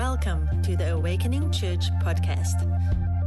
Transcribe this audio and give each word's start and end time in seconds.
Welcome 0.00 0.48
to 0.62 0.78
the 0.78 0.94
Awakening 0.94 1.52
Church 1.52 1.90
podcast. 2.02 2.64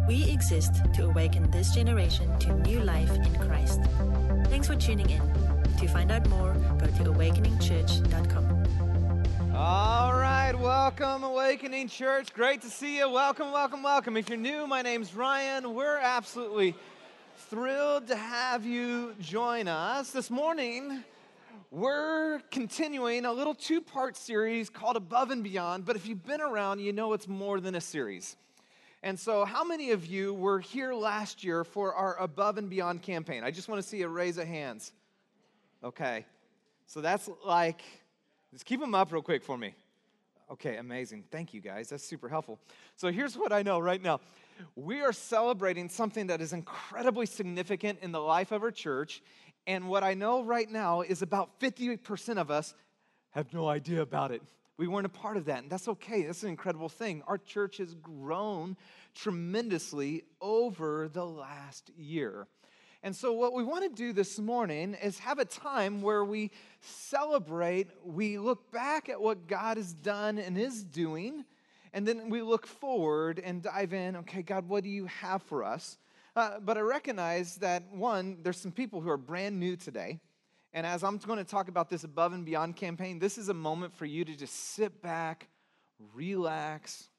We 0.08 0.28
exist 0.28 0.82
to 0.96 1.06
awaken 1.06 1.52
this 1.52 1.72
generation 1.72 2.36
to 2.40 2.56
new 2.62 2.80
life 2.80 3.12
in 3.12 3.32
Christ. 3.36 3.80
Thanks 4.46 4.66
for 4.66 4.76
tuning 4.76 5.08
in. 5.08 5.22
To 5.78 5.88
find 5.88 6.12
out 6.12 6.28
more, 6.30 6.56
go 6.80 6.88
to 6.88 7.12
awakeningchurch.com. 7.12 9.54
All 9.56 10.14
right, 10.14 10.54
welcome, 10.60 11.24
Awakening 11.24 11.90
Church. 11.90 12.34
Great 12.34 12.64
to 12.64 12.72
see 12.72 12.98
you. 12.98 13.08
Welcome, 13.08 13.52
welcome, 13.52 13.84
welcome. 13.84 14.18
If 14.18 14.28
you're 14.28 14.40
new, 14.40 14.66
my 14.66 14.82
name's 14.82 15.14
Ryan. 15.14 15.76
We're 15.76 16.00
absolutely 16.00 16.74
thrilled 17.38 18.08
to 18.08 18.16
have 18.16 18.66
you 18.66 19.14
join 19.20 19.68
us. 19.68 20.10
This 20.10 20.32
morning, 20.32 21.04
we're 21.72 22.40
continuing 22.52 23.26
a 23.26 23.32
little 23.32 23.54
two 23.54 23.82
part 23.82 24.16
series 24.18 24.70
called 24.70 24.96
Above 24.96 25.32
and 25.32 25.44
Beyond, 25.44 25.86
but 25.86 25.96
if 25.96 26.08
you've 26.08 26.26
been 26.26 26.42
around, 26.42 26.80
you 26.80 26.94
know 26.94 27.14
it's 27.14 27.28
more 27.28 27.60
than 27.60 27.76
a 27.76 27.82
series. 27.82 28.36
And 29.02 29.20
so, 29.20 29.44
how 29.44 29.64
many 29.64 29.92
of 29.92 30.06
you 30.06 30.34
were 30.34 30.60
here 30.60 30.94
last 30.94 31.44
year 31.44 31.64
for 31.64 31.94
our 31.94 32.18
Above 32.20 32.58
and 32.58 32.70
Beyond 32.70 33.02
campaign? 33.02 33.44
I 33.44 33.52
just 33.52 33.68
want 33.68 33.82
to 33.82 33.88
see 33.88 34.02
a 34.02 34.08
raise 34.08 34.38
of 34.38 34.48
hands. 34.48 34.94
Okay. 35.84 36.26
So, 36.86 37.02
that's 37.02 37.30
like, 37.46 37.82
just 38.52 38.66
keep 38.66 38.80
them 38.80 38.96
up 38.96 39.12
real 39.12 39.22
quick 39.22 39.44
for 39.44 39.58
me. 39.58 39.76
Okay, 40.52 40.78
amazing. 40.78 41.24
Thank 41.32 41.54
you 41.54 41.62
guys. 41.62 41.90
That's 41.90 42.04
super 42.04 42.30
helpful. 42.30 42.60
So, 42.96 43.12
here's 43.12 43.38
what 43.38 43.52
I 43.52 43.62
know 43.62 43.80
right 43.80 44.02
now 44.02 44.22
we 44.76 45.02
are 45.02 45.14
celebrating 45.14 45.90
something 45.90 46.28
that 46.28 46.42
is 46.42 46.54
incredibly 46.54 47.26
significant 47.26 48.00
in 48.02 48.12
the 48.12 48.22
life 48.22 48.52
of 48.52 48.64
our 48.64 48.72
church, 48.72 49.22
and 49.66 49.88
what 49.88 50.04
I 50.04 50.14
know 50.14 50.44
right 50.44 50.70
now 50.70 51.02
is 51.02 51.22
about 51.22 51.60
50% 51.60 52.38
of 52.38 52.52
us 52.52 52.74
have 53.32 53.54
no 53.54 53.68
idea 53.68 54.02
about 54.02 54.32
it. 54.32 54.42
We 54.78 54.88
weren't 54.88 55.06
a 55.06 55.10
part 55.10 55.38
of 55.38 55.46
that, 55.46 55.64
and 55.64 55.72
that's 55.72 55.88
okay. 55.88 56.24
That's 56.24 56.44
an 56.44 56.50
incredible 56.50 56.90
thing. 56.90 57.24
Our 57.28 57.38
church 57.38 57.78
has 57.78 57.94
grown 57.94 58.76
tremendously 59.14 60.24
over 60.42 61.08
the 61.08 61.26
last 61.26 61.92
year. 61.96 62.48
And 63.04 63.16
so, 63.16 63.34
what 63.34 63.54
we 63.54 63.64
want 63.64 63.84
to 63.84 63.90
do 63.90 64.14
this 64.14 64.40
morning 64.40 64.96
is 64.96 65.20
have 65.20 65.38
a 65.38 65.46
time 65.46 66.02
where 66.02 66.24
we 66.24 66.52
celebrate, 66.82 67.90
we 68.04 68.38
look 68.38 68.72
back 68.72 69.10
at 69.10 69.22
what 69.22 69.48
God 69.48 69.78
has 69.78 69.94
done 69.94 70.40
and 70.40 70.58
is 70.58 70.84
doing, 70.84 71.44
and 71.94 72.08
then 72.08 72.30
we 72.30 72.42
look 72.42 72.66
forward 72.66 73.40
and 73.40 73.62
dive 73.62 73.94
in. 73.94 74.16
Okay, 74.18 74.42
God, 74.42 74.68
what 74.68 74.84
do 74.84 74.90
you 74.90 75.06
have 75.06 75.44
for 75.44 75.64
us? 75.64 75.98
Uh, 76.36 76.60
but 76.60 76.78
I 76.78 76.82
recognize 76.82 77.58
that, 77.58 77.84
one, 77.92 78.40
there's 78.42 78.60
some 78.60 78.72
people 78.72 79.02
who 79.02 79.10
are 79.10 79.18
brand 79.18 79.60
new 79.60 79.76
today. 79.76 80.20
And 80.74 80.88
as 80.88 81.04
I'm 81.04 81.18
going 81.18 81.38
to 81.38 81.44
talk 81.44 81.68
about 81.68 81.90
this 81.90 82.04
above 82.04 82.34
and 82.34 82.44
beyond 82.44 82.76
campaign, 82.76 83.20
this 83.20 83.38
is 83.38 83.50
a 83.50 83.54
moment 83.54 83.94
for 83.94 84.06
you 84.06 84.26
to 84.26 84.36
just 84.36 84.74
sit 84.74 85.04
back, 85.04 85.48
relax, 86.16 87.10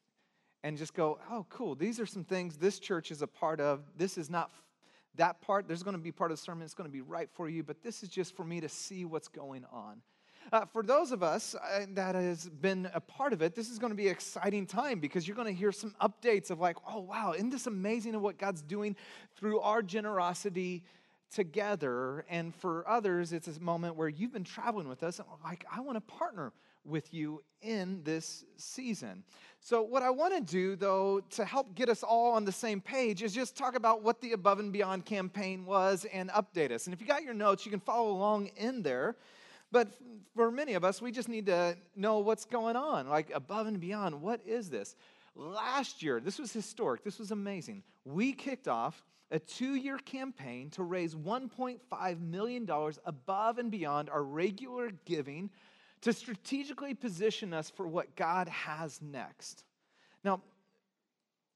and 0.65 0.77
just 0.77 0.95
go, 0.95 1.21
oh, 1.31 1.47
cool. 1.49 1.77
These 1.77 2.01
are 2.01 2.07
some 2.07 2.25
things 2.25 2.57
this 2.57 2.81
church 2.81 3.13
is 3.13 3.23
a 3.23 3.29
part 3.29 3.61
of. 3.61 3.83
This 3.97 4.19
is 4.19 4.29
not 4.29 4.51
that 5.15 5.41
part. 5.41 5.69
There's 5.69 5.85
going 5.85 5.97
to 5.97 6.03
be 6.03 6.11
part 6.11 6.33
of 6.33 6.39
the 6.39 6.43
sermon. 6.43 6.65
It's 6.65 6.75
going 6.75 6.91
to 6.91 6.93
be 6.93 7.03
right 7.03 7.29
for 7.31 7.49
you, 7.49 7.63
but 7.63 7.83
this 7.85 8.03
is 8.03 8.09
just 8.09 8.35
for 8.35 8.45
me 8.45 8.61
to 8.61 8.69
see 8.69 9.05
what's 9.05 9.29
going 9.29 9.65
on. 9.71 10.01
Uh, 10.53 10.65
for 10.67 10.83
those 10.83 11.13
of 11.13 11.23
us 11.23 11.55
uh, 11.55 11.87
that 11.91 12.15
has 12.15 12.49
been 12.49 12.89
a 12.95 13.01
part 13.01 13.33
of 13.33 13.43
it, 13.43 13.55
this 13.55 13.71
is 13.71 13.79
going 13.79 13.91
to 13.91 13.97
be 13.97 14.07
an 14.07 14.13
exciting 14.13 14.67
time 14.67 15.01
because 15.01 15.27
you're 15.27 15.37
going 15.37 15.53
to 15.53 15.59
hear 15.59 15.73
some 15.73 15.95
updates 16.01 16.51
of 16.51 16.61
like, 16.61 16.77
oh 16.89 17.01
wow, 17.01 17.33
isn't 17.33 17.51
this 17.51 17.67
amazing 17.67 18.15
of 18.15 18.23
what 18.23 18.39
God's 18.39 18.63
doing 18.63 18.97
through 19.37 19.61
our 19.61 19.83
generosity 19.83 20.85
together? 21.33 22.25
And 22.29 22.55
for 22.55 22.89
others, 22.89 23.33
it's 23.33 23.49
a 23.49 23.61
moment 23.61 23.97
where 23.97 24.09
you've 24.09 24.33
been 24.33 24.45
traveling 24.45 24.89
with 24.89 25.03
us, 25.03 25.19
and 25.19 25.29
like, 25.43 25.65
I 25.75 25.81
want 25.81 25.97
to 25.97 26.15
partner 26.15 26.53
with 26.85 27.15
you 27.15 27.43
in 27.63 28.03
this 28.05 28.45
season. 28.57 29.25
So, 29.61 29.83
what 29.83 30.03
I 30.03 30.11
want 30.11 30.35
to 30.35 30.41
do, 30.43 30.77
though, 30.77 31.21
to 31.31 31.45
help 31.45 31.75
get 31.75 31.89
us 31.89 32.03
all 32.03 32.33
on 32.33 32.45
the 32.45 32.53
same 32.53 32.81
page, 32.81 33.23
is 33.23 33.33
just 33.33 33.57
talk 33.57 33.75
about 33.77 34.03
what 34.03 34.21
the 34.21 34.33
Above 34.33 34.61
and 34.61 34.71
Beyond 34.71 35.07
campaign 35.07 35.65
was 35.65 36.05
and 36.13 36.29
update 36.31 36.71
us. 36.71 36.87
And 36.87 36.93
if 36.93 37.01
you 37.01 37.07
got 37.07 37.23
your 37.23 37.33
notes, 37.33 37.65
you 37.65 37.71
can 37.71 37.81
follow 37.81 38.11
along 38.11 38.49
in 38.57 38.83
there. 38.83 39.17
But 39.75 39.89
for 40.37 40.53
many 40.53 40.75
of 40.75 40.85
us, 40.85 41.03
we 41.03 41.11
just 41.11 41.29
need 41.29 41.47
to 41.47 41.77
know 41.97 42.21
what's 42.21 42.45
going 42.45 42.77
on, 42.77 43.09
like 43.09 43.33
above 43.35 43.67
and 43.67 43.81
beyond. 43.81 44.23
What 44.23 44.41
is 44.47 44.71
this? 44.71 44.95
Last 45.35 46.01
year, 46.01 46.21
this 46.21 46.39
was 46.39 46.53
historic, 46.53 47.03
this 47.03 47.19
was 47.19 47.33
amazing. 47.33 47.83
We 48.05 48.35
kicked 48.35 48.69
off 48.69 49.03
a 49.33 49.41
two 49.41 49.75
year 49.75 49.99
campaign 49.99 50.71
to 50.71 50.85
raise 50.85 51.17
$1.5 51.17 52.21
million 52.21 52.71
above 53.05 53.59
and 53.59 53.69
beyond 53.69 54.11
our 54.11 54.23
regular 54.23 54.93
giving 55.07 55.51
to 56.03 56.13
strategically 56.13 56.95
position 56.95 57.53
us 57.53 57.69
for 57.69 57.89
what 57.89 58.15
God 58.15 58.49
has 58.51 59.03
next. 59.03 59.65
Now, 60.23 60.41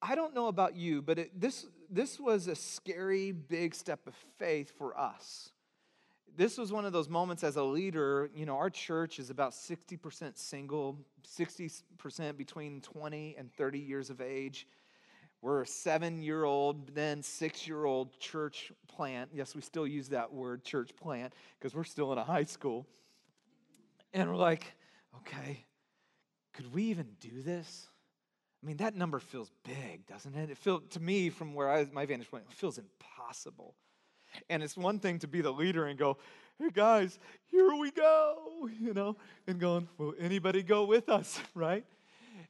I 0.03 0.17
don't 0.17 0.35
know 0.35 0.49
about 0.49 0.75
you, 0.75 1.03
but 1.03 1.21
it, 1.21 1.41
this, 1.41 1.67
this 1.89 2.19
was 2.19 2.49
a 2.49 2.57
scary, 2.57 3.31
big 3.31 3.77
step 3.77 4.09
of 4.09 4.15
faith 4.39 4.73
for 4.77 4.99
us 4.99 5.53
this 6.39 6.57
was 6.57 6.73
one 6.73 6.85
of 6.85 6.93
those 6.93 7.09
moments 7.09 7.43
as 7.43 7.57
a 7.57 7.63
leader, 7.65 8.31
you 8.33 8.47
know, 8.47 8.57
our 8.57 8.71
church 8.71 9.19
is 9.19 9.29
about 9.29 9.51
60% 9.51 10.39
single, 10.39 10.97
60% 11.27 12.37
between 12.37 12.81
20 12.81 13.35
and 13.37 13.53
30 13.53 13.81
years 13.81 14.09
of 14.09 14.21
age. 14.21 14.69
We're 15.43 15.63
a 15.63 15.67
seven 15.67 16.23
year 16.23 16.45
old, 16.45 16.95
then 16.95 17.25
six 17.25 17.67
year 17.67 17.85
old 17.85 18.17
church 18.21 18.71
plant. 18.87 19.31
Yes, 19.35 19.57
we 19.57 19.63
still 19.63 19.87
use 19.87 20.11
that 20.11 20.33
word, 20.33 20.63
church 20.63 20.91
plant, 20.95 21.33
because 21.59 21.75
we're 21.75 21.83
still 21.83 22.13
in 22.13 22.19
a 22.19 22.25
high 22.25 22.45
school. 22.45 22.87
And 24.15 24.31
we're 24.31 24.37
like, 24.37 24.65
okay, 25.17 25.67
could 26.55 26.73
we 26.73 26.85
even 26.85 27.09
do 27.19 27.43
this? 27.43 27.89
I 28.63 28.67
mean, 28.67 28.77
that 28.77 28.95
number 28.95 29.19
feels 29.19 29.51
big, 29.65 30.07
doesn't 30.07 30.37
it? 30.37 30.51
It 30.51 30.59
feels, 30.59 30.83
to 30.91 31.01
me, 31.01 31.31
from 31.31 31.55
where 31.55 31.69
I, 31.69 31.89
my 31.93 32.07
vantage 32.07 32.31
point, 32.31 32.45
it 32.49 32.55
feels 32.55 32.79
impossible. 32.79 33.75
And 34.49 34.63
it's 34.63 34.77
one 34.77 34.99
thing 34.99 35.19
to 35.21 35.29
be 35.29 35.41
the 35.41 35.51
leader 35.51 35.87
and 35.87 35.99
go, 35.99 36.17
hey 36.59 36.71
guys, 36.73 37.19
here 37.51 37.75
we 37.75 37.91
go, 37.91 38.69
you 38.81 38.93
know, 38.93 39.17
and 39.47 39.59
going, 39.59 39.89
will 39.99 40.15
anybody 40.19 40.63
go 40.63 40.85
with 40.85 41.09
us, 41.09 41.41
right? 41.55 41.85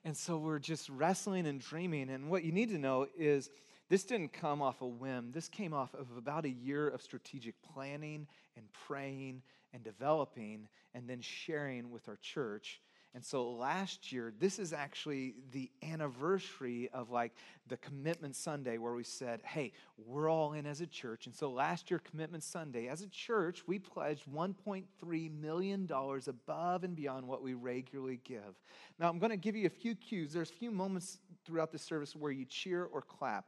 And 0.05 0.17
so 0.17 0.39
we're 0.39 0.59
just 0.59 0.89
wrestling 0.89 1.47
and 1.47 1.61
dreaming. 1.61 2.11
And 2.11 2.31
what 2.31 2.45
you 2.45 2.53
need 2.53 2.71
to 2.71 2.79
know 2.79 3.07
is 3.19 3.51
this 3.89 4.05
didn't 4.05 4.33
come 4.33 4.63
off 4.63 4.81
a 4.83 4.87
whim. 4.87 5.33
This 5.33 5.49
came 5.49 5.73
off 5.73 5.95
of 5.95 6.07
about 6.17 6.45
a 6.45 6.51
year 6.51 6.89
of 6.89 7.03
strategic 7.03 7.55
planning 7.63 8.27
and 8.57 8.67
praying 8.87 9.43
and 9.73 9.83
developing 9.83 10.69
and 10.95 11.09
then 11.09 11.21
sharing 11.21 11.91
with 11.91 12.09
our 12.09 12.19
church 12.21 12.81
and 13.15 13.25
so 13.25 13.51
last 13.51 14.13
year, 14.13 14.33
this 14.39 14.59
is 14.59 14.73
actually 14.73 15.35
the 15.53 15.71
anniversary 15.83 16.91
of 16.93 17.11
like 17.11 17.33
the 17.67 17.79
Commitment 17.79 18.37
Sunday 18.37 18.77
where 18.77 18.93
we 18.93 19.03
said, 19.03 19.41
hey, 19.45 19.73
we're 19.97 20.31
all 20.31 20.53
in 20.53 20.67
as 20.67 20.83
a 20.83 20.87
church. 20.87 21.27
And 21.27 21.35
so 21.35 21.51
last 21.51 21.91
year, 21.91 22.01
Commitment 22.01 22.45
Sunday, 22.45 22.89
as 22.89 23.01
a 23.01 23.09
church, 23.09 23.63
we 23.67 23.79
pledged 23.79 24.25
$1.3 24.33 25.41
million 25.41 25.89
above 25.91 26.85
and 26.85 26.95
beyond 26.95 27.27
what 27.27 27.43
we 27.43 27.55
regularly 27.55 28.21
give. 28.25 28.55
Now, 28.99 29.09
I'm 29.09 29.19
going 29.19 29.31
to 29.31 29.37
give 29.37 29.57
you 29.57 29.67
a 29.67 29.71
few 29.71 29.95
cues. 29.95 30.33
There's 30.33 30.51
a 30.51 30.55
few 30.55 30.71
moments 30.71 31.19
throughout 31.47 31.73
the 31.73 31.79
service 31.79 32.15
where 32.15 32.33
you 32.33 32.45
cheer 32.45 32.85
or 32.85 33.03
clap. 33.03 33.47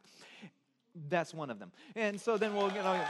That's 1.09 1.35
one 1.35 1.51
of 1.51 1.59
them. 1.59 1.71
And 1.95 2.21
so 2.21 2.39
then 2.39 2.55
we'll, 2.55 2.69
you 2.73 2.83
know. 2.83 3.01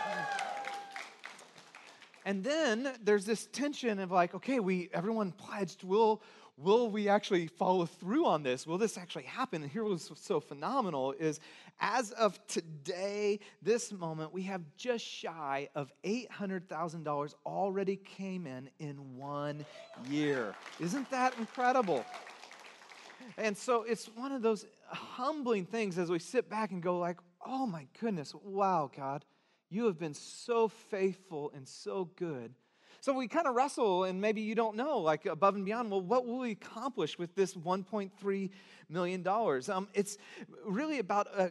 And 2.25 2.45
then 2.45 2.93
there's 3.03 3.25
this 3.25 3.47
tension 3.47 3.99
of 3.99 4.11
like, 4.11 4.35
okay, 4.35 4.61
we 4.61 4.91
everyone 4.93 5.33
pledged, 5.33 5.85
will 5.85 6.23
will 6.63 6.91
we 6.91 7.09
actually 7.09 7.47
follow 7.47 7.87
through 7.87 8.27
on 8.27 8.43
this? 8.43 8.67
Will 8.67 8.79
this 8.79 8.99
actually 8.99 9.25
happen? 9.25 9.63
And 9.63 9.71
here 9.71 9.85
was 9.85 10.11
so 10.15 10.41
phenomenal 10.41 11.13
is 11.13 11.41
as 11.81 12.11
of 12.13 12.39
today, 12.47 13.41
this 13.63 13.93
moment, 13.93 14.33
we 14.33 14.43
have 14.43 14.63
just 14.77 15.05
shy 15.05 15.69
of 15.75 15.91
$800,000 16.05 17.35
already 17.47 17.97
came 17.97 18.47
in 18.47 18.69
in 18.79 19.17
one 19.17 19.65
year. 20.09 20.55
Isn't 20.79 21.11
that 21.11 21.37
incredible? 21.39 22.05
And 23.39 23.57
so 23.57 23.83
it's 23.83 24.07
one 24.07 24.33
of 24.33 24.43
those 24.43 24.67
humbling 24.87 25.65
things 25.65 25.99
as 25.99 26.11
we 26.11 26.19
sit 26.19 26.51
back 26.51 26.73
and 26.73 26.83
go 26.83 26.99
like, 26.99 27.19
"Oh 27.45 27.67
my 27.67 27.87
goodness, 28.01 28.35
wow, 28.35 28.91
God." 28.95 29.25
You 29.71 29.87
have 29.87 29.99
been 29.99 30.15
so 30.15 30.69
faithful 30.69 31.53
and 31.55 31.67
so 31.67 32.11
good. 32.17 32.53
So 33.01 33.15
we 33.15 33.29
kind 33.29 33.47
of 33.47 33.55
wrestle, 33.55 34.05
and 34.05 34.21
maybe 34.21 34.43
you 34.43 34.55
don't 34.55 34.77
know, 34.77 34.99
like 34.99 35.25
above 35.25 35.55
and 35.55 35.65
beyond, 35.65 35.91
well, 35.91 36.03
what 36.03 36.27
will 36.27 36.41
we 36.41 36.51
accomplish 36.51 37.19
with 37.19 37.35
this 37.35 37.55
$1.3 37.55 38.51
million? 38.91 39.27
Um, 39.27 39.89
it's 39.95 40.19
really 40.67 40.99
about 40.99 41.29
a, 41.35 41.51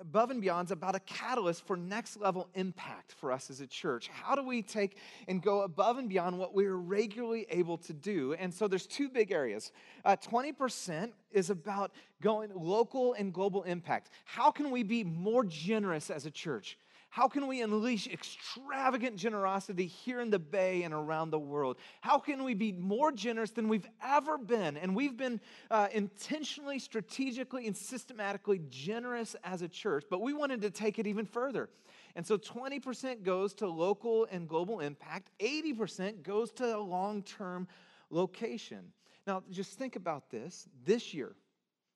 above 0.00 0.30
and 0.30 0.40
beyond 0.40 0.68
is 0.68 0.72
about 0.72 0.94
a 0.94 1.00
catalyst 1.00 1.66
for 1.66 1.76
next 1.76 2.16
level 2.16 2.48
impact 2.54 3.12
for 3.12 3.30
us 3.32 3.50
as 3.50 3.60
a 3.60 3.66
church. 3.66 4.08
How 4.08 4.34
do 4.34 4.42
we 4.42 4.62
take 4.62 4.98
and 5.26 5.42
go 5.42 5.62
above 5.62 5.98
and 5.98 6.08
beyond 6.08 6.38
what 6.38 6.54
we're 6.54 6.74
regularly 6.74 7.46
able 7.50 7.78
to 7.78 7.92
do? 7.92 8.34
And 8.34 8.52
so 8.52 8.68
there's 8.68 8.86
two 8.86 9.08
big 9.08 9.30
areas. 9.30 9.72
Uh, 10.04 10.16
20% 10.16 11.12
is 11.30 11.50
about 11.50 11.92
going 12.22 12.50
local 12.54 13.14
and 13.14 13.32
global 13.32 13.62
impact. 13.64 14.10
How 14.24 14.50
can 14.50 14.70
we 14.70 14.82
be 14.82 15.04
more 15.04 15.44
generous 15.44 16.10
as 16.10 16.26
a 16.26 16.30
church? 16.30 16.78
How 17.10 17.26
can 17.26 17.46
we 17.46 17.62
unleash 17.62 18.06
extravagant 18.06 19.16
generosity 19.16 19.86
here 19.86 20.20
in 20.20 20.30
the 20.30 20.38
Bay 20.38 20.82
and 20.82 20.92
around 20.92 21.30
the 21.30 21.38
world? 21.38 21.78
How 22.00 22.18
can 22.18 22.44
we 22.44 22.54
be 22.54 22.70
more 22.70 23.10
generous 23.12 23.50
than 23.50 23.68
we've 23.68 23.88
ever 24.04 24.36
been? 24.36 24.76
And 24.76 24.94
we've 24.94 25.16
been 25.16 25.40
uh, 25.70 25.88
intentionally, 25.92 26.78
strategically, 26.78 27.66
and 27.66 27.76
systematically 27.76 28.60
generous 28.68 29.34
as 29.42 29.62
a 29.62 29.68
church, 29.68 30.04
but 30.10 30.20
we 30.20 30.34
wanted 30.34 30.60
to 30.62 30.70
take 30.70 30.98
it 30.98 31.06
even 31.06 31.24
further. 31.24 31.70
And 32.14 32.26
so 32.26 32.36
20% 32.36 33.22
goes 33.22 33.54
to 33.54 33.68
local 33.68 34.26
and 34.30 34.46
global 34.46 34.80
impact, 34.80 35.30
80% 35.40 36.22
goes 36.22 36.52
to 36.52 36.76
a 36.76 36.78
long 36.78 37.22
term 37.22 37.68
location. 38.10 38.92
Now, 39.26 39.42
just 39.50 39.78
think 39.78 39.96
about 39.96 40.30
this. 40.30 40.68
This 40.84 41.14
year, 41.14 41.34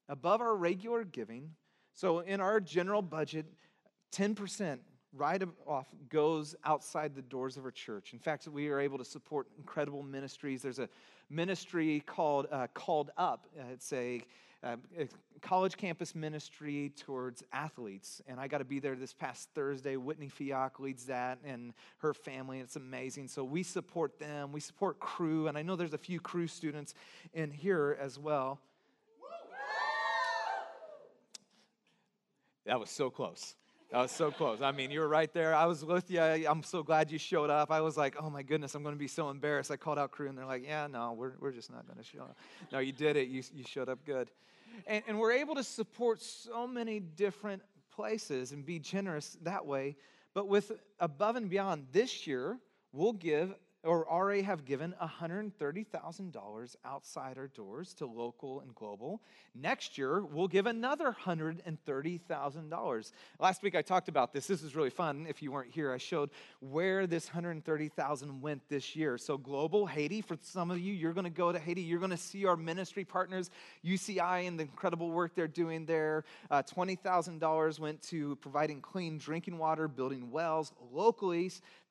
above 0.09 0.41
our 0.41 0.57
regular 0.57 1.05
giving, 1.05 1.51
so 1.93 2.21
in 2.21 2.41
our 2.41 2.61
general 2.61 3.03
budget, 3.03 3.47
10% 4.13 4.79
right 5.17 5.43
off 5.67 5.87
goes 6.09 6.55
outside 6.65 7.15
the 7.15 7.23
doors 7.23 7.57
of 7.57 7.65
our 7.65 7.71
church. 7.71 8.13
In 8.13 8.19
fact, 8.19 8.49
we 8.49 8.69
are 8.69 8.81
able 8.81 8.99
to 8.99 9.05
support 9.05 9.47
incredible 9.59 10.03
ministries. 10.03 10.63
There's 10.63 10.79
a 10.79 10.89
ministry 11.29 12.03
called 12.07 12.47
uh, 12.51 12.67
Called 12.75 13.11
Up. 13.17 13.47
Uh, 13.59 13.65
it's 13.73 13.93
a, 13.93 14.23
uh, 14.63 14.77
college 15.41 15.77
campus 15.77 16.15
ministry 16.15 16.93
towards 16.97 17.43
athletes, 17.53 18.23
and 18.29 18.39
I 18.39 18.47
got 18.47 18.59
to 18.59 18.65
be 18.65 18.79
there 18.79 18.95
this 18.95 19.13
past 19.13 19.49
Thursday. 19.55 19.97
Whitney 19.97 20.29
Fiok 20.29 20.79
leads 20.79 21.07
that, 21.07 21.39
and 21.45 21.73
her 21.99 22.15
family. 22.15 22.61
It's 22.61 22.77
amazing. 22.77 23.27
So 23.27 23.43
we 23.43 23.65
support 23.65 24.21
them. 24.21 24.53
We 24.53 24.61
support 24.61 25.01
Cru, 25.01 25.49
and 25.49 25.59
I 25.59 25.63
know 25.63 25.75
there's 25.75 25.95
a 25.95 25.99
few 25.99 26.21
Cru 26.21 26.47
students 26.47 26.95
in 27.35 27.51
here 27.51 27.99
as 28.01 28.21
well. 28.21 28.61
That 32.65 32.79
was 32.79 32.91
so 32.91 33.11
close. 33.11 33.57
That 33.93 33.99
was 33.99 34.11
so 34.11 34.31
close. 34.31 34.63
I 34.63 34.73
mean, 34.73 34.91
you 34.91 35.01
were 35.01 35.09
right 35.09 35.31
there. 35.35 35.55
I 35.55 35.67
was 35.67 35.85
with 35.85 36.11
you. 36.11 36.19
I'm 36.19 36.63
so 36.63 36.83
glad 36.83 37.11
you 37.11 37.19
showed 37.19 37.51
up. 37.51 37.71
I 37.71 37.83
was 37.83 37.95
like, 37.99 38.17
oh 38.19 38.31
my 38.31 38.43
goodness, 38.43 38.75
I'm 38.75 38.83
going 38.83 38.95
to 38.95 38.99
be 38.99 39.07
so 39.07 39.29
embarrassed. 39.29 39.71
I 39.71 39.77
called 39.77 39.99
out 39.99 40.13
Cru 40.13 40.31
and 40.31 40.39
they're 40.39 40.47
like, 40.47 40.65
yeah, 40.65 40.87
no, 40.87 41.13
we're, 41.13 41.33
we're 41.41 41.53
just 41.53 41.71
not 41.71 41.87
going 41.87 41.99
to 41.99 42.03
show 42.03 42.21
up. 42.21 42.39
No, 42.73 42.79
you 42.79 42.93
did 42.93 43.17
it. 43.17 43.29
You, 43.29 43.43
you 43.53 43.65
showed 43.65 43.91
up 43.91 43.99
good. 44.07 44.31
And, 44.87 45.05
and 45.07 45.19
we're 45.19 45.33
able 45.33 45.55
to 45.57 45.63
support 45.63 46.23
so 46.23 46.67
many 46.67 47.01
different 47.01 47.61
places 47.95 48.53
and 48.53 48.65
be 48.65 48.79
generous 48.79 49.37
that 49.43 49.67
way. 49.67 49.97
But 50.33 50.49
with 50.49 50.73
above 50.99 51.37
and 51.37 51.51
beyond 51.51 51.89
this 51.93 52.27
year, 52.27 52.59
we'll 52.95 53.13
give 53.13 53.55
or 53.85 54.09
already 54.09 54.43
have 54.43 54.65
given 54.65 54.95
$130,000 55.03 56.77
outside 56.85 57.37
our 57.37 57.49
doors 57.49 57.93
to 57.95 58.07
local 58.07 58.61
and 58.61 58.73
global. 58.75 59.21
Next 59.55 59.99
year, 59.99 60.25
we'll 60.25 60.47
give 60.49 60.67
another 60.67 61.15
$130,000. 61.25 63.13
Last 63.41 63.63
week 63.63 63.75
I 63.75 63.83
talked 63.83 64.09
about 64.09 64.33
this. 64.33 64.47
This 64.47 64.63
is 64.63 64.77
really 64.77 64.91
fun. 64.91 65.27
If 65.29 65.43
you 65.43 65.51
weren't 65.51 65.73
here, 65.73 65.93
I 65.93 65.99
showed 65.99 66.31
where 66.61 67.09
this 67.09 67.27
130,000 67.27 68.41
went 68.41 68.69
this 68.69 68.95
year. 68.95 69.19
So 69.19 69.37
global 69.37 69.85
Haiti, 69.87 70.21
for 70.23 70.39
some 70.41 70.71
of 70.71 70.79
you, 70.79 70.93
you're 70.93 71.13
going 71.13 71.25
to 71.25 71.31
go 71.31 71.51
to 71.51 71.59
Haiti. 71.59 71.83
You're 71.83 71.99
going 71.99 72.13
to 72.13 72.17
see 72.17 72.47
our 72.47 72.57
ministry 72.57 73.05
partners, 73.05 73.51
UCI, 73.85 74.47
and 74.47 74.57
the 74.59 74.63
incredible 74.63 75.11
work 75.11 75.35
they're 75.35 75.49
doing 75.49 75.87
there. 75.87 76.23
Uh, 76.51 76.63
$20,000 76.63 77.81
went 77.81 78.01
to 78.03 78.37
providing 78.37 78.81
clean 78.81 79.19
drinking 79.19 79.59
water, 79.59 79.89
building 79.89 80.31
wells. 80.31 80.73
Locally, 80.93 81.43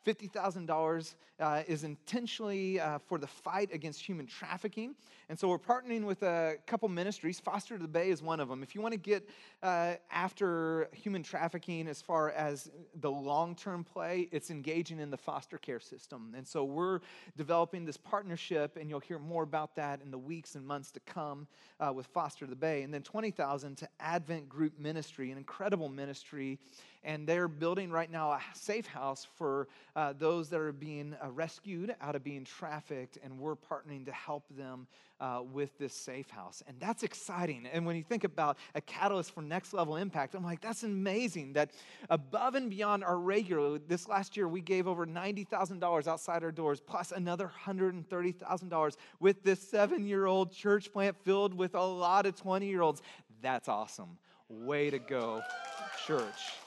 $50,000 0.05 1.15
uh, 1.39 1.63
is 1.67 1.83
intentionally 1.83 2.79
uh, 2.79 2.99
for 2.99 3.17
the 3.17 3.27
fight 3.27 3.69
against 3.73 4.01
human 4.01 4.25
trafficking. 4.25 4.95
And 5.29 5.39
so 5.39 5.47
we're 5.47 5.59
partnering 5.59 6.03
with 6.03 6.23
a 6.23 6.55
couple 6.67 6.87
ministries. 6.89 7.39
Foster 7.39 7.77
the 7.77 7.87
Bay 7.87 8.09
is 8.09 8.21
one 8.21 8.39
of 8.39 8.49
them. 8.49 8.63
If 8.63 8.75
you 8.75 8.81
want 8.81 8.93
to 8.93 8.99
get 8.99 9.27
uh, 9.63 9.95
after 10.11 10.89
human 10.91 11.23
trafficking 11.23 11.87
as 11.87 12.01
far 12.01 12.31
as 12.31 12.69
the 12.99 13.09
long 13.09 13.55
term 13.55 13.83
play, 13.83 14.27
it's 14.31 14.51
engaging 14.51 14.99
in 14.99 15.09
the 15.09 15.17
foster 15.17 15.57
care 15.57 15.79
system. 15.79 16.33
And 16.35 16.47
so 16.47 16.63
we're 16.63 16.99
developing 17.37 17.85
this 17.85 17.97
partnership, 17.97 18.77
and 18.77 18.89
you'll 18.89 18.99
hear 18.99 19.19
more 19.19 19.43
about 19.43 19.75
that 19.75 20.01
in 20.01 20.11
the 20.11 20.17
weeks 20.17 20.55
and 20.55 20.65
months 20.65 20.91
to 20.91 20.99
come 21.01 21.47
uh, 21.79 21.91
with 21.93 22.07
Foster 22.07 22.45
the 22.45 22.55
Bay. 22.55 22.83
And 22.83 22.93
then 22.93 23.01
20,000 23.01 23.77
to 23.77 23.89
Advent 23.99 24.49
Group 24.49 24.77
Ministry, 24.79 25.31
an 25.31 25.37
incredible 25.37 25.89
ministry 25.89 26.59
and 27.03 27.27
they're 27.27 27.47
building 27.47 27.91
right 27.91 28.11
now 28.11 28.31
a 28.31 28.41
safe 28.53 28.87
house 28.87 29.27
for 29.35 29.67
uh, 29.95 30.13
those 30.17 30.49
that 30.49 30.59
are 30.59 30.71
being 30.71 31.15
uh, 31.23 31.29
rescued 31.31 31.95
out 32.01 32.15
of 32.15 32.23
being 32.23 32.43
trafficked, 32.45 33.17
and 33.23 33.37
we're 33.39 33.55
partnering 33.55 34.05
to 34.05 34.11
help 34.11 34.43
them 34.55 34.87
uh, 35.21 35.41
with 35.53 35.77
this 35.77 35.93
safe 35.93 36.29
house. 36.29 36.63
And 36.67 36.77
that's 36.79 37.03
exciting. 37.03 37.67
And 37.71 37.85
when 37.85 37.95
you 37.95 38.03
think 38.03 38.23
about 38.23 38.57
a 38.73 38.81
catalyst 38.81 39.33
for 39.33 39.41
next 39.41 39.71
level 39.73 39.95
impact, 39.95 40.33
I'm 40.33 40.43
like, 40.43 40.61
that's 40.61 40.83
amazing 40.83 41.53
that 41.53 41.71
above 42.09 42.55
and 42.55 42.69
beyond 42.69 43.03
our 43.03 43.17
regular, 43.17 43.77
this 43.77 44.07
last 44.07 44.35
year 44.35 44.47
we 44.47 44.61
gave 44.61 44.87
over 44.87 45.05
$90,000 45.05 46.07
outside 46.07 46.43
our 46.43 46.51
doors, 46.51 46.81
plus 46.81 47.11
another 47.11 47.51
$130,000 47.65 48.95
with 49.19 49.43
this 49.43 49.59
seven 49.59 50.05
year 50.05 50.25
old 50.25 50.51
church 50.51 50.91
plant 50.91 51.15
filled 51.23 51.53
with 51.53 51.75
a 51.75 51.83
lot 51.83 52.25
of 52.25 52.35
20 52.35 52.65
year 52.65 52.81
olds. 52.81 53.01
That's 53.41 53.69
awesome. 53.69 54.17
Way 54.49 54.89
to 54.89 54.99
go, 54.99 55.41
church. 56.05 56.60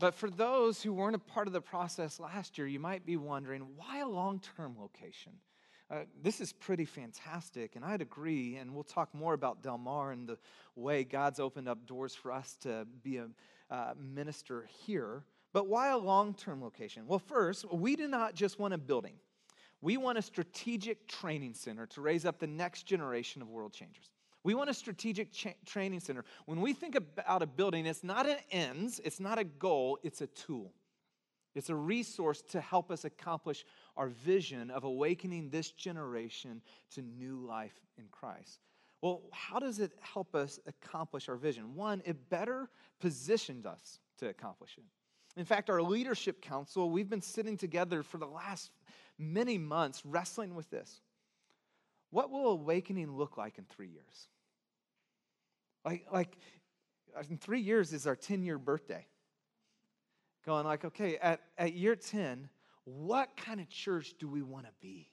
But 0.00 0.14
for 0.14 0.30
those 0.30 0.82
who 0.82 0.94
weren't 0.94 1.14
a 1.14 1.18
part 1.18 1.46
of 1.46 1.52
the 1.52 1.60
process 1.60 2.18
last 2.18 2.56
year, 2.56 2.66
you 2.66 2.80
might 2.80 3.04
be 3.04 3.18
wondering 3.18 3.66
why 3.76 3.98
a 3.98 4.08
long 4.08 4.40
term 4.56 4.74
location? 4.80 5.32
Uh, 5.90 6.04
this 6.22 6.40
is 6.40 6.54
pretty 6.54 6.86
fantastic, 6.86 7.76
and 7.76 7.84
I'd 7.84 8.00
agree. 8.00 8.56
And 8.56 8.72
we'll 8.74 8.82
talk 8.82 9.14
more 9.14 9.34
about 9.34 9.62
Del 9.62 9.76
Mar 9.76 10.12
and 10.12 10.26
the 10.26 10.38
way 10.74 11.04
God's 11.04 11.38
opened 11.38 11.68
up 11.68 11.86
doors 11.86 12.14
for 12.14 12.32
us 12.32 12.56
to 12.62 12.86
be 13.02 13.18
a 13.18 13.28
uh, 13.68 13.92
minister 13.98 14.66
here. 14.86 15.24
But 15.52 15.66
why 15.66 15.90
a 15.90 15.98
long 15.98 16.32
term 16.32 16.62
location? 16.62 17.06
Well, 17.06 17.18
first, 17.18 17.70
we 17.70 17.94
do 17.94 18.08
not 18.08 18.34
just 18.34 18.58
want 18.58 18.72
a 18.72 18.78
building, 18.78 19.16
we 19.82 19.98
want 19.98 20.16
a 20.16 20.22
strategic 20.22 21.08
training 21.08 21.52
center 21.52 21.84
to 21.88 22.00
raise 22.00 22.24
up 22.24 22.38
the 22.38 22.46
next 22.46 22.84
generation 22.84 23.42
of 23.42 23.50
world 23.50 23.74
changers. 23.74 24.08
We 24.42 24.54
want 24.54 24.70
a 24.70 24.74
strategic 24.74 25.32
cha- 25.32 25.50
training 25.66 26.00
center. 26.00 26.24
When 26.46 26.60
we 26.60 26.72
think 26.72 26.94
about 26.94 27.42
a 27.42 27.46
building, 27.46 27.86
it's 27.86 28.02
not 28.02 28.26
an 28.26 28.38
ends, 28.50 29.00
it's 29.04 29.20
not 29.20 29.38
a 29.38 29.44
goal, 29.44 29.98
it's 30.02 30.20
a 30.20 30.26
tool. 30.26 30.72
It's 31.54 31.68
a 31.68 31.74
resource 31.74 32.42
to 32.50 32.60
help 32.60 32.90
us 32.90 33.04
accomplish 33.04 33.64
our 33.96 34.08
vision 34.08 34.70
of 34.70 34.84
awakening 34.84 35.50
this 35.50 35.70
generation 35.72 36.62
to 36.92 37.02
new 37.02 37.44
life 37.44 37.78
in 37.98 38.04
Christ. 38.10 38.60
Well, 39.02 39.22
how 39.32 39.58
does 39.58 39.78
it 39.78 39.92
help 40.00 40.34
us 40.34 40.60
accomplish 40.66 41.28
our 41.28 41.36
vision? 41.36 41.74
One, 41.74 42.02
it 42.04 42.28
better 42.28 42.70
positions 43.00 43.66
us 43.66 43.98
to 44.18 44.28
accomplish 44.28 44.76
it. 44.78 44.84
In 45.38 45.44
fact, 45.44 45.70
our 45.70 45.82
leadership 45.82 46.42
council, 46.42 46.90
we've 46.90 47.08
been 47.08 47.22
sitting 47.22 47.56
together 47.56 48.02
for 48.02 48.18
the 48.18 48.26
last 48.26 48.70
many 49.18 49.58
months 49.58 50.02
wrestling 50.04 50.54
with 50.54 50.70
this. 50.70 51.00
What 52.10 52.30
will 52.30 52.48
awakening 52.48 53.16
look 53.16 53.36
like 53.36 53.58
in 53.58 53.64
three 53.64 53.88
years? 53.88 54.28
Like, 55.84 56.06
like 56.12 56.36
in 57.28 57.38
three 57.38 57.60
years 57.60 57.92
is 57.92 58.06
our 58.06 58.16
10 58.16 58.42
year 58.42 58.58
birthday. 58.58 59.06
Going 60.46 60.64
like, 60.64 60.84
okay, 60.84 61.18
at, 61.18 61.40
at 61.58 61.74
year 61.74 61.94
10, 61.96 62.48
what 62.84 63.36
kind 63.36 63.60
of 63.60 63.68
church 63.68 64.14
do 64.18 64.28
we 64.28 64.42
want 64.42 64.66
to 64.66 64.72
be? 64.80 65.10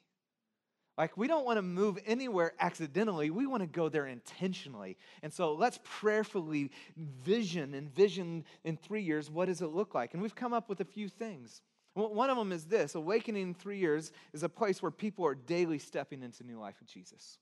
Like, 0.97 1.15
we 1.15 1.27
don't 1.27 1.45
want 1.45 1.57
to 1.57 1.61
move 1.61 1.99
anywhere 2.07 2.53
accidentally. 2.59 3.29
We 3.29 3.45
want 3.45 3.61
to 3.61 3.67
go 3.67 3.87
there 3.87 4.07
intentionally. 4.07 4.97
And 5.21 5.31
so 5.31 5.53
let's 5.53 5.79
prayerfully 5.83 6.71
vision, 6.95 7.75
envision 7.75 8.45
in 8.63 8.77
three 8.77 9.03
years 9.03 9.29
what 9.29 9.45
does 9.45 9.61
it 9.61 9.67
look 9.67 9.93
like? 9.93 10.13
And 10.13 10.23
we've 10.23 10.35
come 10.35 10.53
up 10.53 10.69
with 10.69 10.79
a 10.79 10.85
few 10.85 11.07
things. 11.07 11.61
One 11.93 12.29
of 12.29 12.37
them 12.37 12.51
is 12.51 12.65
this 12.65 12.95
Awakening 12.95 13.41
in 13.41 13.53
three 13.53 13.79
years 13.79 14.11
is 14.33 14.43
a 14.43 14.49
place 14.49 14.81
where 14.81 14.91
people 14.91 15.25
are 15.25 15.35
daily 15.35 15.79
stepping 15.79 16.23
into 16.23 16.43
new 16.43 16.59
life 16.59 16.75
with 16.79 16.89
Jesus. 16.89 17.37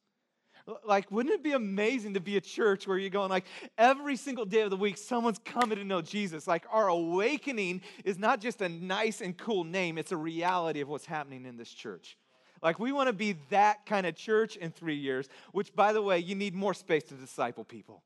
Like, 0.84 1.12
wouldn't 1.12 1.34
it 1.34 1.44
be 1.44 1.52
amazing 1.52 2.16
to 2.16 2.20
be 2.20 2.38
a 2.38 2.42
church 2.42 2.88
where 2.88 2.98
you're 2.98 3.12
going, 3.12 3.30
like, 3.30 3.46
every 3.78 4.16
single 4.16 4.46
day 4.46 4.62
of 4.62 4.72
the 4.72 4.78
week, 4.78 4.98
someone's 4.98 5.40
coming 5.46 5.78
to 5.78 5.84
know 5.84 6.02
Jesus? 6.02 6.48
Like, 6.48 6.66
our 6.72 6.88
awakening 6.88 7.82
is 8.04 8.18
not 8.18 8.42
just 8.42 8.62
a 8.62 8.70
nice 8.70 9.22
and 9.22 9.38
cool 9.38 9.64
name, 9.64 10.00
it's 10.00 10.12
a 10.12 10.18
reality 10.18 10.82
of 10.82 10.88
what's 10.88 11.06
happening 11.06 11.46
in 11.46 11.56
this 11.56 11.70
church. 11.70 12.18
Like, 12.64 12.80
we 12.80 12.92
want 12.92 13.08
to 13.08 13.14
be 13.14 13.34
that 13.52 13.86
kind 13.86 14.08
of 14.08 14.16
church 14.16 14.56
in 14.56 14.72
three 14.72 14.96
years, 14.96 15.30
which, 15.52 15.76
by 15.76 15.94
the 15.94 16.02
way, 16.02 16.18
you 16.18 16.34
need 16.34 16.56
more 16.56 16.74
space 16.74 17.04
to 17.04 17.14
disciple 17.14 17.64
people. 17.64 18.02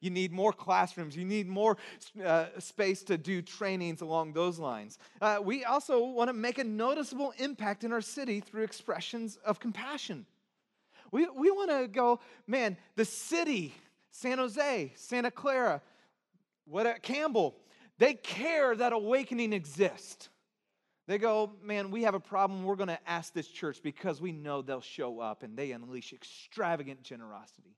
You 0.00 0.10
need 0.10 0.32
more 0.32 0.52
classrooms. 0.52 1.16
You 1.16 1.24
need 1.24 1.48
more 1.48 1.78
uh, 2.22 2.46
space 2.58 3.02
to 3.04 3.16
do 3.16 3.40
trainings 3.40 4.02
along 4.02 4.32
those 4.32 4.58
lines. 4.58 4.98
Uh, 5.20 5.38
we 5.42 5.64
also 5.64 6.04
want 6.04 6.28
to 6.28 6.34
make 6.34 6.58
a 6.58 6.64
noticeable 6.64 7.32
impact 7.38 7.84
in 7.84 7.92
our 7.92 8.00
city 8.02 8.40
through 8.40 8.64
expressions 8.64 9.38
of 9.46 9.60
compassion. 9.60 10.26
We, 11.12 11.28
we 11.28 11.50
want 11.50 11.70
to 11.70 11.86
go, 11.86 12.20
man, 12.46 12.76
the 12.96 13.04
city, 13.04 13.74
San 14.10 14.38
Jose, 14.38 14.92
Santa 14.96 15.30
Clara, 15.30 15.80
what 16.64 16.86
at 16.86 17.02
Campbell, 17.02 17.56
they 17.98 18.14
care 18.14 18.74
that 18.74 18.92
awakening 18.92 19.52
exists. 19.52 20.30
They 21.06 21.18
go, 21.18 21.52
man, 21.62 21.90
we 21.90 22.02
have 22.04 22.14
a 22.14 22.20
problem. 22.20 22.64
We're 22.64 22.76
going 22.76 22.88
to 22.88 23.08
ask 23.08 23.34
this 23.34 23.48
church 23.48 23.82
because 23.82 24.20
we 24.20 24.32
know 24.32 24.62
they'll 24.62 24.80
show 24.80 25.20
up 25.20 25.42
and 25.42 25.56
they 25.56 25.72
unleash 25.72 26.12
extravagant 26.12 27.02
generosity. 27.02 27.76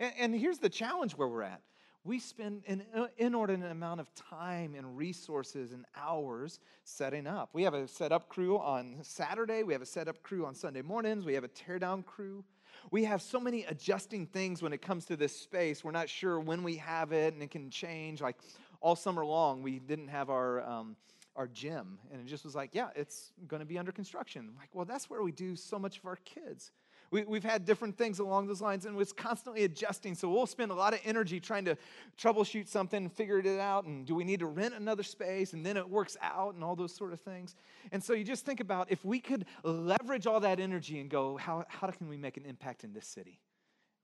And, 0.00 0.12
and 0.18 0.34
here's 0.34 0.58
the 0.58 0.68
challenge 0.68 1.12
where 1.12 1.28
we're 1.28 1.42
at 1.42 1.62
we 2.06 2.20
spend 2.20 2.62
an 2.68 2.84
uh, 2.94 3.06
inordinate 3.16 3.72
amount 3.72 4.00
of 4.00 4.14
time 4.14 4.76
and 4.76 4.96
resources 4.96 5.72
and 5.72 5.84
hours 5.96 6.60
setting 6.84 7.26
up. 7.26 7.50
We 7.52 7.64
have 7.64 7.74
a 7.74 7.88
setup 7.88 8.28
crew 8.28 8.58
on 8.58 8.98
Saturday, 9.02 9.64
we 9.64 9.72
have 9.72 9.82
a 9.82 9.86
setup 9.86 10.22
crew 10.22 10.46
on 10.46 10.54
Sunday 10.54 10.82
mornings, 10.82 11.24
we 11.24 11.34
have 11.34 11.44
a 11.44 11.48
teardown 11.48 12.04
crew. 12.06 12.44
We 12.90 13.04
have 13.04 13.22
so 13.22 13.40
many 13.40 13.64
adjusting 13.64 14.26
things 14.26 14.62
when 14.62 14.72
it 14.72 14.82
comes 14.82 15.06
to 15.06 15.16
this 15.16 15.38
space. 15.38 15.82
We're 15.82 15.90
not 15.90 16.08
sure 16.08 16.40
when 16.40 16.62
we 16.62 16.76
have 16.76 17.12
it, 17.12 17.34
and 17.34 17.42
it 17.42 17.50
can 17.50 17.70
change. 17.70 18.20
Like 18.20 18.36
all 18.80 18.96
summer 18.96 19.24
long, 19.24 19.62
we 19.62 19.78
didn't 19.78 20.08
have 20.08 20.30
our. 20.30 20.62
Um, 20.62 20.96
our 21.36 21.46
gym 21.48 21.98
and 22.10 22.18
it 22.18 22.26
just 22.26 22.44
was 22.44 22.54
like 22.54 22.70
yeah 22.72 22.88
it's 22.96 23.32
going 23.46 23.60
to 23.60 23.66
be 23.66 23.78
under 23.78 23.92
construction 23.92 24.54
like 24.58 24.70
well 24.74 24.86
that's 24.86 25.10
where 25.10 25.22
we 25.22 25.30
do 25.30 25.54
so 25.54 25.78
much 25.78 25.98
of 25.98 26.06
our 26.06 26.16
kids 26.24 26.72
we, 27.10 27.24
have 27.34 27.44
had 27.44 27.64
different 27.64 27.96
things 27.96 28.18
along 28.18 28.46
those 28.46 28.60
lines, 28.60 28.86
and 28.86 29.00
it's 29.00 29.12
constantly 29.12 29.64
adjusting. 29.64 30.14
So 30.14 30.28
we'll 30.28 30.46
spend 30.46 30.70
a 30.70 30.74
lot 30.74 30.94
of 30.94 31.00
energy 31.04 31.40
trying 31.40 31.64
to 31.66 31.76
troubleshoot 32.18 32.68
something 32.68 33.04
and 33.04 33.12
figure 33.12 33.38
it 33.38 33.46
out. 33.60 33.84
And 33.84 34.06
do 34.06 34.14
we 34.14 34.24
need 34.24 34.40
to 34.40 34.46
rent 34.46 34.74
another 34.74 35.02
space? 35.02 35.52
And 35.52 35.64
then 35.64 35.76
it 35.76 35.88
works 35.88 36.16
out, 36.20 36.54
and 36.54 36.64
all 36.64 36.76
those 36.76 36.94
sort 36.94 37.12
of 37.12 37.20
things. 37.20 37.54
And 37.92 38.02
so 38.02 38.12
you 38.12 38.24
just 38.24 38.44
think 38.44 38.60
about 38.60 38.90
if 38.90 39.04
we 39.04 39.20
could 39.20 39.46
leverage 39.62 40.26
all 40.26 40.40
that 40.40 40.60
energy 40.60 41.00
and 41.00 41.08
go, 41.10 41.36
how, 41.36 41.64
how 41.68 41.88
can 41.88 42.08
we 42.08 42.16
make 42.16 42.36
an 42.36 42.44
impact 42.44 42.84
in 42.84 42.92
this 42.92 43.06
city? 43.06 43.40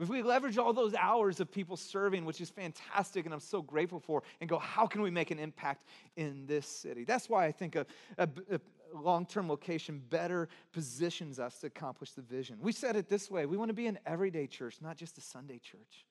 If 0.00 0.09
we 0.09 0.23
leverage 0.23 0.59
all 0.59 0.73
those 0.73 0.94
hours 0.94 1.38
of 1.38 1.52
people 1.52 1.76
serving, 1.76 2.25
which 2.25 2.40
is 2.40 2.50
fantastic 2.50 3.25
and 3.25 3.32
I'm 3.32 3.40
so 3.40 3.62
grateful 3.62 4.00
for, 4.00 4.25
and 4.40 4.50
go, 4.50 4.59
how 4.59 4.87
can 4.87 5.00
we 5.00 5.11
make 5.11 5.30
an 5.30 5.38
impact 5.38 5.85
in 6.16 6.44
this 6.47 6.66
city? 6.66 7.04
That's 7.04 7.28
why 7.28 7.47
I 7.47 7.52
think 7.52 7.76
a, 7.76 7.87
a, 8.18 8.28
a 8.50 8.61
long 8.94 9.26
term 9.26 9.49
location 9.49 10.02
better 10.11 10.49
positions 10.72 11.38
us 11.38 11.58
to 11.58 11.66
accomplish 11.66 12.12
the 12.12 12.22
vision. 12.22 12.58
We 12.61 12.72
said 12.72 12.96
it 12.96 13.08
this 13.08 13.30
way 13.30 13.46
we 13.46 13.56
want 13.56 13.70
to 13.70 13.75
be 13.75 13.87
an 13.87 13.99
everyday 14.06 14.46
church, 14.46 14.76
not 14.80 14.96
just 14.96 15.18
a 15.18 15.20
Sunday 15.20 15.58
church. 15.58 16.04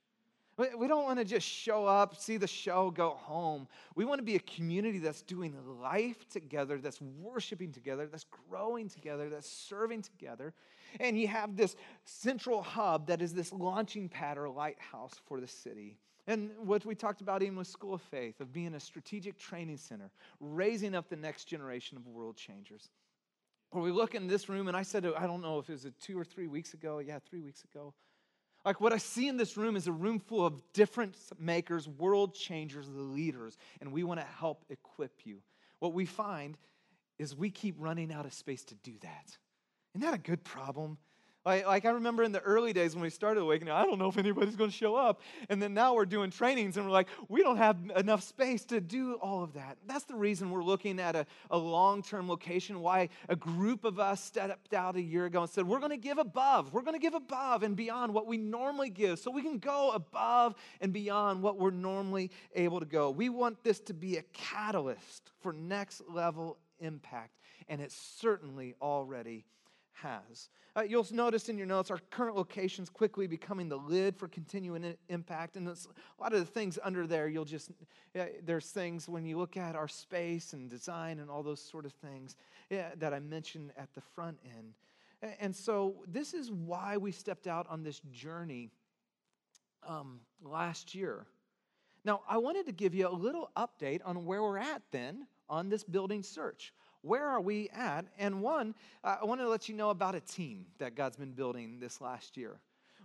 We 0.77 0.87
don't 0.87 1.05
want 1.05 1.17
to 1.17 1.25
just 1.25 1.47
show 1.47 1.85
up, 1.85 2.15
see 2.17 2.37
the 2.37 2.45
show, 2.45 2.91
go 2.91 3.11
home. 3.11 3.67
We 3.95 4.05
want 4.05 4.19
to 4.19 4.23
be 4.23 4.35
a 4.35 4.39
community 4.39 4.99
that's 4.99 5.23
doing 5.23 5.55
life 5.81 6.27
together, 6.29 6.77
that's 6.77 7.01
worshiping 7.01 7.71
together, 7.71 8.05
that's 8.05 8.27
growing 8.49 8.87
together, 8.87 9.29
that's 9.29 9.49
serving 9.49 10.03
together. 10.03 10.53
And 10.99 11.17
you 11.19 11.27
have 11.29 11.55
this 11.55 11.75
central 12.03 12.61
hub 12.61 13.07
that 13.07 13.21
is 13.21 13.33
this 13.33 13.51
launching 13.53 14.09
pad 14.09 14.37
or 14.37 14.49
lighthouse 14.49 15.13
for 15.25 15.39
the 15.39 15.47
city. 15.47 15.97
And 16.27 16.51
what 16.57 16.85
we 16.85 16.95
talked 16.95 17.21
about 17.21 17.41
even 17.41 17.57
with 17.57 17.67
School 17.67 17.93
of 17.93 18.01
Faith, 18.01 18.39
of 18.39 18.53
being 18.53 18.73
a 18.75 18.79
strategic 18.79 19.37
training 19.37 19.77
center, 19.77 20.11
raising 20.39 20.95
up 20.95 21.09
the 21.09 21.15
next 21.15 21.45
generation 21.45 21.97
of 21.97 22.05
world 22.07 22.37
changers. 22.37 22.89
Or 23.71 23.81
we 23.81 23.91
look 23.91 24.15
in 24.15 24.27
this 24.27 24.49
room, 24.49 24.67
and 24.67 24.75
I 24.75 24.83
said, 24.83 25.05
I 25.05 25.25
don't 25.25 25.41
know 25.41 25.59
if 25.59 25.69
it 25.69 25.73
was 25.73 25.87
two 26.01 26.19
or 26.19 26.25
three 26.25 26.47
weeks 26.47 26.73
ago. 26.73 26.99
Yeah, 26.99 27.19
three 27.19 27.41
weeks 27.41 27.63
ago. 27.63 27.93
Like 28.63 28.79
what 28.79 28.93
I 28.93 28.97
see 28.97 29.27
in 29.27 29.37
this 29.37 29.57
room 29.57 29.75
is 29.75 29.87
a 29.87 29.91
room 29.91 30.19
full 30.19 30.45
of 30.45 30.61
difference 30.73 31.31
makers, 31.39 31.87
world 31.87 32.35
changers, 32.35 32.87
leaders, 32.89 33.57
and 33.79 33.91
we 33.91 34.03
want 34.03 34.19
to 34.19 34.25
help 34.25 34.65
equip 34.69 35.25
you. 35.25 35.39
What 35.79 35.93
we 35.93 36.05
find 36.05 36.57
is 37.17 37.35
we 37.35 37.49
keep 37.49 37.75
running 37.79 38.13
out 38.13 38.25
of 38.25 38.33
space 38.33 38.63
to 38.65 38.75
do 38.75 38.93
that. 39.01 39.37
Isn't 39.95 40.05
that 40.05 40.13
a 40.13 40.21
good 40.21 40.43
problem? 40.43 40.97
Like, 41.43 41.65
like, 41.65 41.85
I 41.85 41.89
remember 41.89 42.21
in 42.21 42.31
the 42.31 42.39
early 42.39 42.71
days 42.71 42.93
when 42.93 43.01
we 43.01 43.09
started 43.09 43.41
Awakening, 43.41 43.73
I 43.73 43.83
don't 43.83 43.97
know 43.97 44.07
if 44.07 44.17
anybody's 44.17 44.55
going 44.55 44.69
to 44.69 44.75
show 44.75 44.95
up. 44.95 45.21
And 45.49 45.59
then 45.59 45.73
now 45.73 45.95
we're 45.95 46.05
doing 46.05 46.29
trainings 46.29 46.77
and 46.77 46.85
we're 46.85 46.91
like, 46.91 47.07
we 47.29 47.41
don't 47.41 47.57
have 47.57 47.77
enough 47.95 48.21
space 48.21 48.63
to 48.65 48.79
do 48.79 49.15
all 49.15 49.43
of 49.43 49.53
that. 49.53 49.77
That's 49.87 50.03
the 50.05 50.15
reason 50.15 50.51
we're 50.51 50.63
looking 50.63 50.99
at 50.99 51.15
a, 51.15 51.25
a 51.49 51.57
long 51.57 52.03
term 52.03 52.29
location, 52.29 52.79
why 52.79 53.09
a 53.27 53.35
group 53.35 53.85
of 53.85 53.99
us 53.99 54.23
stepped 54.23 54.75
out 54.75 54.95
a 54.95 55.01
year 55.01 55.25
ago 55.25 55.41
and 55.41 55.49
said, 55.49 55.67
we're 55.67 55.79
going 55.79 55.91
to 55.91 55.97
give 55.97 56.19
above. 56.19 56.73
We're 56.73 56.83
going 56.83 56.93
to 56.95 57.01
give 57.01 57.15
above 57.15 57.63
and 57.63 57.75
beyond 57.75 58.13
what 58.13 58.27
we 58.27 58.37
normally 58.37 58.91
give 58.91 59.17
so 59.17 59.31
we 59.31 59.41
can 59.41 59.57
go 59.57 59.91
above 59.91 60.53
and 60.79 60.93
beyond 60.93 61.41
what 61.41 61.57
we're 61.57 61.71
normally 61.71 62.29
able 62.55 62.79
to 62.79 62.85
go. 62.85 63.09
We 63.09 63.29
want 63.29 63.63
this 63.63 63.79
to 63.81 63.95
be 63.95 64.17
a 64.17 64.23
catalyst 64.33 65.31
for 65.39 65.53
next 65.53 66.03
level 66.07 66.59
impact, 66.79 67.39
and 67.67 67.81
it 67.81 67.91
certainly 67.91 68.75
already 68.79 69.45
has. 69.93 70.49
Uh, 70.75 70.81
you'll 70.81 71.05
notice 71.11 71.49
in 71.49 71.57
your 71.57 71.67
notes 71.67 71.91
our 71.91 71.99
current 72.11 72.35
locations 72.35 72.89
quickly 72.89 73.27
becoming 73.27 73.67
the 73.67 73.77
lid 73.77 74.15
for 74.15 74.27
continuing 74.27 74.95
impact. 75.09 75.57
And 75.57 75.67
a 75.67 75.75
lot 76.19 76.33
of 76.33 76.39
the 76.39 76.45
things 76.45 76.79
under 76.83 77.05
there, 77.05 77.27
you'll 77.27 77.45
just, 77.45 77.71
yeah, 78.15 78.27
there's 78.43 78.67
things 78.67 79.09
when 79.09 79.25
you 79.25 79.37
look 79.37 79.57
at 79.57 79.75
our 79.75 79.87
space 79.87 80.53
and 80.53 80.69
design 80.69 81.19
and 81.19 81.29
all 81.29 81.43
those 81.43 81.61
sort 81.61 81.85
of 81.85 81.93
things 81.93 82.35
yeah, 82.69 82.89
that 82.99 83.13
I 83.13 83.19
mentioned 83.19 83.71
at 83.77 83.93
the 83.93 84.01
front 84.01 84.37
end. 84.45 84.73
And 85.39 85.55
so 85.55 85.97
this 86.07 86.33
is 86.33 86.51
why 86.51 86.97
we 86.97 87.11
stepped 87.11 87.47
out 87.47 87.67
on 87.69 87.83
this 87.83 88.01
journey 88.11 88.71
um, 89.87 90.21
last 90.41 90.95
year. 90.95 91.25
Now, 92.03 92.21
I 92.27 92.37
wanted 92.37 92.65
to 92.65 92.71
give 92.71 92.95
you 92.95 93.07
a 93.07 93.13
little 93.13 93.51
update 93.55 94.01
on 94.03 94.25
where 94.25 94.41
we're 94.41 94.57
at 94.57 94.81
then 94.91 95.27
on 95.49 95.69
this 95.69 95.83
building 95.83 96.23
search 96.23 96.73
where 97.01 97.27
are 97.27 97.41
we 97.41 97.69
at? 97.69 98.05
And 98.17 98.41
one, 98.41 98.75
uh, 99.03 99.17
I 99.21 99.25
want 99.25 99.41
to 99.41 99.49
let 99.49 99.67
you 99.67 99.75
know 99.75 99.89
about 99.89 100.15
a 100.15 100.19
team 100.19 100.65
that 100.77 100.95
God's 100.95 101.17
been 101.17 101.33
building 101.33 101.79
this 101.79 102.01
last 102.01 102.37
year. 102.37 102.59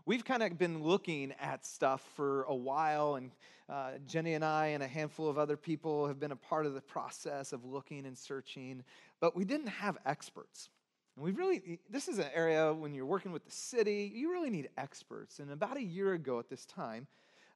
We've 0.04 0.24
kind 0.24 0.42
of 0.42 0.56
been 0.56 0.82
looking 0.82 1.32
at 1.40 1.66
stuff 1.66 2.00
for 2.14 2.44
a 2.44 2.54
while, 2.54 3.16
and 3.16 3.32
uh, 3.68 3.92
Jenny 4.06 4.34
and 4.34 4.44
I 4.44 4.68
and 4.68 4.82
a 4.82 4.86
handful 4.86 5.28
of 5.28 5.36
other 5.36 5.56
people 5.56 6.06
have 6.06 6.20
been 6.20 6.30
a 6.30 6.36
part 6.36 6.66
of 6.66 6.74
the 6.74 6.80
process 6.80 7.52
of 7.52 7.64
looking 7.64 8.06
and 8.06 8.16
searching, 8.16 8.84
but 9.18 9.34
we 9.34 9.44
didn't 9.44 9.66
have 9.66 9.98
experts. 10.06 10.68
And 11.16 11.24
we 11.24 11.32
really, 11.32 11.80
this 11.90 12.06
is 12.06 12.18
an 12.18 12.28
area 12.34 12.72
when 12.72 12.94
you're 12.94 13.06
working 13.06 13.32
with 13.32 13.44
the 13.44 13.50
city, 13.50 14.12
you 14.14 14.30
really 14.30 14.50
need 14.50 14.68
experts. 14.76 15.40
And 15.40 15.50
about 15.50 15.76
a 15.76 15.82
year 15.82 16.12
ago 16.12 16.38
at 16.38 16.48
this 16.48 16.66
time, 16.66 17.08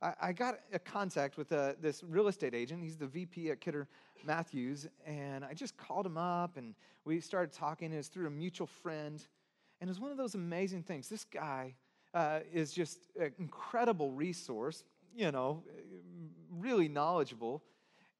I, 0.02 0.33
got 0.33 0.61
a 0.73 0.78
contact 0.78 1.37
with 1.37 1.52
uh, 1.52 1.75
this 1.80 2.02
real 2.02 2.28
estate 2.28 2.54
agent. 2.54 2.83
He's 2.83 2.97
the 2.97 3.07
VP 3.07 3.50
at 3.50 3.61
Kidder 3.61 3.87
Matthews. 4.25 4.88
And 5.07 5.45
I 5.45 5.52
just 5.52 5.76
called 5.76 6.07
him 6.07 6.16
up 6.16 6.57
and 6.57 6.75
we 7.04 7.21
started 7.21 7.52
talking. 7.52 7.92
It 7.92 7.99
was 7.99 8.09
through 8.09 8.26
a 8.26 8.30
mutual 8.30 8.66
friend. 8.66 9.23
And 9.80 9.88
it 9.88 9.90
was 9.90 10.00
one 10.00 10.11
of 10.11 10.16
those 10.16 10.35
amazing 10.35 10.85
things. 10.85 11.09
This 11.09 11.25
guy 11.25 11.75
uh, 12.14 12.40
is 12.52 12.73
just 12.73 12.99
an 13.19 13.33
incredible 13.38 14.11
resource, 14.11 14.85
you 15.14 15.30
know, 15.30 15.62
really 16.50 16.88
knowledgeable. 16.88 17.62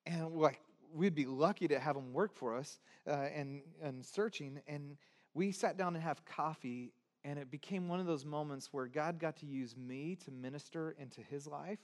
And 0.05 0.35
like, 0.35 0.61
we'd 0.93 1.15
be 1.15 1.27
lucky 1.27 1.67
to 1.69 1.79
have 1.79 1.97
him 1.97 2.13
work 2.13 2.35
for 2.35 2.57
us 2.57 2.79
uh, 3.07 3.29
and, 3.35 3.63
and 3.83 4.05
searching. 4.05 4.61
And 4.67 4.97
we 5.33 5.53
sat 5.53 5.79
down 5.79 5.95
and 5.95 6.03
have 6.03 6.25
coffee 6.25 6.93
and 7.25 7.39
it 7.39 7.51
became 7.51 7.89
one 7.89 8.01
of 8.01 8.07
those 8.07 8.25
moments 8.25 8.69
where 8.73 8.87
God 8.87 9.19
got 9.19 9.37
to 9.39 9.47
use 9.47 9.77
me 9.77 10.17
to 10.25 10.31
minister 10.31 10.95
into 10.99 11.21
his 11.21 11.47
life. 11.47 11.79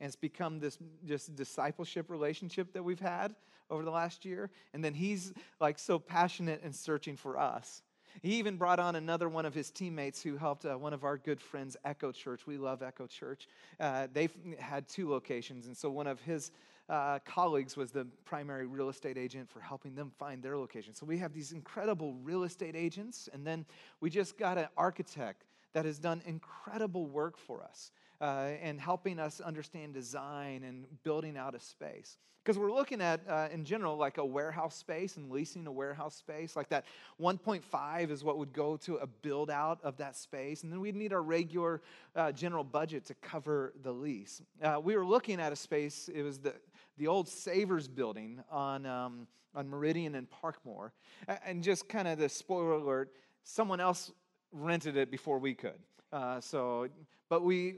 And 0.00 0.08
it's 0.08 0.16
become 0.16 0.58
this 0.58 0.78
just 1.04 1.36
discipleship 1.36 2.10
relationship 2.10 2.72
that 2.72 2.82
we've 2.82 3.00
had 3.00 3.34
over 3.70 3.84
the 3.84 3.90
last 3.90 4.24
year. 4.24 4.50
And 4.72 4.84
then 4.84 4.94
he's 4.94 5.32
like 5.60 5.78
so 5.78 5.98
passionate 5.98 6.62
and 6.64 6.74
searching 6.74 7.16
for 7.16 7.38
us. 7.38 7.82
He 8.22 8.36
even 8.36 8.56
brought 8.56 8.78
on 8.78 8.96
another 8.96 9.28
one 9.28 9.46
of 9.46 9.54
his 9.54 9.70
teammates 9.70 10.22
who 10.22 10.36
helped 10.36 10.64
uh, 10.64 10.76
one 10.76 10.92
of 10.92 11.04
our 11.04 11.18
good 11.18 11.40
friends, 11.40 11.76
Echo 11.84 12.12
Church. 12.12 12.46
We 12.46 12.58
love 12.58 12.82
Echo 12.82 13.06
Church. 13.06 13.48
Uh, 13.78 14.08
they've 14.12 14.34
had 14.58 14.88
two 14.88 15.08
locations. 15.10 15.66
And 15.66 15.76
so 15.76 15.90
one 15.90 16.06
of 16.06 16.20
his 16.20 16.50
uh, 16.88 17.18
colleagues 17.24 17.76
was 17.76 17.90
the 17.90 18.06
primary 18.24 18.66
real 18.66 18.88
estate 18.88 19.16
agent 19.16 19.48
for 19.50 19.60
helping 19.60 19.94
them 19.94 20.12
find 20.18 20.42
their 20.42 20.56
location. 20.56 20.94
So 20.94 21.06
we 21.06 21.18
have 21.18 21.32
these 21.32 21.52
incredible 21.52 22.14
real 22.22 22.44
estate 22.44 22.76
agents, 22.76 23.28
and 23.32 23.46
then 23.46 23.64
we 24.00 24.10
just 24.10 24.36
got 24.36 24.58
an 24.58 24.68
architect 24.76 25.44
that 25.74 25.84
has 25.84 25.98
done 25.98 26.22
incredible 26.24 27.06
work 27.06 27.36
for 27.36 27.62
us 27.62 27.90
uh, 28.20 28.52
and 28.62 28.80
helping 28.80 29.18
us 29.18 29.40
understand 29.40 29.92
design 29.92 30.62
and 30.64 30.86
building 31.02 31.36
out 31.36 31.54
a 31.54 31.60
space. 31.60 32.16
Because 32.42 32.58
we're 32.58 32.72
looking 32.72 33.00
at, 33.00 33.20
uh, 33.26 33.48
in 33.50 33.64
general, 33.64 33.96
like 33.96 34.18
a 34.18 34.24
warehouse 34.24 34.76
space 34.76 35.16
and 35.16 35.30
leasing 35.30 35.66
a 35.66 35.72
warehouse 35.72 36.14
space. 36.14 36.54
Like 36.54 36.68
that 36.68 36.84
1.5 37.20 38.10
is 38.10 38.22
what 38.22 38.36
would 38.36 38.52
go 38.52 38.76
to 38.78 38.96
a 38.96 39.06
build 39.06 39.50
out 39.50 39.78
of 39.82 39.96
that 39.96 40.14
space. 40.14 40.62
And 40.62 40.70
then 40.70 40.80
we'd 40.80 40.94
need 40.94 41.14
our 41.14 41.22
regular 41.22 41.80
uh, 42.14 42.32
general 42.32 42.62
budget 42.62 43.06
to 43.06 43.14
cover 43.14 43.72
the 43.82 43.92
lease. 43.92 44.42
Uh, 44.62 44.78
we 44.82 44.94
were 44.94 45.06
looking 45.06 45.40
at 45.40 45.52
a 45.52 45.56
space, 45.56 46.10
it 46.14 46.22
was 46.22 46.38
the, 46.38 46.54
the 46.98 47.06
old 47.06 47.28
Savers 47.28 47.88
building 47.88 48.42
on, 48.50 48.84
um, 48.84 49.26
on 49.54 49.66
Meridian 49.68 50.14
and 50.14 50.28
Parkmoor. 50.30 50.90
And 51.46 51.62
just 51.62 51.88
kind 51.88 52.06
of 52.06 52.18
the 52.18 52.28
spoiler 52.28 52.72
alert, 52.72 53.10
someone 53.42 53.80
else 53.80 54.12
rented 54.54 54.96
it 54.96 55.10
before 55.10 55.38
we 55.38 55.54
could. 55.54 55.78
Uh, 56.12 56.40
so, 56.40 56.88
but 57.28 57.42
we, 57.42 57.74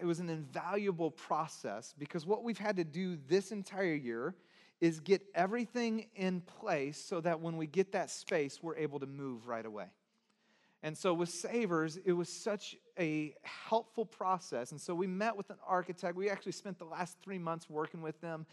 it 0.00 0.04
was 0.04 0.20
an 0.20 0.30
invaluable 0.30 1.10
process 1.10 1.94
because 1.98 2.24
what 2.24 2.44
we've 2.44 2.58
had 2.58 2.76
to 2.76 2.84
do 2.84 3.18
this 3.28 3.50
entire 3.50 3.94
year 3.94 4.34
is 4.80 5.00
get 5.00 5.22
everything 5.34 6.06
in 6.14 6.40
place 6.40 7.02
so 7.02 7.20
that 7.20 7.40
when 7.40 7.56
we 7.56 7.66
get 7.66 7.92
that 7.92 8.10
space, 8.10 8.62
we're 8.62 8.76
able 8.76 9.00
to 9.00 9.06
move 9.06 9.46
right 9.46 9.66
away. 9.66 9.86
And 10.82 10.96
so 10.96 11.12
with 11.12 11.28
Savers, 11.28 11.98
it 12.04 12.12
was 12.12 12.28
such 12.30 12.76
a 12.98 13.34
helpful 13.42 14.04
process. 14.04 14.72
And 14.72 14.80
so 14.80 14.94
we 14.94 15.06
met 15.06 15.36
with 15.36 15.50
an 15.50 15.56
architect. 15.66 16.16
We 16.16 16.30
actually 16.30 16.52
spent 16.52 16.78
the 16.78 16.84
last 16.84 17.16
three 17.22 17.38
months 17.38 17.68
working 17.68 18.02
with 18.02 18.20
them, 18.20 18.46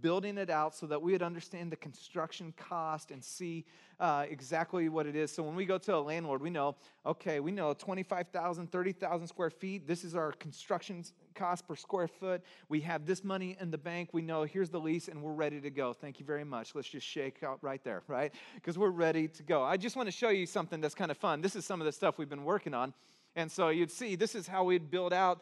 building 0.00 0.38
it 0.38 0.50
out 0.50 0.74
so 0.74 0.86
that 0.86 1.00
we 1.00 1.12
would 1.12 1.22
understand 1.22 1.72
the 1.72 1.76
construction 1.76 2.52
cost 2.56 3.10
and 3.10 3.22
see 3.22 3.64
uh, 4.00 4.26
exactly 4.28 4.88
what 4.88 5.06
it 5.06 5.14
is. 5.14 5.30
So 5.30 5.42
when 5.42 5.54
we 5.54 5.64
go 5.64 5.78
to 5.78 5.94
a 5.94 5.98
landlord, 5.98 6.42
we 6.42 6.50
know, 6.50 6.76
okay, 7.06 7.40
we 7.40 7.52
know 7.52 7.72
25,000, 7.72 8.70
30,000 8.70 9.26
square 9.26 9.50
feet. 9.50 9.86
This 9.86 10.02
is 10.02 10.16
our 10.16 10.32
construction 10.32 11.04
cost 11.34 11.66
per 11.68 11.76
square 11.76 12.08
foot. 12.08 12.42
We 12.68 12.80
have 12.80 13.06
this 13.06 13.22
money 13.22 13.56
in 13.60 13.70
the 13.70 13.78
bank. 13.78 14.10
We 14.12 14.22
know 14.22 14.42
here's 14.42 14.70
the 14.70 14.80
lease 14.80 15.08
and 15.08 15.22
we're 15.22 15.32
ready 15.32 15.60
to 15.60 15.70
go. 15.70 15.92
Thank 15.92 16.18
you 16.18 16.26
very 16.26 16.44
much. 16.44 16.74
Let's 16.74 16.88
just 16.88 17.06
shake 17.06 17.42
out 17.42 17.58
right 17.62 17.82
there, 17.84 18.02
right? 18.08 18.32
Because 18.54 18.76
we're 18.76 18.90
ready 18.90 19.28
to 19.28 19.42
go. 19.42 19.62
I 19.62 19.76
just 19.76 19.96
want 19.96 20.08
to 20.08 20.12
show 20.12 20.30
you 20.30 20.46
something 20.46 20.80
that's 20.80 20.94
kind 20.94 21.10
of 21.10 21.16
fun. 21.16 21.40
This 21.40 21.54
is 21.54 21.64
some 21.64 21.80
of 21.80 21.84
the 21.84 21.92
stuff 21.92 22.18
we've 22.18 22.28
been 22.28 22.44
working 22.44 22.74
on. 22.74 22.92
And 23.34 23.50
so 23.50 23.68
you'd 23.68 23.90
see 23.90 24.14
this 24.14 24.34
is 24.34 24.46
how 24.46 24.64
we'd 24.64 24.90
build 24.90 25.12
out. 25.12 25.40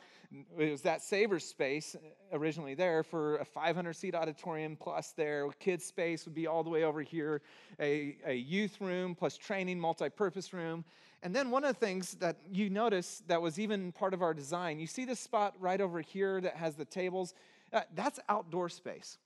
It 0.59 0.71
was 0.71 0.83
that 0.83 1.03
Savers 1.03 1.45
space 1.45 1.97
originally 2.33 2.75
there 2.75 3.03
for 3.03 3.39
a 3.39 3.45
500 3.45 3.95
seat 3.95 4.15
auditorium 4.15 4.77
plus 4.77 5.13
there. 5.13 5.49
Kids 5.59 5.85
space 5.85 6.25
would 6.25 6.35
be 6.35 6.47
all 6.47 6.63
the 6.63 6.71
way 6.71 6.85
over 6.85 7.03
here. 7.03 7.43
A, 7.81 8.17
a 8.25 8.35
youth 8.35 8.81
room 8.81 9.17
plus 9.17 9.37
training, 9.37 9.81
multi 9.81 10.09
purpose 10.09 10.53
room. 10.53 10.85
And 11.23 11.35
then 11.35 11.51
one 11.51 11.65
of 11.65 11.75
the 11.75 11.87
things 11.87 12.15
that 12.15 12.37
you 12.51 12.71
notice 12.71 13.23
that 13.27 13.43
was 13.43 13.59
even 13.59 13.93
part 13.93 14.15
of 14.15 14.23
our 14.23 14.33
design, 14.33 14.79
you 14.79 14.87
see 14.87 15.05
this 15.05 15.21
spot 15.21 15.55
right 15.59 15.81
over 15.81 16.01
here 16.01 16.41
that 16.41 16.55
has 16.57 16.77
the 16.77 16.85
tables. 16.85 17.35
Uh, 17.73 17.83
that's 17.95 18.21
outdoor 18.29 18.69
space. 18.69 19.19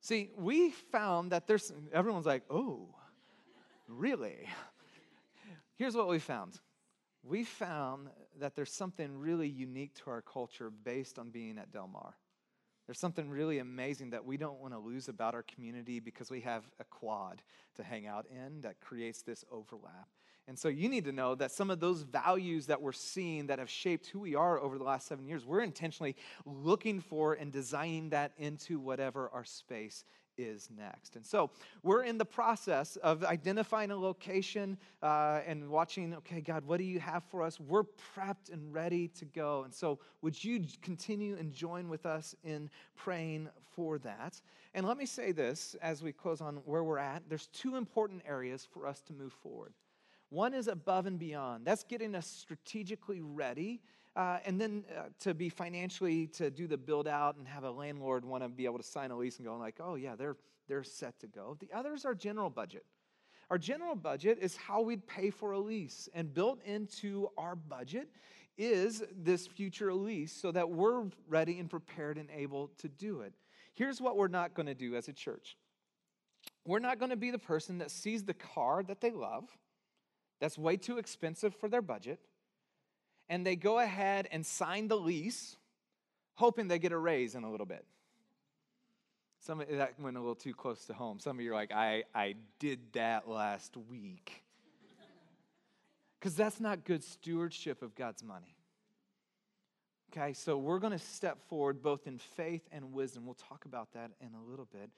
See, 0.00 0.30
we 0.38 0.70
found 0.70 1.32
that 1.32 1.46
there's, 1.46 1.72
everyone's 1.92 2.26
like, 2.26 2.44
oh, 2.48 2.88
really? 3.88 4.48
Here's 5.76 5.94
what 5.94 6.08
we 6.08 6.18
found 6.20 6.58
we 7.22 7.44
found 7.44 8.08
that 8.38 8.54
there's 8.54 8.72
something 8.72 9.18
really 9.18 9.48
unique 9.48 9.94
to 9.94 10.10
our 10.10 10.22
culture 10.22 10.70
based 10.70 11.18
on 11.18 11.30
being 11.30 11.58
at 11.58 11.72
Del 11.72 11.88
Mar. 11.88 12.14
There's 12.86 12.98
something 12.98 13.28
really 13.30 13.58
amazing 13.58 14.10
that 14.10 14.24
we 14.24 14.36
don't 14.36 14.58
want 14.60 14.74
to 14.74 14.78
lose 14.78 15.08
about 15.08 15.34
our 15.34 15.44
community 15.44 16.00
because 16.00 16.30
we 16.30 16.40
have 16.40 16.64
a 16.80 16.84
quad 16.84 17.42
to 17.76 17.84
hang 17.84 18.06
out 18.06 18.26
in 18.30 18.62
that 18.62 18.80
creates 18.80 19.22
this 19.22 19.44
overlap. 19.52 20.08
And 20.48 20.58
so 20.58 20.68
you 20.68 20.88
need 20.88 21.04
to 21.04 21.12
know 21.12 21.36
that 21.36 21.52
some 21.52 21.70
of 21.70 21.78
those 21.78 22.02
values 22.02 22.66
that 22.66 22.82
we're 22.82 22.90
seeing 22.90 23.46
that 23.46 23.60
have 23.60 23.70
shaped 23.70 24.08
who 24.08 24.18
we 24.18 24.34
are 24.34 24.58
over 24.58 24.78
the 24.78 24.84
last 24.84 25.06
seven 25.06 25.28
years, 25.28 25.46
we're 25.46 25.60
intentionally 25.60 26.16
looking 26.44 27.00
for 27.00 27.34
and 27.34 27.52
designing 27.52 28.10
that 28.10 28.32
into 28.36 28.80
whatever 28.80 29.30
our 29.32 29.44
space 29.44 30.04
is 30.42 30.68
next. 30.76 31.16
And 31.16 31.24
so 31.24 31.50
we're 31.82 32.04
in 32.04 32.18
the 32.18 32.24
process 32.24 32.96
of 32.96 33.24
identifying 33.24 33.90
a 33.90 33.96
location 33.96 34.76
uh, 35.02 35.40
and 35.46 35.68
watching, 35.68 36.14
okay, 36.14 36.40
God, 36.40 36.64
what 36.64 36.78
do 36.78 36.84
you 36.84 37.00
have 37.00 37.24
for 37.24 37.42
us? 37.42 37.58
We're 37.60 37.84
prepped 37.84 38.52
and 38.52 38.72
ready 38.72 39.08
to 39.08 39.24
go. 39.24 39.64
And 39.64 39.74
so 39.74 39.98
would 40.22 40.42
you 40.42 40.64
continue 40.82 41.36
and 41.38 41.52
join 41.52 41.88
with 41.88 42.06
us 42.06 42.34
in 42.44 42.70
praying 42.96 43.48
for 43.74 43.98
that? 43.98 44.40
And 44.74 44.86
let 44.86 44.96
me 44.96 45.06
say 45.06 45.32
this 45.32 45.76
as 45.82 46.02
we 46.02 46.12
close 46.12 46.40
on 46.40 46.56
where 46.64 46.84
we're 46.84 46.98
at 46.98 47.22
there's 47.28 47.48
two 47.48 47.76
important 47.76 48.22
areas 48.26 48.66
for 48.72 48.86
us 48.86 49.00
to 49.02 49.12
move 49.12 49.32
forward. 49.32 49.72
One 50.30 50.54
is 50.54 50.68
above 50.68 51.06
and 51.06 51.18
beyond. 51.18 51.64
That's 51.64 51.82
getting 51.82 52.14
us 52.14 52.26
strategically 52.26 53.20
ready 53.20 53.80
uh, 54.16 54.38
and 54.44 54.60
then 54.60 54.84
uh, 54.96 55.02
to 55.20 55.34
be 55.34 55.48
financially 55.48 56.26
to 56.26 56.50
do 56.50 56.66
the 56.66 56.76
build 56.76 57.06
out 57.06 57.36
and 57.36 57.46
have 57.46 57.64
a 57.64 57.70
landlord 57.70 58.24
want 58.24 58.42
to 58.42 58.48
be 58.48 58.64
able 58.64 58.78
to 58.78 58.84
sign 58.84 59.10
a 59.10 59.16
lease 59.16 59.38
and 59.38 59.46
go 59.46 59.56
like 59.56 59.76
oh 59.80 59.94
yeah 59.94 60.16
they're 60.16 60.36
they're 60.70 60.84
set 60.84 61.18
to 61.18 61.26
go. 61.26 61.56
The 61.58 61.68
others 61.76 62.04
are 62.04 62.14
general 62.14 62.48
budget. 62.48 62.86
Our 63.50 63.58
general 63.58 63.96
budget 63.96 64.38
is 64.40 64.56
how 64.56 64.80
we'd 64.80 65.06
pay 65.06 65.30
for 65.30 65.50
a 65.50 65.58
lease 65.58 66.08
and 66.14 66.32
built 66.32 66.62
into 66.64 67.28
our 67.36 67.56
budget 67.56 68.08
is 68.56 69.02
this 69.16 69.48
future 69.48 69.92
lease 69.92 70.32
so 70.32 70.52
that 70.52 70.70
we're 70.70 71.06
ready 71.28 71.58
and 71.58 71.68
prepared 71.68 72.18
and 72.18 72.28
able 72.30 72.68
to 72.78 72.88
do 72.88 73.22
it. 73.22 73.34
Here's 73.74 74.00
what 74.00 74.16
we're 74.16 74.28
not 74.28 74.54
going 74.54 74.66
to 74.66 74.74
do 74.74 74.94
as 74.94 75.08
a 75.08 75.12
church. 75.12 75.56
We're 76.64 76.78
not 76.78 77.00
going 77.00 77.10
to 77.10 77.16
be 77.16 77.32
the 77.32 77.38
person 77.38 77.78
that 77.78 77.90
sees 77.90 78.22
the 78.22 78.34
car 78.34 78.84
that 78.84 79.00
they 79.00 79.10
love. 79.10 79.48
That's 80.40 80.56
way 80.56 80.76
too 80.76 80.98
expensive 80.98 81.54
for 81.56 81.68
their 81.68 81.82
budget 81.82 82.20
and 83.30 83.46
they 83.46 83.54
go 83.56 83.78
ahead 83.78 84.28
and 84.32 84.44
sign 84.44 84.88
the 84.88 84.96
lease, 84.96 85.56
hoping 86.34 86.66
they 86.66 86.80
get 86.80 86.90
a 86.90 86.98
raise 86.98 87.36
in 87.36 87.44
a 87.44 87.50
little 87.50 87.64
bit. 87.64 87.86
Some 89.38 89.62
that 89.70 89.98
went 89.98 90.16
a 90.16 90.20
little 90.20 90.34
too 90.34 90.52
close 90.52 90.84
to 90.86 90.92
home. 90.92 91.20
Some 91.20 91.38
of 91.38 91.42
you 91.42 91.52
are 91.52 91.54
like, 91.54 91.72
I, 91.72 92.02
I 92.14 92.34
did 92.58 92.80
that 92.92 93.28
last 93.28 93.76
week. 93.88 94.42
Because 96.18 96.34
that's 96.34 96.60
not 96.60 96.84
good 96.84 97.02
stewardship 97.02 97.80
of 97.80 97.94
God's 97.94 98.22
money. 98.22 98.56
Okay, 100.12 100.34
so 100.34 100.58
we're 100.58 100.80
going 100.80 100.92
to 100.92 100.98
step 100.98 101.38
forward 101.48 101.80
both 101.82 102.06
in 102.06 102.18
faith 102.18 102.62
and 102.72 102.92
wisdom. 102.92 103.24
We'll 103.24 103.34
talk 103.34 103.64
about 103.64 103.92
that 103.94 104.10
in 104.20 104.34
a 104.34 104.50
little 104.50 104.66
bit. 104.70 104.90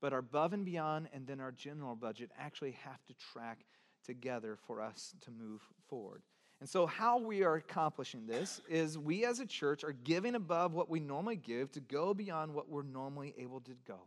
But 0.00 0.12
our 0.12 0.20
above 0.20 0.52
and 0.52 0.64
beyond 0.64 1.08
and 1.12 1.26
then 1.26 1.40
our 1.40 1.52
general 1.52 1.96
budget 1.96 2.30
actually 2.38 2.78
have 2.84 3.04
to 3.06 3.14
track 3.32 3.66
together 4.06 4.56
for 4.66 4.80
us 4.80 5.12
to 5.22 5.30
move 5.30 5.60
forward. 5.88 6.22
And 6.60 6.68
so, 6.68 6.84
how 6.84 7.18
we 7.18 7.42
are 7.42 7.54
accomplishing 7.54 8.26
this 8.26 8.60
is 8.68 8.98
we 8.98 9.24
as 9.24 9.40
a 9.40 9.46
church 9.46 9.82
are 9.82 9.94
giving 10.04 10.34
above 10.34 10.74
what 10.74 10.90
we 10.90 11.00
normally 11.00 11.36
give 11.36 11.72
to 11.72 11.80
go 11.80 12.12
beyond 12.12 12.52
what 12.52 12.68
we're 12.68 12.82
normally 12.82 13.34
able 13.38 13.60
to 13.62 13.72
go. 13.88 14.00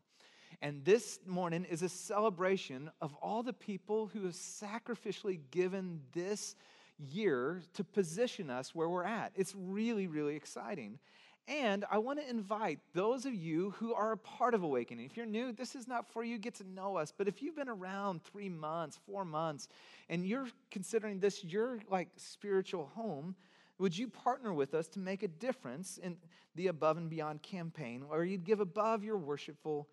And 0.62 0.86
this 0.86 1.20
morning 1.26 1.66
is 1.66 1.82
a 1.82 1.90
celebration 1.90 2.92
of 3.02 3.16
all 3.16 3.42
the 3.42 3.54
people 3.54 4.08
who 4.14 4.26
have 4.26 4.34
sacrificially 4.34 5.40
given 5.50 6.02
this 6.14 6.56
year 7.00 7.64
to 7.74 7.84
position 7.84 8.52
us 8.52 8.76
where 8.76 8.88
we're 8.88 9.04
at. 9.04 9.32
It's 9.36 9.56
really, 9.58 10.06
really 10.06 10.36
exciting. 10.36 11.00
And 11.48 11.84
I 11.92 11.98
want 11.98 12.20
to 12.20 12.30
invite 12.30 12.80
those 12.94 13.26
of 13.26 13.34
you 13.36 13.72
who 13.72 13.94
are 13.94 14.14
a 14.14 14.18
part 14.18 14.54
of 14.54 14.64
Awakening. 14.64 15.06
If 15.06 15.18
you're 15.18 15.26
new, 15.26 15.52
this 15.52 15.76
is 15.76 15.88
not 15.88 16.10
for 16.10 16.24
you, 16.24 16.38
get 16.38 16.56
to 16.56 16.64
know 16.64 16.96
us. 16.96 17.12
But 17.16 17.28
if 17.28 17.42
you've 17.42 17.56
been 17.56 17.68
around 17.68 18.24
three 18.24 18.48
months, 18.48 18.98
four 19.06 19.26
months, 19.26 19.68
and 20.10 20.26
you're 20.26 20.48
considering 20.72 21.20
this 21.20 21.44
your 21.44 21.80
like 21.90 22.08
spiritual 22.16 22.90
home, 22.96 23.36
would 23.78 23.98
you 23.98 24.08
partner 24.08 24.54
with 24.54 24.74
us 24.74 24.88
to 24.90 25.00
make 25.00 25.24
a 25.24 25.28
difference 25.28 25.98
in 25.98 26.16
the 26.56 26.68
Above 26.68 26.98
and 26.98 27.10
Beyond 27.10 27.42
campaign, 27.42 28.04
or 28.10 28.24
you'd 28.24 28.46
give 28.46 28.62
above 28.62 29.04
your 29.04 29.18
worshipful 29.18 29.90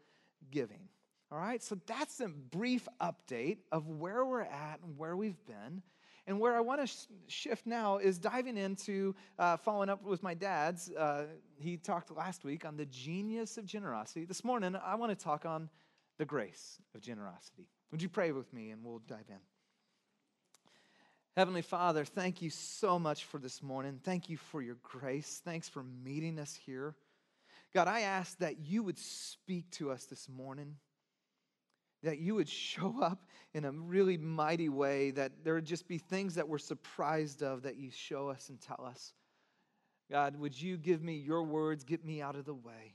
giving? 0.52 0.88
All 1.32 1.38
right, 1.38 1.62
so 1.62 1.78
that's 1.86 2.20
a 2.20 2.28
brief 2.28 2.88
update 3.00 3.58
of 3.72 3.88
where 3.88 4.24
we're 4.24 4.42
at 4.42 4.80
and 4.84 4.98
where 4.98 5.16
we've 5.16 5.44
been. 5.46 5.82
And 6.30 6.38
where 6.38 6.54
I 6.54 6.60
want 6.60 6.80
to 6.80 6.86
sh- 6.86 7.06
shift 7.26 7.66
now 7.66 7.98
is 7.98 8.16
diving 8.16 8.56
into 8.56 9.16
uh, 9.36 9.56
following 9.56 9.88
up 9.88 10.04
with 10.04 10.22
my 10.22 10.32
dad's. 10.32 10.88
Uh, 10.88 11.24
he 11.58 11.76
talked 11.76 12.16
last 12.16 12.44
week 12.44 12.64
on 12.64 12.76
the 12.76 12.86
genius 12.86 13.58
of 13.58 13.66
generosity. 13.66 14.26
This 14.26 14.44
morning, 14.44 14.76
I 14.76 14.94
want 14.94 15.10
to 15.10 15.20
talk 15.20 15.44
on 15.44 15.68
the 16.18 16.24
grace 16.24 16.78
of 16.94 17.00
generosity. 17.00 17.66
Would 17.90 18.00
you 18.00 18.08
pray 18.08 18.30
with 18.30 18.52
me 18.52 18.70
and 18.70 18.84
we'll 18.84 19.00
dive 19.08 19.24
in? 19.28 19.40
Heavenly 21.36 21.62
Father, 21.62 22.04
thank 22.04 22.40
you 22.40 22.50
so 22.50 22.96
much 22.96 23.24
for 23.24 23.38
this 23.38 23.60
morning. 23.60 23.98
Thank 24.04 24.30
you 24.30 24.36
for 24.36 24.62
your 24.62 24.76
grace. 24.84 25.42
Thanks 25.44 25.68
for 25.68 25.82
meeting 25.82 26.38
us 26.38 26.56
here. 26.64 26.94
God, 27.74 27.88
I 27.88 28.02
ask 28.02 28.38
that 28.38 28.60
you 28.60 28.84
would 28.84 29.00
speak 29.00 29.68
to 29.72 29.90
us 29.90 30.04
this 30.04 30.28
morning 30.28 30.76
that 32.02 32.18
you 32.18 32.34
would 32.34 32.48
show 32.48 33.02
up 33.02 33.26
in 33.54 33.64
a 33.64 33.72
really 33.72 34.16
mighty 34.16 34.68
way, 34.68 35.10
that 35.12 35.32
there 35.44 35.54
would 35.54 35.64
just 35.64 35.88
be 35.88 35.98
things 35.98 36.34
that 36.36 36.48
we're 36.48 36.58
surprised 36.58 37.42
of 37.42 37.62
that 37.62 37.76
you 37.76 37.90
show 37.90 38.28
us 38.28 38.48
and 38.48 38.60
tell 38.60 38.84
us. 38.84 39.12
God, 40.10 40.36
would 40.36 40.60
you 40.60 40.76
give 40.76 41.02
me 41.02 41.14
your 41.14 41.42
words, 41.42 41.84
get 41.84 42.04
me 42.04 42.20
out 42.20 42.36
of 42.36 42.44
the 42.44 42.54
way? 42.54 42.94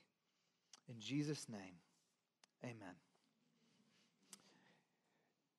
In 0.89 0.99
Jesus' 0.99 1.47
name, 1.49 1.75
amen. 2.63 2.95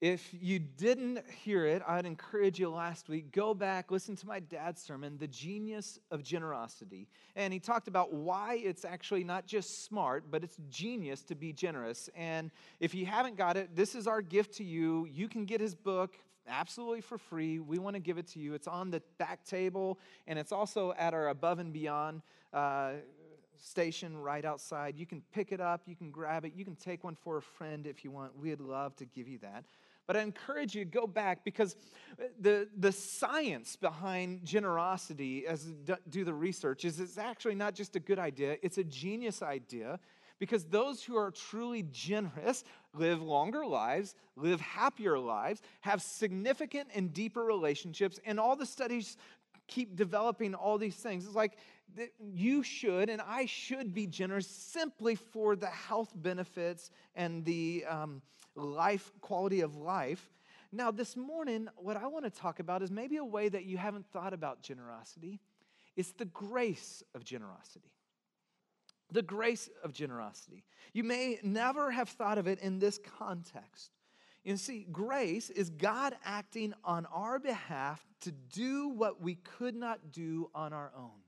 If 0.02 0.28
you 0.38 0.58
didn't 0.58 1.20
hear 1.30 1.64
it, 1.64 1.82
I'd 1.86 2.04
encourage 2.04 2.58
you 2.58 2.68
last 2.68 3.08
week, 3.08 3.32
go 3.32 3.54
back, 3.54 3.90
listen 3.90 4.14
to 4.16 4.26
my 4.26 4.40
dad's 4.40 4.82
sermon, 4.82 5.16
The 5.16 5.26
Genius 5.26 5.98
of 6.10 6.22
Generosity. 6.22 7.08
And 7.34 7.50
he 7.50 7.58
talked 7.58 7.88
about 7.88 8.12
why 8.12 8.60
it's 8.62 8.84
actually 8.84 9.24
not 9.24 9.46
just 9.46 9.86
smart, 9.86 10.24
but 10.30 10.44
it's 10.44 10.58
genius 10.68 11.22
to 11.24 11.34
be 11.34 11.50
generous. 11.50 12.10
And 12.14 12.50
if 12.78 12.94
you 12.94 13.06
haven't 13.06 13.38
got 13.38 13.56
it, 13.56 13.74
this 13.74 13.94
is 13.94 14.06
our 14.06 14.20
gift 14.20 14.52
to 14.56 14.64
you. 14.64 15.06
You 15.10 15.28
can 15.28 15.46
get 15.46 15.62
his 15.62 15.74
book 15.74 16.14
absolutely 16.46 17.00
for 17.00 17.16
free. 17.16 17.58
We 17.58 17.78
want 17.78 17.94
to 17.94 18.00
give 18.00 18.18
it 18.18 18.26
to 18.28 18.38
you. 18.38 18.52
It's 18.52 18.68
on 18.68 18.90
the 18.90 19.02
back 19.16 19.44
table, 19.44 19.98
and 20.26 20.38
it's 20.38 20.52
also 20.52 20.92
at 20.98 21.14
our 21.14 21.28
Above 21.28 21.58
and 21.58 21.72
Beyond. 21.72 22.20
Uh, 22.52 22.92
station 23.58 24.16
right 24.16 24.44
outside. 24.44 24.98
You 24.98 25.06
can 25.06 25.22
pick 25.32 25.52
it 25.52 25.60
up, 25.60 25.82
you 25.86 25.96
can 25.96 26.10
grab 26.10 26.44
it, 26.44 26.52
you 26.54 26.64
can 26.64 26.76
take 26.76 27.04
one 27.04 27.14
for 27.14 27.38
a 27.38 27.42
friend 27.42 27.86
if 27.86 28.04
you 28.04 28.10
want. 28.10 28.38
We'd 28.38 28.60
love 28.60 28.94
to 28.96 29.04
give 29.04 29.28
you 29.28 29.38
that. 29.38 29.64
But 30.06 30.16
I 30.16 30.22
encourage 30.22 30.74
you 30.74 30.84
to 30.84 30.90
go 30.90 31.06
back 31.06 31.44
because 31.44 31.76
the, 32.40 32.68
the 32.76 32.92
science 32.92 33.76
behind 33.76 34.44
generosity, 34.44 35.46
as 35.46 35.64
do 36.08 36.24
the 36.24 36.34
research, 36.34 36.84
is 36.84 37.00
it's 37.00 37.18
actually 37.18 37.56
not 37.56 37.74
just 37.74 37.96
a 37.96 38.00
good 38.00 38.18
idea, 38.18 38.56
it's 38.62 38.78
a 38.78 38.84
genius 38.84 39.42
idea. 39.42 39.98
Because 40.38 40.64
those 40.64 41.02
who 41.02 41.16
are 41.16 41.30
truly 41.30 41.82
generous 41.90 42.62
live 42.92 43.22
longer 43.22 43.64
lives, 43.64 44.14
live 44.36 44.60
happier 44.60 45.18
lives, 45.18 45.62
have 45.80 46.02
significant 46.02 46.88
and 46.94 47.12
deeper 47.14 47.42
relationships, 47.42 48.20
and 48.26 48.38
all 48.38 48.54
the 48.54 48.66
studies 48.66 49.16
keep 49.66 49.96
developing 49.96 50.54
all 50.54 50.78
these 50.78 50.96
things. 50.96 51.24
It's 51.26 51.34
like 51.34 51.56
you 52.18 52.62
should 52.62 53.08
and 53.08 53.20
I 53.20 53.46
should 53.46 53.94
be 53.94 54.06
generous 54.06 54.46
simply 54.46 55.14
for 55.14 55.56
the 55.56 55.66
health 55.66 56.12
benefits 56.14 56.90
and 57.14 57.44
the 57.44 57.84
um, 57.88 58.22
life 58.54 59.12
quality 59.20 59.60
of 59.60 59.76
life. 59.76 60.30
Now, 60.72 60.90
this 60.90 61.16
morning, 61.16 61.68
what 61.76 61.96
I 61.96 62.06
want 62.06 62.24
to 62.24 62.30
talk 62.30 62.60
about 62.60 62.82
is 62.82 62.90
maybe 62.90 63.16
a 63.16 63.24
way 63.24 63.48
that 63.48 63.64
you 63.64 63.78
haven't 63.78 64.06
thought 64.06 64.32
about 64.32 64.62
generosity. 64.62 65.40
It's 65.96 66.12
the 66.12 66.26
grace 66.26 67.02
of 67.14 67.24
generosity. 67.24 67.92
The 69.10 69.22
grace 69.22 69.70
of 69.84 69.92
generosity. 69.92 70.64
You 70.92 71.04
may 71.04 71.38
never 71.42 71.90
have 71.90 72.08
thought 72.08 72.38
of 72.38 72.46
it 72.46 72.58
in 72.60 72.78
this 72.78 72.98
context. 73.18 73.90
You 74.44 74.56
see, 74.56 74.86
grace 74.92 75.50
is 75.50 75.70
God 75.70 76.14
acting 76.24 76.74
on 76.84 77.06
our 77.06 77.38
behalf 77.38 78.04
to 78.20 78.32
do 78.32 78.88
what 78.88 79.20
we 79.20 79.36
could 79.36 79.74
not 79.74 80.12
do 80.12 80.50
on 80.54 80.72
our 80.72 80.92
own. 80.96 81.25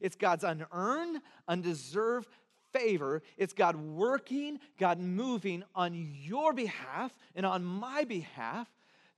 It's 0.00 0.16
God's 0.16 0.44
unearned, 0.44 1.20
undeserved 1.46 2.28
favor. 2.72 3.22
It's 3.36 3.52
God 3.52 3.76
working, 3.76 4.58
God 4.78 5.00
moving 5.00 5.64
on 5.74 5.94
your 5.94 6.52
behalf 6.52 7.16
and 7.34 7.46
on 7.46 7.64
my 7.64 8.04
behalf 8.04 8.68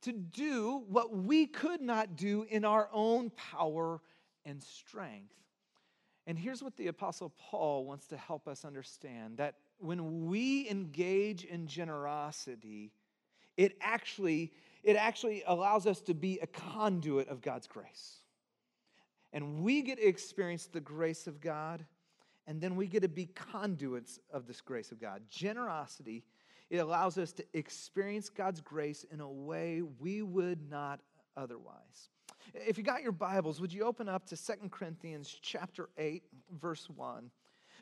to 0.02 0.12
do 0.12 0.84
what 0.88 1.14
we 1.14 1.46
could 1.46 1.80
not 1.80 2.16
do 2.16 2.46
in 2.48 2.64
our 2.64 2.88
own 2.92 3.30
power 3.30 4.00
and 4.44 4.62
strength. 4.62 5.34
And 6.26 6.38
here's 6.38 6.62
what 6.62 6.76
the 6.76 6.88
Apostle 6.88 7.32
Paul 7.38 7.84
wants 7.84 8.06
to 8.08 8.16
help 8.16 8.46
us 8.46 8.64
understand 8.64 9.38
that 9.38 9.56
when 9.78 10.26
we 10.26 10.68
engage 10.68 11.44
in 11.44 11.66
generosity, 11.66 12.92
it 13.56 13.76
actually, 13.80 14.52
it 14.82 14.96
actually 14.96 15.42
allows 15.46 15.86
us 15.86 16.00
to 16.02 16.14
be 16.14 16.38
a 16.40 16.46
conduit 16.46 17.28
of 17.28 17.40
God's 17.40 17.66
grace. 17.66 18.20
And 19.32 19.62
we 19.62 19.82
get 19.82 19.98
to 19.98 20.06
experience 20.06 20.66
the 20.66 20.80
grace 20.80 21.26
of 21.26 21.40
God, 21.40 21.84
and 22.46 22.60
then 22.60 22.74
we 22.74 22.86
get 22.86 23.02
to 23.02 23.08
be 23.08 23.26
conduits 23.26 24.18
of 24.32 24.46
this 24.46 24.60
grace 24.60 24.90
of 24.90 25.00
God. 25.00 25.22
Generosity, 25.30 26.24
it 26.68 26.78
allows 26.78 27.18
us 27.18 27.32
to 27.32 27.44
experience 27.52 28.28
God's 28.28 28.60
grace 28.60 29.04
in 29.10 29.20
a 29.20 29.28
way 29.28 29.82
we 29.82 30.22
would 30.22 30.68
not 30.68 31.00
otherwise. 31.36 32.10
If 32.54 32.78
you 32.78 32.84
got 32.84 33.02
your 33.02 33.12
Bibles, 33.12 33.60
would 33.60 33.72
you 33.72 33.84
open 33.84 34.08
up 34.08 34.26
to 34.26 34.36
Second 34.36 34.72
Corinthians 34.72 35.38
chapter 35.40 35.88
8, 35.96 36.24
verse 36.60 36.88
1? 36.88 37.30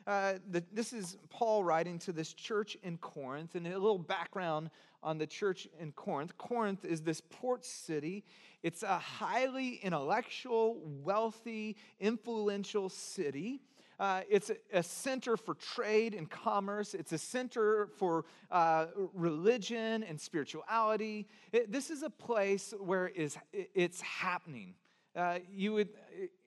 Uh, 0.09 0.39
the, 0.49 0.63
this 0.73 0.91
is 0.91 1.19
Paul 1.29 1.63
writing 1.63 1.99
to 1.99 2.11
this 2.11 2.33
church 2.33 2.75
in 2.81 2.97
Corinth, 2.97 3.53
and 3.53 3.67
a 3.67 3.77
little 3.77 3.99
background 3.99 4.71
on 5.03 5.19
the 5.19 5.27
church 5.27 5.67
in 5.79 5.91
Corinth. 5.91 6.35
Corinth 6.35 6.83
is 6.83 7.01
this 7.01 7.21
port 7.21 7.63
city. 7.63 8.23
It's 8.63 8.81
a 8.81 8.97
highly 8.97 9.75
intellectual, 9.83 10.81
wealthy, 11.03 11.77
influential 11.99 12.89
city. 12.89 13.61
Uh, 13.99 14.21
it's 14.27 14.49
a, 14.49 14.55
a, 14.73 14.81
center 14.81 15.37
for 15.37 15.53
trade 15.53 16.15
and 16.15 16.27
commerce. 16.27 16.95
It's 16.95 17.11
a 17.11 17.17
center 17.19 17.89
for 17.97 18.25
uh, 18.49 18.87
religion 19.13 20.01
and 20.01 20.19
spirituality. 20.19 21.27
It, 21.51 21.71
this 21.71 21.91
is 21.91 22.01
a 22.01 22.09
place 22.09 22.73
where 22.79 23.09
is, 23.09 23.37
it's 23.53 24.01
happening. 24.01 24.73
Uh, 25.19 25.39
you 25.53 25.73
would, 25.73 25.89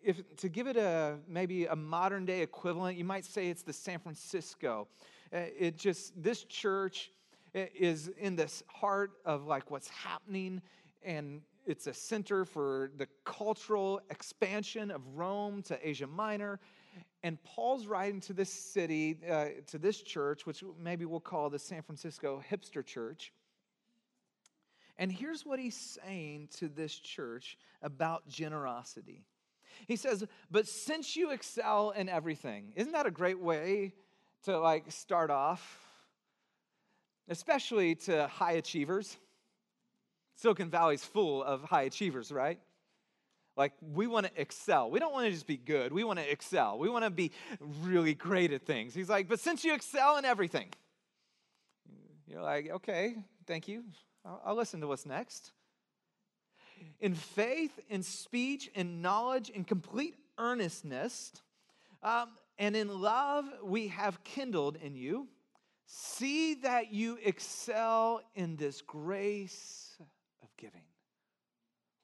if 0.03 0.23
to 0.37 0.49
give 0.49 0.67
it 0.67 0.79
a 0.79 1.19
maybe 1.29 1.67
a 1.67 1.77
modern 1.77 2.25
day 2.25 2.41
equivalent, 2.41 2.97
you 2.97 3.05
might 3.05 3.27
say 3.27 3.51
it's 3.51 3.63
the 3.63 3.73
San 3.73 3.99
Francisco. 3.99 4.89
Uh, 5.31 5.41
it 5.59 5.77
just 5.77 6.21
this 6.23 6.45
church 6.45 7.11
is 7.53 8.09
in 8.17 8.35
this 8.35 8.63
heart 8.69 9.11
of 9.27 9.45
like 9.45 9.71
what's 9.71 9.91
happening 9.91 10.63
and 11.03 11.43
it's 11.67 11.87
a 11.87 11.93
center 11.93 12.47
for 12.47 12.91
the 12.97 13.07
cultural 13.25 14.01
expansion 14.09 14.91
of 14.91 15.03
Rome 15.15 15.63
to 15.65 15.79
Asia 15.87 16.07
Minor. 16.07 16.59
And 17.23 17.43
Paul's 17.45 17.87
writing 17.87 18.21
to 18.23 18.33
this 18.33 18.51
city, 18.51 19.19
uh, 19.31 19.49
to 19.67 19.79
this 19.79 20.03
church, 20.03 20.47
which 20.47 20.65
maybe 20.83 21.05
we'll 21.05 21.21
call 21.21 21.51
the 21.51 21.59
San 21.59 21.83
Francisco 21.83 22.43
hipster 22.51 22.85
church. 22.85 23.33
And 25.03 25.11
here's 25.11 25.45
what 25.45 25.59
he's 25.59 25.99
saying 26.05 26.51
to 26.59 26.69
this 26.69 26.95
church 26.95 27.59
about 27.83 28.29
generosity. 28.29 29.25
He 29.89 29.97
says, 29.97 30.25
But 30.49 30.69
since 30.69 31.17
you 31.17 31.33
excel 31.33 31.91
in 31.91 32.09
everything, 32.09 32.73
isn't 32.77 32.93
that 32.93 33.05
a 33.05 33.11
great 33.11 33.41
way 33.41 33.95
to 34.45 34.61
like 34.61 34.93
start 34.93 35.29
off? 35.29 35.81
Especially 37.29 37.97
to 37.97 38.29
high 38.29 38.53
achievers. 38.53 39.17
Silicon 40.37 40.71
Valley's 40.71 41.05
full 41.05 41.43
of 41.43 41.65
high 41.65 41.83
achievers, 41.83 42.31
right? 42.31 42.61
Like, 43.57 43.73
we 43.81 44.07
want 44.07 44.27
to 44.27 44.41
excel. 44.41 44.89
We 44.89 45.01
don't 45.01 45.13
want 45.13 45.27
to 45.27 45.33
just 45.33 45.49
be 45.49 45.57
good. 45.57 45.93
We 45.93 46.05
want 46.05 46.21
to 46.21 46.31
excel. 46.31 46.79
We 46.79 46.89
want 46.89 47.05
to 47.05 47.11
be 47.11 47.33
really 47.81 48.15
great 48.15 48.53
at 48.53 48.63
things. 48.63 48.95
He's 48.95 49.09
like, 49.09 49.29
but 49.29 49.41
since 49.41 49.65
you 49.65 49.75
excel 49.75 50.17
in 50.19 50.25
everything, 50.25 50.69
you're 52.29 52.41
like, 52.41 52.71
okay, 52.71 53.17
thank 53.49 53.67
you. 53.67 53.83
I'll, 54.25 54.41
I'll 54.45 54.57
listen 54.57 54.81
to 54.81 54.87
what's 54.87 55.07
next. 55.07 55.53
In 57.01 57.15
faith, 57.15 57.79
in 57.89 58.03
speech, 58.03 58.71
in 58.75 59.03
knowledge, 59.03 59.51
in 59.51 59.65
complete 59.65 60.17
earnestness, 60.39 61.33
um, 62.03 62.31
and 62.59 62.75
in 62.77 62.89
love 63.01 63.45
we 63.63 63.89
have 63.89 64.23
kindled 64.25 64.77
in 64.77 64.97
you. 64.97 65.29
See 65.87 66.55
that 66.55 66.93
you 66.93 67.19
excel 67.23 68.23
in 68.35 68.57
this 68.57 68.81
grace 68.81 69.97
of 70.43 70.49
giving. 70.57 70.83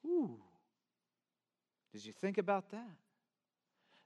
Ooh. 0.05 0.37
Did 1.91 2.05
you 2.05 2.13
think 2.13 2.37
about 2.37 2.69
that? 2.71 2.95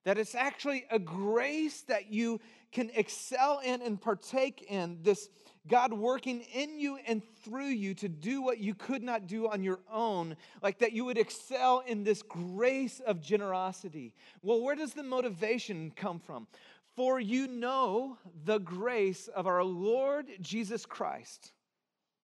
That 0.06 0.18
it's 0.18 0.36
actually 0.36 0.86
a 0.90 1.00
grace 1.00 1.82
that 1.84 2.12
you 2.12 2.40
can 2.72 2.92
excel 2.94 3.60
in 3.60 3.82
and 3.82 4.00
partake 4.00 4.66
in, 4.70 5.00
this 5.02 5.30
God 5.68 5.94
working 5.94 6.42
in 6.54 6.80
you 6.80 6.98
and 7.08 7.22
through 7.44 7.68
you 7.68 7.94
to 7.96 8.10
do 8.10 8.42
what 8.42 8.60
you 8.60 8.76
could 8.76 9.02
not 9.02 9.28
do 9.28 9.48
on 9.48 9.64
your 9.64 9.80
own, 9.92 10.36
like 10.62 10.80
that 10.80 10.92
you 10.92 11.06
would 11.06 11.18
excel 11.18 11.84
in 11.88 12.04
this 12.04 12.22
grace 12.22 13.00
of 13.00 13.22
generosity. 13.22 14.14
Well, 14.42 14.62
where 14.62 14.76
does 14.76 14.94
the 14.94 15.04
motivation 15.04 15.92
come 15.96 16.20
from? 16.20 16.48
For 16.96 17.20
you 17.20 17.48
know 17.48 18.18
the 18.46 18.60
grace 18.60 19.28
of 19.30 19.48
our 19.48 19.64
Lord 19.64 20.28
Jesus 20.42 20.86
Christ. 20.86 21.54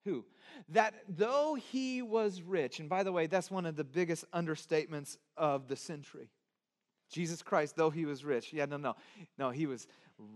Who? 0.03 0.25
That 0.69 0.95
though 1.07 1.55
he 1.55 2.01
was 2.01 2.41
rich, 2.41 2.79
and 2.79 2.89
by 2.89 3.03
the 3.03 3.11
way, 3.11 3.27
that's 3.27 3.51
one 3.51 3.65
of 3.65 3.75
the 3.75 3.83
biggest 3.83 4.29
understatements 4.31 5.17
of 5.35 5.67
the 5.67 5.75
century. 5.75 6.29
Jesus 7.11 7.41
Christ, 7.41 7.75
though 7.75 7.89
he 7.89 8.05
was 8.05 8.25
rich. 8.25 8.51
Yeah, 8.51 8.65
no, 8.65 8.77
no. 8.77 8.95
No, 9.37 9.49
he 9.51 9.67
was 9.67 9.87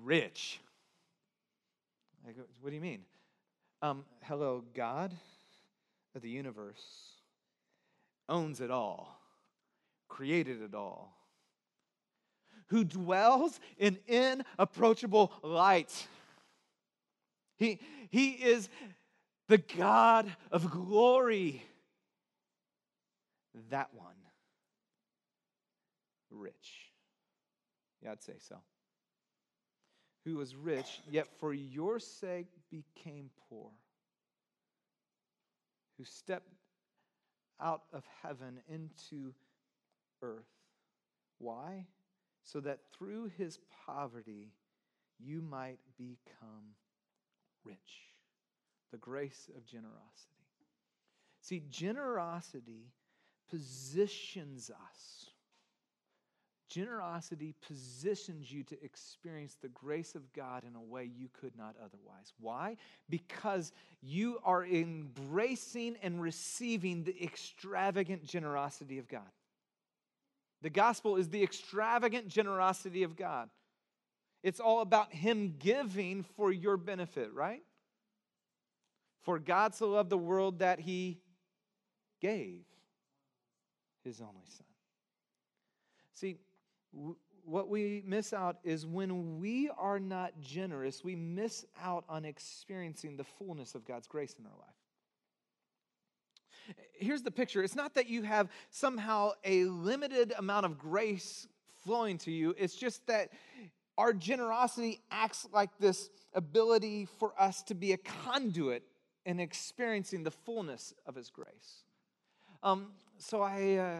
rich. 0.03 0.59
Like, 2.25 2.35
what 2.59 2.69
do 2.69 2.75
you 2.75 2.81
mean? 2.81 3.01
Um, 3.81 4.05
hello, 4.23 4.63
God 4.73 5.13
of 6.15 6.21
the 6.21 6.29
universe 6.29 6.81
owns 8.29 8.61
it 8.61 8.69
all, 8.69 9.19
created 10.07 10.61
it 10.61 10.75
all, 10.75 11.17
who 12.67 12.83
dwells 12.83 13.59
in 13.77 13.97
inapproachable 14.07 15.33
light. 15.41 16.07
He, 17.57 17.79
he 18.09 18.29
is 18.29 18.69
the 19.47 19.57
God 19.57 20.31
of 20.51 20.69
glory. 20.69 21.63
That 23.69 23.89
one 23.93 24.15
rich. 26.31 26.89
Yeah, 28.01 28.13
I'd 28.13 28.23
say 28.23 28.35
so. 28.39 28.55
Who 30.25 30.37
was 30.37 30.55
rich, 30.55 31.01
yet 31.09 31.27
for 31.39 31.53
your 31.53 31.99
sake 31.99 32.47
became 32.69 33.29
poor. 33.49 33.71
Who 35.97 36.05
stepped 36.05 36.53
out 37.59 37.83
of 37.93 38.03
heaven 38.21 38.59
into 38.69 39.33
earth. 40.21 40.45
Why? 41.37 41.85
So 42.43 42.59
that 42.61 42.79
through 42.97 43.31
his 43.37 43.59
poverty 43.85 44.51
you 45.19 45.41
might 45.41 45.79
become 45.97 46.75
rich. 47.63 48.09
The 48.91 48.97
grace 48.97 49.49
of 49.55 49.65
generosity. 49.65 50.27
See, 51.41 51.63
generosity 51.69 52.91
positions 53.49 54.69
us 54.69 55.30
Generosity 56.71 57.53
positions 57.67 58.49
you 58.49 58.63
to 58.63 58.81
experience 58.81 59.57
the 59.61 59.67
grace 59.67 60.15
of 60.15 60.31
God 60.31 60.63
in 60.63 60.73
a 60.73 60.81
way 60.81 61.03
you 61.03 61.27
could 61.41 61.53
not 61.57 61.75
otherwise. 61.77 62.31
Why? 62.39 62.77
Because 63.09 63.73
you 64.01 64.39
are 64.45 64.65
embracing 64.65 65.97
and 66.01 66.21
receiving 66.21 67.03
the 67.03 67.21
extravagant 67.21 68.23
generosity 68.23 68.99
of 68.99 69.09
God. 69.09 69.27
The 70.61 70.69
gospel 70.69 71.17
is 71.17 71.27
the 71.27 71.43
extravagant 71.43 72.29
generosity 72.29 73.03
of 73.03 73.17
God. 73.17 73.49
It's 74.41 74.61
all 74.61 74.79
about 74.79 75.11
Him 75.11 75.55
giving 75.59 76.23
for 76.37 76.53
your 76.53 76.77
benefit, 76.77 77.33
right? 77.33 77.63
For 79.23 79.39
God 79.39 79.75
so 79.75 79.89
loved 79.89 80.09
the 80.09 80.17
world 80.17 80.59
that 80.59 80.79
He 80.79 81.19
gave 82.21 82.61
His 84.05 84.21
only 84.21 84.45
Son. 84.47 84.67
See, 86.13 86.37
what 87.43 87.69
we 87.69 88.03
miss 88.05 88.33
out 88.33 88.57
is 88.63 88.85
when 88.85 89.39
we 89.39 89.69
are 89.77 89.99
not 89.99 90.39
generous, 90.41 91.03
we 91.03 91.15
miss 91.15 91.65
out 91.81 92.03
on 92.07 92.25
experiencing 92.25 93.17
the 93.17 93.23
fullness 93.23 93.75
of 93.75 93.85
God's 93.85 94.07
grace 94.07 94.35
in 94.39 94.45
our 94.45 94.57
life. 94.57 94.69
Here's 96.93 97.23
the 97.23 97.31
picture 97.31 97.63
it's 97.63 97.75
not 97.75 97.95
that 97.95 98.07
you 98.07 98.23
have 98.23 98.49
somehow 98.69 99.31
a 99.43 99.65
limited 99.65 100.33
amount 100.37 100.65
of 100.65 100.77
grace 100.77 101.47
flowing 101.83 102.17
to 102.19 102.31
you, 102.31 102.55
it's 102.57 102.75
just 102.75 103.05
that 103.07 103.29
our 103.97 104.13
generosity 104.13 105.01
acts 105.11 105.47
like 105.51 105.69
this 105.79 106.09
ability 106.33 107.07
for 107.19 107.33
us 107.39 107.61
to 107.63 107.75
be 107.75 107.93
a 107.93 107.97
conduit 107.97 108.83
in 109.25 109.39
experiencing 109.39 110.23
the 110.23 110.31
fullness 110.31 110.93
of 111.05 111.15
His 111.15 111.29
grace. 111.29 111.83
Um, 112.63 112.91
so 113.17 113.41
I, 113.41 113.75
uh, 113.75 113.99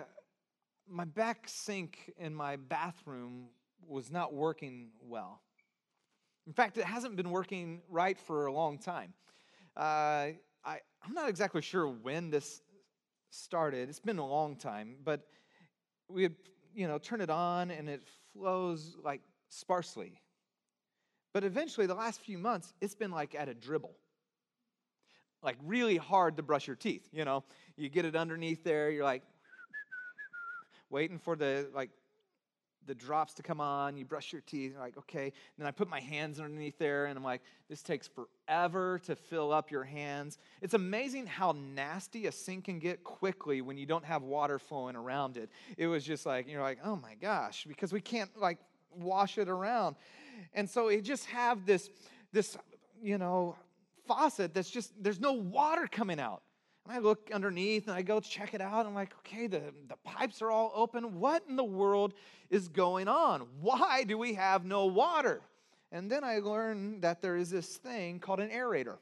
my 0.90 1.06
back 1.06 1.44
sink 1.48 2.12
in 2.18 2.34
my 2.36 2.56
bathroom 2.56 3.48
was 3.88 4.12
not 4.12 4.34
working 4.34 4.90
well. 5.02 5.42
In 6.48 6.54
fact, 6.54 6.78
it 6.78 6.86
hasn't 6.86 7.16
been 7.16 7.30
working 7.30 7.82
right 7.90 8.18
for 8.18 8.48
a 8.48 8.54
long 8.54 8.78
time. 8.78 9.14
Uh, 9.78 10.36
I, 10.66 10.80
I'm 11.04 11.14
not 11.14 11.30
exactly 11.30 11.62
sure 11.62 11.88
when 11.88 12.30
this 12.30 12.62
started. 13.30 13.90
It's 13.90 14.00
been 14.00 14.18
a 14.18 14.26
long 14.26 14.56
time, 14.56 14.96
but 15.04 15.28
we 16.08 16.24
had, 16.24 16.36
you 16.76 16.88
know, 16.88 16.98
turn 16.98 17.22
it 17.22 17.30
on 17.30 17.72
and 17.72 17.90
it 17.90 18.02
flows 18.34 18.98
like 19.04 19.22
sparsely. 19.50 20.20
But 21.34 21.44
eventually, 21.44 21.88
the 21.88 21.96
last 21.96 22.20
few 22.20 22.38
months, 22.38 22.74
it's 22.82 22.96
been 22.96 23.12
like 23.12 23.36
at 23.36 23.48
a 23.48 23.54
dribble. 23.54 23.96
Like 25.42 25.58
really 25.66 25.98
hard 25.98 26.38
to 26.38 26.44
brush 26.44 26.68
your 26.68 26.76
teeth, 26.76 27.08
you 27.12 27.26
know. 27.26 27.44
You 27.78 27.90
get 27.90 28.06
it 28.06 28.16
underneath 28.16 28.64
there, 28.64 28.92
you're 28.92 29.06
like 29.06 29.24
waiting 30.92 31.18
for 31.18 31.36
the 31.36 31.70
like 31.74 31.90
the 32.88 32.96
drops 32.96 33.34
to 33.36 33.44
come 33.44 33.62
on, 33.62 33.96
you 33.96 34.06
brush 34.06 34.32
your 34.32 34.42
teeth, 34.42 34.74
like, 34.80 34.98
okay. 34.98 35.26
And 35.26 35.34
then 35.60 35.68
I 35.68 35.72
put 35.72 35.88
my 35.88 36.00
hands 36.00 36.40
underneath 36.40 36.78
there, 36.80 37.06
and 37.06 37.18
I'm 37.18 37.24
like, 37.24 37.42
this 37.70 37.84
takes 37.84 38.08
forever 38.08 39.00
to 39.06 39.16
fill 39.16 39.54
up 39.54 39.70
your 39.70 39.84
hands. 39.84 40.40
It's 40.62 40.74
amazing 40.74 41.28
how 41.28 41.52
nasty 41.52 42.26
a 42.26 42.32
sink 42.32 42.66
can 42.66 42.80
get 42.80 43.04
quickly 43.04 43.62
when 43.62 43.78
you 43.78 43.86
don't 43.86 44.06
have 44.06 44.24
water 44.24 44.58
flowing 44.58 44.96
around 44.96 45.38
it. 45.38 45.50
It 45.78 45.88
was 45.88 46.04
just 46.04 46.26
like, 46.26 46.50
you're 46.50 46.62
like, 46.62 46.80
oh 46.84 46.96
my 46.96 47.16
gosh, 47.22 47.66
because 47.68 47.94
we 47.94 48.02
can't 48.02 48.30
like 48.40 48.58
wash 48.96 49.38
it 49.38 49.48
around. 49.48 49.96
And 50.54 50.70
so 50.70 50.88
it 50.88 51.02
just 51.02 51.26
have 51.28 51.66
this, 51.66 51.90
this, 52.34 52.58
you 53.02 53.18
know, 53.18 53.56
faucet 54.08 54.54
that's 54.54 54.72
just, 54.72 54.92
there's 55.02 55.20
no 55.20 55.34
water 55.34 55.88
coming 55.90 56.20
out. 56.20 56.42
And 56.86 56.96
I 56.96 57.00
look 57.00 57.30
underneath 57.34 57.88
and 57.88 57.96
I 57.96 58.02
go 58.02 58.20
check 58.20 58.54
it 58.54 58.62
out. 58.62 58.86
I'm 58.86 58.94
like, 58.94 59.14
okay, 59.20 59.48
the, 59.48 59.62
the 59.88 59.98
pipes 60.04 60.42
are 60.42 60.50
all 60.50 60.72
open. 60.76 61.20
What 61.20 61.44
in 61.48 61.56
the 61.56 61.64
world 61.64 62.14
is 62.50 62.68
going 62.68 63.08
on? 63.08 63.48
Why 63.60 64.04
do 64.04 64.18
we 64.18 64.34
have 64.34 64.66
no 64.66 64.86
water? 64.86 65.42
And 65.92 66.10
then 66.10 66.24
I 66.24 66.40
learn 66.40 67.02
that 67.02 67.22
there 67.22 67.36
is 67.36 67.50
this 67.50 67.78
thing 67.78 68.20
called 68.20 68.40
an 68.40 68.50
aerator. 68.50 68.98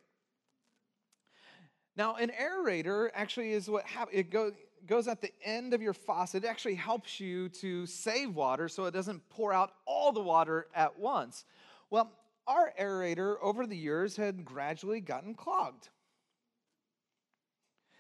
Now, 1.96 2.16
an 2.16 2.32
aerator 2.40 3.10
actually 3.14 3.52
is 3.52 3.70
what. 3.70 3.86
It 4.12 4.32
goes, 4.32 4.54
goes 4.88 5.08
at 5.08 5.22
the 5.22 5.32
end 5.44 5.74
of 5.74 5.82
your 5.82 5.94
faucet. 5.94 6.44
It 6.44 6.48
actually 6.48 6.76
helps 6.76 7.20
you 7.20 7.50
to 7.50 7.86
save 7.86 8.34
water 8.34 8.70
so 8.70 8.86
it 8.86 8.94
doesn't 8.94 9.28
pour 9.30 9.54
out 9.54 9.74
all 9.86 10.12
the 10.12 10.22
water 10.22 10.68
at 10.74 10.98
once. 10.98 11.46
Well, 11.90 12.12
our 12.48 12.74
aerator 12.80 13.36
over 13.42 13.68
the 13.68 13.76
years 13.76 14.16
had 14.16 14.46
gradually 14.46 15.02
gotten 15.02 15.36
clogged. 15.36 15.90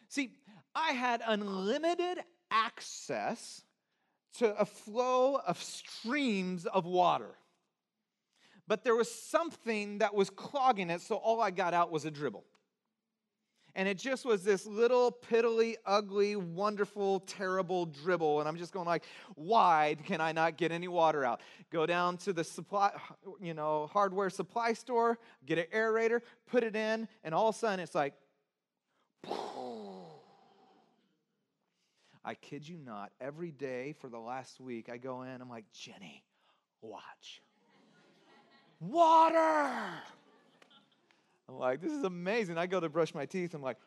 See, 0.09 0.33
I 0.75 0.91
had 0.91 1.21
unlimited 1.25 2.19
access 2.51 3.61
to 4.37 4.55
a 4.59 4.65
flow 4.65 5.35
of 5.35 5.61
streams 5.61 6.65
of 6.65 6.85
water. 6.85 7.35
But 8.67 8.83
there 8.83 8.95
was 8.95 9.09
something 9.09 9.99
that 9.99 10.13
was 10.13 10.29
clogging 10.29 10.89
it, 10.89 11.01
so 11.01 11.15
all 11.15 11.41
I 11.41 11.51
got 11.51 11.73
out 11.73 11.91
was 11.91 12.05
a 12.05 12.11
dribble. 12.11 12.43
And 13.75 13.87
it 13.87 13.97
just 13.97 14.25
was 14.25 14.43
this 14.43 14.65
little 14.65 15.11
piddly, 15.11 15.75
ugly, 15.85 16.35
wonderful, 16.35 17.21
terrible 17.21 17.85
dribble. 17.85 18.39
And 18.39 18.49
I'm 18.49 18.57
just 18.57 18.73
going 18.73 18.87
like, 18.87 19.03
why 19.35 19.95
can 20.05 20.21
I 20.21 20.31
not 20.31 20.57
get 20.57 20.71
any 20.71 20.87
water 20.87 21.23
out? 21.23 21.41
Go 21.71 21.85
down 21.85 22.17
to 22.17 22.33
the 22.33 22.43
supply, 22.43 22.91
you 23.39 23.53
know, 23.53 23.87
hardware 23.93 24.29
supply 24.29 24.73
store, 24.73 25.19
get 25.45 25.59
an 25.59 25.65
aerator, 25.73 26.21
put 26.47 26.63
it 26.63 26.75
in, 26.75 27.07
and 27.23 27.33
all 27.33 27.49
of 27.49 27.55
a 27.55 27.57
sudden 27.57 27.79
it's 27.79 27.95
like, 27.95 28.13
I 32.23 32.33
kid 32.35 32.67
you 32.67 32.77
not, 32.77 33.11
every 33.21 33.51
day 33.51 33.95
for 33.99 34.09
the 34.09 34.19
last 34.19 34.59
week, 34.59 34.89
I 34.91 34.97
go 34.97 35.23
in, 35.23 35.41
I'm 35.41 35.49
like, 35.49 35.65
Jenny, 35.71 36.23
watch. 36.81 37.41
Water! 38.79 39.37
I'm 41.47 41.57
like, 41.57 41.81
this 41.81 41.91
is 41.91 42.03
amazing. 42.03 42.57
I 42.57 42.67
go 42.67 42.79
to 42.79 42.89
brush 42.89 43.13
my 43.13 43.25
teeth, 43.25 43.53
I'm 43.53 43.61
like, 43.61 43.77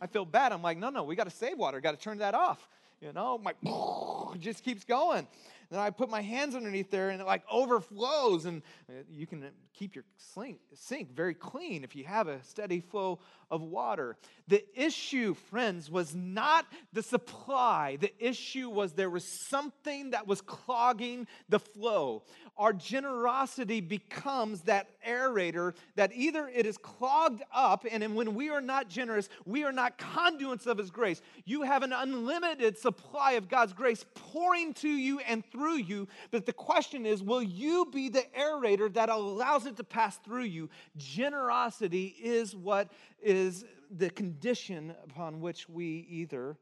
I 0.00 0.06
feel 0.06 0.24
bad. 0.24 0.52
I'm 0.52 0.62
like, 0.62 0.78
no, 0.78 0.90
no, 0.90 1.02
we 1.04 1.16
got 1.16 1.24
to 1.24 1.30
save 1.30 1.58
water, 1.58 1.80
got 1.80 1.92
to 1.92 2.02
turn 2.02 2.18
that 2.18 2.34
off. 2.34 2.68
You 3.00 3.12
know, 3.12 3.38
my 3.38 3.50
it 3.50 4.25
just 4.38 4.64
keeps 4.64 4.84
going. 4.84 5.26
Then 5.70 5.80
I 5.80 5.90
put 5.90 6.08
my 6.08 6.20
hands 6.20 6.54
underneath 6.54 6.90
there 6.90 7.10
and 7.10 7.20
it 7.20 7.24
like 7.24 7.42
overflows. 7.50 8.44
And 8.44 8.62
uh, 8.88 9.02
you 9.10 9.26
can 9.26 9.44
keep 9.74 9.94
your 9.94 10.04
sink 10.16 11.14
very 11.14 11.34
clean 11.34 11.82
if 11.84 11.96
you 11.96 12.04
have 12.04 12.28
a 12.28 12.42
steady 12.44 12.80
flow 12.80 13.18
of 13.50 13.62
water. 13.62 14.16
The 14.48 14.64
issue, 14.74 15.34
friends, 15.34 15.90
was 15.90 16.14
not 16.14 16.66
the 16.92 17.02
supply. 17.02 17.96
The 18.00 18.12
issue 18.18 18.68
was 18.70 18.92
there 18.92 19.10
was 19.10 19.24
something 19.48 20.10
that 20.10 20.26
was 20.26 20.40
clogging 20.40 21.26
the 21.48 21.58
flow. 21.58 22.22
Our 22.56 22.72
generosity 22.72 23.80
becomes 23.80 24.62
that 24.62 24.88
aerator 25.06 25.74
that 25.96 26.12
either 26.14 26.48
it 26.48 26.64
is 26.64 26.78
clogged 26.78 27.42
up, 27.52 27.84
and 27.90 28.16
when 28.16 28.34
we 28.34 28.48
are 28.48 28.60
not 28.60 28.88
generous, 28.88 29.28
we 29.44 29.64
are 29.64 29.72
not 29.72 29.98
conduits 29.98 30.66
of 30.66 30.78
His 30.78 30.90
grace. 30.90 31.20
You 31.44 31.62
have 31.62 31.82
an 31.82 31.92
unlimited 31.92 32.78
supply 32.78 33.32
of 33.32 33.48
God's 33.48 33.72
grace 33.72 34.04
pouring 34.16 34.74
to 34.74 34.88
you 34.88 35.20
and 35.20 35.44
through 35.50 35.76
you. 35.76 36.08
But 36.30 36.46
the 36.46 36.52
question 36.52 37.06
is 37.06 37.22
will 37.22 37.42
you 37.42 37.86
be 37.92 38.08
the 38.08 38.24
aerator 38.38 38.92
that 38.94 39.08
allows 39.08 39.66
it 39.66 39.76
to 39.76 39.84
pass 39.84 40.16
through 40.18 40.44
you? 40.44 40.68
Generosity 40.96 42.16
is 42.22 42.56
what 42.56 42.90
is 43.22 43.64
the 43.90 44.10
condition 44.10 44.94
upon 45.04 45.40
which 45.40 45.68
we 45.68 46.06
either 46.10 46.56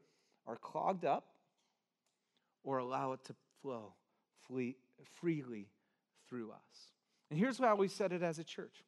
are 0.47 0.57
clogged 0.57 1.05
up 1.05 1.27
or 2.63 2.79
allow 2.79 3.13
it 3.13 3.25
to 3.25 3.35
flow 3.63 3.95
freely 5.21 5.69
through 6.29 6.51
us. 6.51 6.93
And 7.31 7.39
here's 7.39 7.59
how 7.59 7.77
we 7.77 7.89
said 7.89 8.13
it 8.13 8.23
as 8.23 8.39
a 8.39 8.45
church 8.45 8.83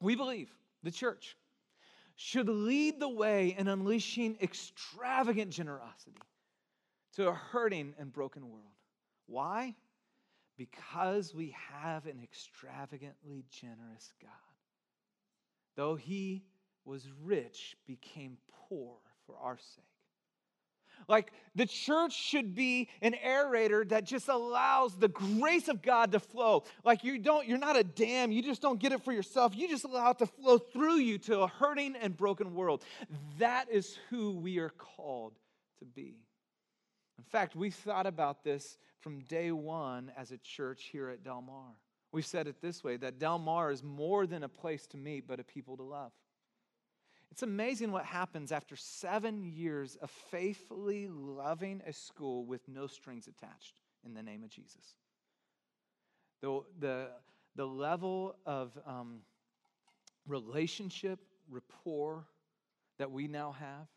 we 0.00 0.14
believe 0.14 0.50
the 0.82 0.90
church 0.90 1.36
should 2.16 2.48
lead 2.48 2.98
the 2.98 3.08
way 3.08 3.54
in 3.58 3.68
unleashing 3.68 4.38
extravagant 4.42 5.50
generosity 5.50 6.20
to 7.16 7.28
a 7.28 7.34
hurting 7.34 7.94
and 7.98 8.12
broken 8.12 8.50
world. 8.50 8.64
Why? 9.26 9.74
Because 10.56 11.34
we 11.34 11.54
have 11.72 12.06
an 12.06 12.20
extravagantly 12.22 13.44
generous 13.50 14.12
God. 14.22 14.30
Though 15.74 15.96
he 15.96 16.44
was 16.84 17.06
rich, 17.22 17.76
became 17.86 18.38
poor 18.68 18.94
for 19.26 19.36
our 19.38 19.58
sake. 19.58 19.84
Like 21.08 21.32
the 21.54 21.66
church 21.66 22.12
should 22.14 22.54
be 22.54 22.88
an 23.02 23.14
aerator 23.24 23.86
that 23.90 24.04
just 24.04 24.28
allows 24.28 24.96
the 24.96 25.08
grace 25.08 25.68
of 25.68 25.82
God 25.82 26.12
to 26.12 26.20
flow. 26.20 26.64
Like 26.84 27.04
you 27.04 27.18
don't, 27.18 27.46
you're 27.46 27.58
not 27.58 27.76
a 27.76 27.84
dam, 27.84 28.32
you 28.32 28.42
just 28.42 28.62
don't 28.62 28.80
get 28.80 28.92
it 28.92 29.04
for 29.04 29.12
yourself. 29.12 29.54
You 29.54 29.68
just 29.68 29.84
allow 29.84 30.10
it 30.10 30.18
to 30.18 30.26
flow 30.26 30.58
through 30.58 30.96
you 30.96 31.18
to 31.18 31.40
a 31.40 31.48
hurting 31.48 31.96
and 31.96 32.16
broken 32.16 32.54
world. 32.54 32.82
That 33.38 33.70
is 33.70 33.98
who 34.08 34.32
we 34.32 34.58
are 34.58 34.70
called 34.70 35.34
to 35.80 35.84
be. 35.84 36.25
In 37.18 37.24
fact, 37.24 37.56
we 37.56 37.70
thought 37.70 38.06
about 38.06 38.44
this 38.44 38.78
from 39.00 39.20
day 39.20 39.52
one 39.52 40.12
as 40.16 40.32
a 40.32 40.38
church 40.38 40.88
here 40.92 41.08
at 41.08 41.22
Del 41.22 41.42
Mar. 41.42 41.76
We've 42.12 42.26
said 42.26 42.46
it 42.46 42.60
this 42.60 42.84
way 42.84 42.96
that 42.98 43.18
Del 43.18 43.38
Mar 43.38 43.70
is 43.70 43.82
more 43.82 44.26
than 44.26 44.42
a 44.42 44.48
place 44.48 44.86
to 44.88 44.96
meet, 44.96 45.26
but 45.26 45.40
a 45.40 45.44
people 45.44 45.76
to 45.76 45.82
love. 45.82 46.12
It's 47.30 47.42
amazing 47.42 47.92
what 47.92 48.04
happens 48.04 48.52
after 48.52 48.76
seven 48.76 49.44
years 49.44 49.96
of 49.96 50.10
faithfully 50.10 51.08
loving 51.08 51.82
a 51.86 51.92
school 51.92 52.44
with 52.44 52.66
no 52.68 52.86
strings 52.86 53.26
attached 53.26 53.80
in 54.04 54.14
the 54.14 54.22
name 54.22 54.42
of 54.42 54.48
Jesus. 54.48 54.94
The, 56.40 56.62
the, 56.78 57.08
the 57.56 57.66
level 57.66 58.36
of 58.46 58.78
um, 58.86 59.20
relationship, 60.26 61.18
rapport 61.50 62.26
that 62.98 63.10
we 63.10 63.28
now 63.28 63.52
have 63.52 63.88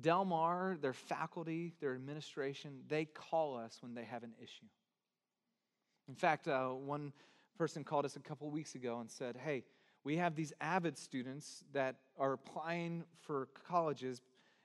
Del 0.00 0.24
Mar, 0.24 0.76
their 0.80 0.92
faculty, 0.92 1.74
their 1.80 1.94
administration, 1.94 2.80
they 2.88 3.04
call 3.04 3.56
us 3.56 3.78
when 3.80 3.94
they 3.94 4.04
have 4.04 4.22
an 4.22 4.32
issue. 4.42 4.66
In 6.08 6.14
fact, 6.14 6.48
uh, 6.48 6.68
one 6.68 7.12
person 7.58 7.84
called 7.84 8.04
us 8.04 8.16
a 8.16 8.20
couple 8.20 8.50
weeks 8.50 8.74
ago 8.74 9.00
and 9.00 9.10
said, 9.10 9.36
Hey, 9.36 9.64
we 10.04 10.16
have 10.16 10.34
these 10.34 10.52
AVID 10.60 10.98
students 10.98 11.64
that 11.72 11.96
are 12.18 12.32
applying 12.32 13.04
for 13.20 13.48
colleges, 13.68 14.20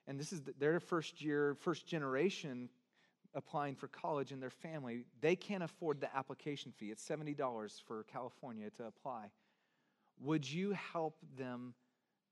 and 0.08 0.20
this 0.20 0.34
is 0.34 0.42
their 0.58 0.80
first 0.80 1.22
year, 1.22 1.56
first 1.56 1.86
generation 1.86 2.70
applying 3.36 3.76
for 3.76 3.88
college 3.88 4.32
in 4.32 4.40
their 4.40 4.50
family, 4.50 5.06
they 5.22 5.36
can't 5.36 5.64
afford 5.64 6.02
the 6.02 6.16
application 6.18 6.72
fee. 6.72 6.88
It's 6.88 7.08
$70 7.08 7.82
for 7.86 8.04
California 8.04 8.70
to 8.72 8.88
apply. 8.88 9.30
Would 10.22 10.50
you 10.50 10.72
help 10.72 11.18
them 11.38 11.76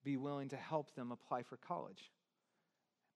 be 0.03 0.17
willing 0.17 0.49
to 0.49 0.57
help 0.57 0.95
them 0.95 1.11
apply 1.11 1.43
for 1.43 1.57
college? 1.57 2.11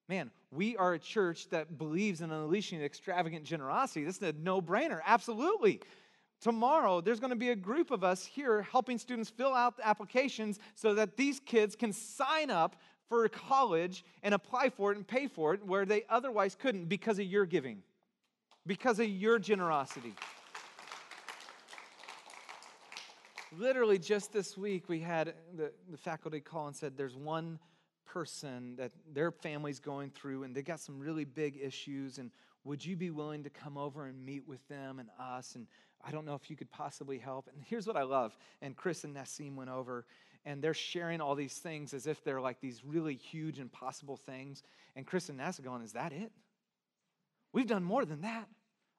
Man, 0.09 0.31
we 0.51 0.75
are 0.75 0.95
a 0.95 0.99
church 0.99 1.47
that 1.51 1.77
believes 1.77 2.21
in 2.21 2.31
unleashing 2.31 2.81
extravagant 2.81 3.45
generosity. 3.45 4.03
This 4.03 4.17
is 4.17 4.23
a 4.23 4.33
no 4.33 4.59
brainer. 4.59 5.01
Absolutely. 5.05 5.81
Tomorrow, 6.41 7.01
there's 7.01 7.19
going 7.19 7.29
to 7.29 7.35
be 7.35 7.51
a 7.51 7.55
group 7.55 7.91
of 7.91 8.03
us 8.03 8.25
here 8.25 8.63
helping 8.63 8.97
students 8.97 9.29
fill 9.29 9.53
out 9.53 9.77
the 9.77 9.87
applications 9.87 10.57
so 10.73 10.95
that 10.95 11.15
these 11.15 11.39
kids 11.39 11.75
can 11.75 11.93
sign 11.93 12.49
up 12.49 12.75
for 13.07 13.27
college 13.29 14.03
and 14.23 14.33
apply 14.33 14.69
for 14.69 14.91
it 14.91 14.97
and 14.97 15.07
pay 15.07 15.27
for 15.27 15.53
it 15.53 15.63
where 15.63 15.85
they 15.85 16.03
otherwise 16.09 16.55
couldn't 16.55 16.85
because 16.85 17.19
of 17.19 17.25
your 17.25 17.45
giving, 17.45 17.83
because 18.65 18.99
of 18.99 19.07
your 19.07 19.37
generosity. 19.37 20.15
Literally, 23.55 23.99
just 23.99 24.33
this 24.33 24.57
week, 24.57 24.89
we 24.89 25.01
had 25.01 25.35
the, 25.55 25.71
the 25.91 25.97
faculty 25.97 26.39
call 26.39 26.65
and 26.65 26.75
said 26.75 26.97
there's 26.97 27.15
one 27.15 27.59
person 28.13 28.75
that 28.77 28.91
their 29.13 29.31
family's 29.31 29.79
going 29.79 30.09
through 30.09 30.43
and 30.43 30.55
they 30.55 30.61
got 30.61 30.79
some 30.79 30.99
really 30.99 31.25
big 31.25 31.59
issues 31.61 32.17
and 32.17 32.31
would 32.63 32.85
you 32.85 32.95
be 32.95 33.09
willing 33.09 33.43
to 33.43 33.49
come 33.49 33.77
over 33.77 34.05
and 34.05 34.25
meet 34.25 34.47
with 34.47 34.67
them 34.67 34.99
and 34.99 35.09
us? 35.19 35.55
And 35.55 35.67
i 36.03 36.11
don't 36.11 36.25
know 36.25 36.35
if 36.35 36.49
you 36.49 36.55
could 36.55 36.71
possibly 36.71 37.17
help. 37.17 37.47
And 37.53 37.63
here's 37.65 37.85
what 37.87 37.95
i 37.95 38.03
love. 38.03 38.35
And 38.61 38.75
chris 38.75 39.03
and 39.03 39.15
nassim 39.15 39.55
went 39.55 39.69
over 39.69 40.05
and 40.45 40.61
they're 40.61 40.73
sharing 40.73 41.21
all 41.21 41.35
these 41.35 41.57
things 41.57 41.93
as 41.93 42.07
if 42.07 42.23
they're 42.23 42.41
like 42.41 42.59
these 42.59 42.83
really 42.83 43.15
huge 43.15 43.59
impossible 43.59 44.17
things. 44.17 44.63
And 44.95 45.05
chris 45.05 45.29
and 45.29 45.39
nassim 45.39 45.63
going 45.63 45.83
is 45.83 45.93
that 45.93 46.11
it? 46.11 46.31
We've 47.53 47.67
done 47.67 47.83
more 47.83 48.05
than 48.05 48.21
that. 48.21 48.47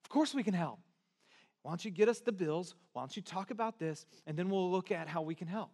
Of 0.05 0.09
course 0.09 0.35
we 0.35 0.43
can 0.43 0.55
help. 0.55 0.81
Why 1.63 1.73
don't 1.73 1.85
you 1.85 1.91
get 1.91 2.09
us 2.09 2.21
the 2.21 2.33
bills? 2.33 2.75
Why 2.93 3.03
don't 3.03 3.15
you 3.15 3.23
talk 3.23 3.51
about 3.51 3.79
this? 3.79 4.07
And 4.27 4.37
then 4.37 4.49
we'll 4.49 4.71
look 4.71 4.91
at 4.91 5.09
how 5.09 5.23
we 5.23 5.35
can 5.35 5.47
help. 5.47 5.71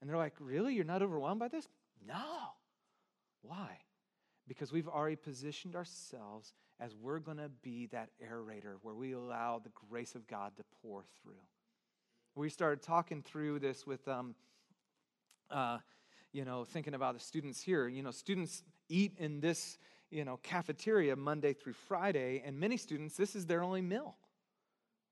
And 0.00 0.08
they're 0.08 0.16
like 0.16 0.34
really? 0.38 0.74
You're 0.74 0.84
not 0.84 1.02
overwhelmed 1.02 1.40
by 1.40 1.48
this 1.48 1.66
no. 2.06 2.52
Why? 3.42 3.78
Because 4.48 4.72
we've 4.72 4.88
already 4.88 5.16
positioned 5.16 5.76
ourselves 5.76 6.52
as 6.80 6.94
we're 6.96 7.18
going 7.18 7.36
to 7.36 7.50
be 7.62 7.86
that 7.86 8.10
aerator 8.22 8.76
where 8.82 8.94
we 8.94 9.12
allow 9.12 9.60
the 9.62 9.70
grace 9.88 10.14
of 10.14 10.26
God 10.26 10.56
to 10.56 10.64
pour 10.82 11.04
through. 11.22 11.34
We 12.34 12.48
started 12.48 12.82
talking 12.82 13.22
through 13.22 13.58
this 13.60 13.86
with, 13.86 14.06
um, 14.08 14.34
uh, 15.50 15.78
you 16.32 16.44
know, 16.44 16.64
thinking 16.64 16.94
about 16.94 17.14
the 17.14 17.20
students 17.20 17.62
here. 17.62 17.88
You 17.88 18.02
know, 18.02 18.10
students 18.10 18.64
eat 18.88 19.12
in 19.18 19.40
this, 19.40 19.78
you 20.10 20.24
know, 20.24 20.38
cafeteria 20.42 21.14
Monday 21.14 21.52
through 21.52 21.74
Friday, 21.74 22.42
and 22.44 22.58
many 22.58 22.76
students, 22.76 23.16
this 23.16 23.36
is 23.36 23.46
their 23.46 23.62
only 23.62 23.82
meal. 23.82 24.16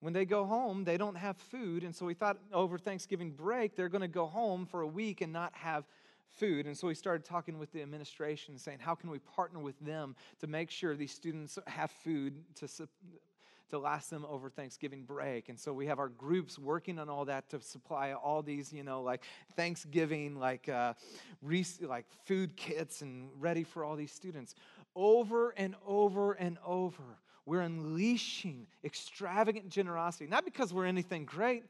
When 0.01 0.15
they 0.15 0.25
go 0.25 0.47
home, 0.47 0.85
they 0.85 0.97
don't 0.97 1.17
have 1.17 1.37
food, 1.37 1.85
and 1.85 1.95
so 1.95 2.07
we 2.07 2.15
thought 2.15 2.39
over 2.53 2.79
Thanksgiving 2.79 3.33
break, 3.33 3.77
they're 3.77 3.91
going 3.91 4.01
to 4.01 4.09
go 4.09 4.27
home 4.27 4.65
for 4.65 4.81
a 4.81 4.87
week 4.87 5.21
and 5.21 5.31
not 5.31 5.53
have 5.55 5.85
food. 6.37 6.67
And 6.67 6.77
so 6.77 6.87
we 6.87 6.95
started 6.95 7.25
talking 7.25 7.59
with 7.59 7.73
the 7.73 7.83
administration, 7.83 8.59
saying, 8.59 8.79
how 8.81 8.95
can 8.95 9.11
we 9.11 9.19
partner 9.19 9.59
with 9.59 9.79
them 9.81 10.17
to 10.41 10.47
make 10.47 10.71
sure 10.71 10.97
these 10.97 11.13
students 11.13 11.59
have 11.67 11.91
food 11.91 12.35
to, 12.57 12.69
to 13.71 13.79
last 13.79 14.11
them 14.11 14.25
over 14.29 14.49
Thanksgiving 14.49 15.05
break? 15.05 15.49
And 15.49 15.59
so 15.59 15.73
we 15.73 15.87
have 15.87 15.99
our 15.99 16.09
groups 16.09 16.59
working 16.59 16.99
on 16.99 17.09
all 17.09 17.25
that 17.27 17.49
to 17.51 17.61
supply 17.61 18.13
all 18.13 18.43
these, 18.43 18.73
you 18.73 18.85
know, 18.85 19.03
like 19.03 19.25
Thanksgiving, 19.57 20.39
like, 20.39 20.69
uh, 20.69 20.95
like 21.83 22.07
food 22.25 22.57
kits 22.57 23.03
and 23.03 23.31
ready 23.39 23.65
for 23.65 23.85
all 23.85 23.97
these 23.97 24.13
students. 24.13 24.55
Over 24.97 25.51
and 25.57 25.75
over 25.87 26.33
and 26.33 26.59
over, 26.65 27.05
we're 27.47 27.61
unleashing 27.61 28.67
extravagant 28.85 29.69
generosity, 29.69 30.27
not 30.27 30.45
because 30.45 30.73
we're 30.73 30.87
anything 30.87 31.25
great 31.25 31.65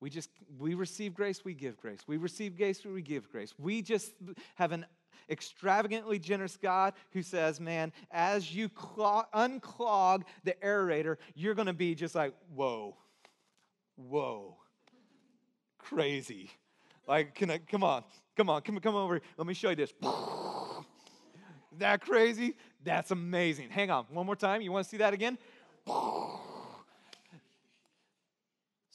we 0.00 0.10
just, 0.10 0.30
we 0.58 0.74
receive 0.74 1.14
grace, 1.14 1.44
we 1.44 1.54
give 1.54 1.78
grace. 1.78 2.00
We 2.06 2.16
receive 2.16 2.56
grace, 2.56 2.84
we 2.84 3.02
give 3.02 3.30
grace. 3.30 3.54
We 3.58 3.80
just 3.82 4.12
have 4.56 4.72
an 4.72 4.84
extravagantly 5.28 6.18
generous 6.18 6.56
God 6.56 6.92
who 7.12 7.22
says, 7.22 7.60
man, 7.60 7.92
as 8.10 8.54
you 8.54 8.68
clog, 8.68 9.26
unclog 9.34 10.22
the 10.44 10.54
aerator, 10.62 11.16
you're 11.34 11.54
going 11.54 11.66
to 11.66 11.72
be 11.72 11.94
just 11.94 12.14
like, 12.14 12.34
whoa, 12.54 12.96
whoa, 13.96 14.56
crazy. 15.78 16.50
Like, 17.08 17.34
can 17.34 17.50
I, 17.50 17.58
come 17.58 17.82
on, 17.82 18.04
come 18.36 18.50
on, 18.50 18.60
come, 18.62 18.78
come 18.80 18.94
over. 18.94 19.20
Let 19.36 19.46
me 19.46 19.54
show 19.54 19.70
you 19.70 19.76
this. 19.76 19.92
that 21.78 22.02
crazy? 22.02 22.54
That's 22.84 23.10
amazing. 23.10 23.70
Hang 23.70 23.90
on, 23.90 24.04
one 24.10 24.26
more 24.26 24.36
time. 24.36 24.60
You 24.60 24.72
want 24.72 24.84
to 24.84 24.90
see 24.90 24.98
that 24.98 25.14
again? 25.14 25.38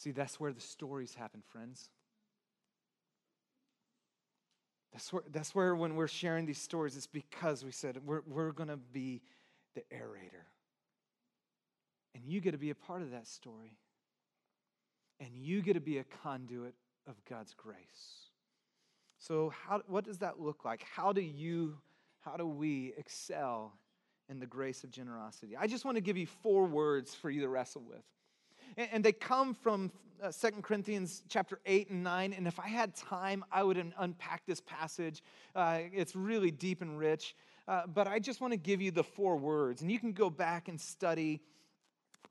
See, 0.02 0.10
that's 0.10 0.40
where 0.40 0.52
the 0.52 0.62
stories 0.62 1.14
happen, 1.14 1.44
friends. 1.52 1.92
That's 4.92 5.14
where, 5.14 5.22
that's 5.32 5.54
where 5.54 5.76
when 5.76 5.96
we're 5.96 6.08
sharing 6.08 6.48
these 6.48 6.58
stories, 6.58 6.98
it's 6.98 7.06
because 7.06 7.64
we 7.64 7.72
said 7.72 8.00
we're, 8.04 8.24
we're 8.26 8.52
going 8.52 8.70
to 8.70 8.78
be 8.78 9.22
the 9.76 9.84
aerator. 9.94 10.48
And 12.16 12.26
you 12.26 12.42
get 12.42 12.54
to 12.54 12.58
be 12.58 12.72
a 12.72 12.76
part 12.76 13.04
of 13.04 13.12
that 13.12 13.28
story. 13.28 13.78
And 15.20 15.38
you 15.38 15.62
get 15.62 15.74
to 15.74 15.80
be 15.80 16.00
a 16.00 16.04
conduit 16.24 16.74
of 17.08 17.14
God's 17.30 17.54
grace. 17.54 18.32
So, 19.20 19.54
how, 19.68 19.84
what 19.86 20.04
does 20.04 20.18
that 20.18 20.40
look 20.40 20.66
like? 20.66 20.84
How 20.96 21.14
do 21.14 21.22
you, 21.22 21.78
how 22.22 22.38
do 22.38 22.48
we 22.48 22.96
excel 22.98 23.74
in 24.30 24.40
the 24.40 24.48
grace 24.48 24.84
of 24.84 24.90
generosity? 24.90 25.56
I 25.56 25.68
just 25.68 25.86
want 25.86 25.98
to 25.98 26.02
give 26.02 26.18
you 26.18 26.26
four 26.26 26.66
words 26.66 27.14
for 27.14 27.30
you 27.30 27.42
to 27.42 27.50
wrestle 27.50 27.84
with 27.88 28.02
and 28.78 29.04
they 29.04 29.12
come 29.12 29.54
from 29.54 29.92
uh, 30.22 30.32
Second 30.32 30.64
Corinthians 30.64 31.24
chapter 31.28 31.60
8 31.66 31.90
and 31.90 32.04
9. 32.04 32.34
And 32.34 32.48
if 32.48 32.60
I 32.60 32.68
had 32.68 32.96
time, 32.96 33.44
I 33.52 33.64
would 33.64 33.94
unpack 33.98 34.46
this 34.46 34.62
passage. 34.62 35.24
Uh, 35.56 35.80
it's 35.92 36.16
really 36.16 36.52
deep 36.52 36.82
and 36.82 36.98
rich. 36.98 37.36
Uh, 37.68 37.88
but 37.88 38.08
I 38.08 38.20
just 38.20 38.42
want 38.42 38.54
to 38.54 38.58
give 38.58 38.82
you 38.82 38.92
the 38.92 39.04
four 39.04 39.38
words, 39.38 39.82
and 39.82 39.92
you 39.92 40.00
can 40.00 40.14
go 40.14 40.30
back 40.30 40.68
and 40.68 40.80
study 40.80 41.42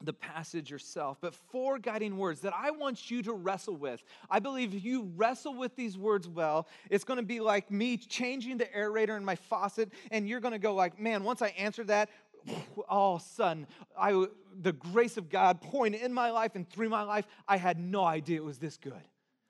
the 0.02 0.12
passage 0.12 0.70
yourself. 0.70 1.18
But 1.20 1.34
four 1.34 1.78
guiding 1.78 2.16
words 2.16 2.40
that 2.40 2.54
I 2.54 2.70
want 2.70 3.10
you 3.10 3.22
to 3.24 3.32
wrestle 3.32 3.76
with. 3.76 4.02
I 4.30 4.38
believe 4.38 4.74
if 4.74 4.82
you 4.82 5.10
wrestle 5.14 5.54
with 5.54 5.76
these 5.76 5.98
words 5.98 6.26
well, 6.28 6.68
it's 6.88 7.04
going 7.04 7.18
to 7.18 7.26
be 7.26 7.40
like 7.40 7.70
me 7.70 7.96
changing 7.96 8.56
the 8.56 8.66
aerator 8.66 9.16
in 9.16 9.24
my 9.24 9.36
faucet, 9.36 9.92
and 10.10 10.28
you're 10.28 10.40
going 10.40 10.52
to 10.52 10.58
go 10.58 10.74
like, 10.74 10.98
man, 10.98 11.22
once 11.22 11.42
I 11.42 11.48
answer 11.48 11.84
that, 11.84 12.08
all 12.88 13.16
of 13.16 13.22
a 13.22 13.24
sudden, 13.24 13.66
I, 13.98 14.26
the 14.60 14.72
grace 14.72 15.16
of 15.16 15.28
God 15.28 15.60
pouring 15.60 15.94
in 15.94 16.12
my 16.12 16.30
life 16.30 16.54
and 16.54 16.68
through 16.68 16.88
my 16.88 17.02
life, 17.02 17.26
I 17.46 17.56
had 17.56 17.78
no 17.78 18.04
idea 18.04 18.36
it 18.36 18.44
was 18.44 18.58
this 18.58 18.76
good. 18.76 18.92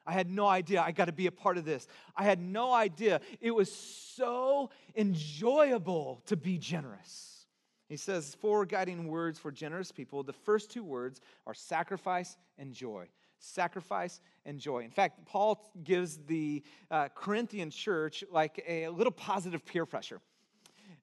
I 0.07 0.12
had 0.12 0.31
no 0.31 0.46
idea 0.46 0.83
I 0.83 0.92
got 0.92 1.05
to 1.05 1.12
be 1.12 1.26
a 1.26 1.33
part 1.33 1.59
of 1.59 1.64
this. 1.64 1.87
I 2.16 2.24
had 2.24 2.40
no 2.40 2.72
idea 2.72 3.20
it 3.40 3.53
was 3.53 3.70
so 3.70 4.70
enjoyable 4.96 6.22
to 6.26 6.37
be 6.37 6.59
generous. 6.59 7.46
He 7.88 7.96
says 7.96 8.37
four 8.40 8.66
guiding 8.66 9.09
words 9.09 9.38
for 9.38 9.50
generous 9.50 9.92
people. 9.92 10.22
The 10.22 10.33
first 10.33 10.70
two 10.70 10.85
words 10.85 11.20
are 11.46 11.55
sacrifice 11.55 12.37
and 12.57 12.72
joy. 12.72 13.09
Sacrifice 13.38 14.20
and 14.44 14.59
joy. 14.59 14.85
In 14.85 14.90
fact, 14.90 15.24
Paul 15.26 15.70
gives 15.83 16.18
the 16.26 16.62
uh, 16.90 17.09
Corinthian 17.14 17.70
church 17.70 18.22
like 18.31 18.62
a 18.66 18.88
little 18.88 19.12
positive 19.12 19.64
peer 19.64 19.87
pressure 19.87 20.20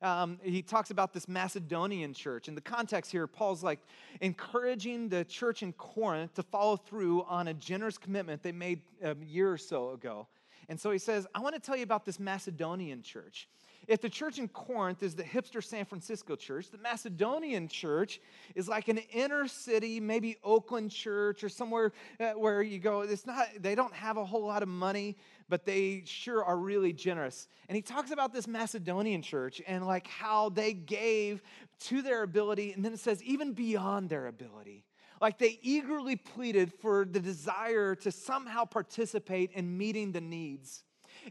um, 0.02 0.40
he 0.44 0.62
talks 0.62 0.92
about 0.92 1.14
this 1.14 1.28
Macedonian 1.28 2.14
church. 2.14 2.48
In 2.48 2.56
the 2.56 2.62
context 2.62 3.12
here, 3.12 3.28
Paul's 3.28 3.64
like 3.64 3.80
encouraging 4.22 5.10
the 5.10 5.26
church 5.26 5.64
in 5.64 5.74
Corinth 5.74 6.34
to 6.36 6.44
follow 6.44 6.78
through 6.78 7.24
on 7.24 7.48
a 7.48 7.54
generous 7.54 7.98
commitment 7.98 8.44
they 8.44 8.52
made 8.52 8.82
a 9.02 9.16
year 9.26 9.52
or 9.52 9.58
so 9.58 9.92
ago. 9.92 10.28
And 10.70 10.80
so 10.80 10.92
he 10.92 11.00
says, 11.00 11.26
I 11.34 11.40
want 11.40 11.56
to 11.56 11.62
tell 11.62 11.78
you 11.78 11.84
about 11.84 12.06
this 12.06 12.20
Macedonian 12.20 13.02
church. 13.02 13.48
If 13.88 14.02
the 14.02 14.10
church 14.10 14.38
in 14.38 14.50
Corinth 14.50 15.02
is 15.02 15.16
the 15.16 15.24
hipster 15.24 15.64
San 15.64 15.86
Francisco 15.86 16.36
church, 16.36 16.70
the 16.70 16.78
Macedonian 16.78 17.70
church 17.70 18.20
is 18.54 18.68
like 18.68 18.90
an 18.90 18.98
inner 19.14 19.48
city, 19.48 20.02
maybe 20.02 20.36
Oakland 20.44 20.92
church 20.92 21.42
or 21.42 21.48
somewhere 21.48 21.94
uh, 22.20 22.32
where 22.32 22.62
you 22.62 22.80
go, 22.80 23.02
it's 23.02 23.26
not, 23.26 23.48
they 23.60 23.76
don't 23.76 23.94
have 23.94 24.18
a 24.18 24.26
whole 24.26 24.46
lot 24.46 24.62
of 24.62 24.68
money, 24.68 25.16
but 25.48 25.66
they 25.66 26.04
sure 26.06 26.44
are 26.44 26.58
really 26.58 26.92
generous. 26.92 27.48
And 27.70 27.78
he 27.78 27.82
talks 27.82 28.12
about 28.12 28.34
this 28.34 28.46
Macedonian 28.46 29.22
church 29.22 29.62
and 29.66 29.88
like 29.88 30.08
how 30.08 30.50
they 30.50 30.74
gave 30.74 31.42
to 31.80 32.02
their 32.02 32.24
ability, 32.24 32.74
and 32.74 32.84
then 32.84 32.92
it 32.92 33.00
says, 33.00 33.24
even 33.24 33.54
beyond 33.54 34.10
their 34.10 34.28
ability. 34.28 34.84
Like 35.22 35.38
they 35.38 35.60
eagerly 35.62 36.16
pleaded 36.16 36.74
for 36.74 37.06
the 37.06 37.20
desire 37.22 37.96
to 37.96 38.12
somehow 38.12 38.66
participate 38.66 39.52
in 39.54 39.78
meeting 39.78 40.12
the 40.12 40.22
needs. 40.22 40.84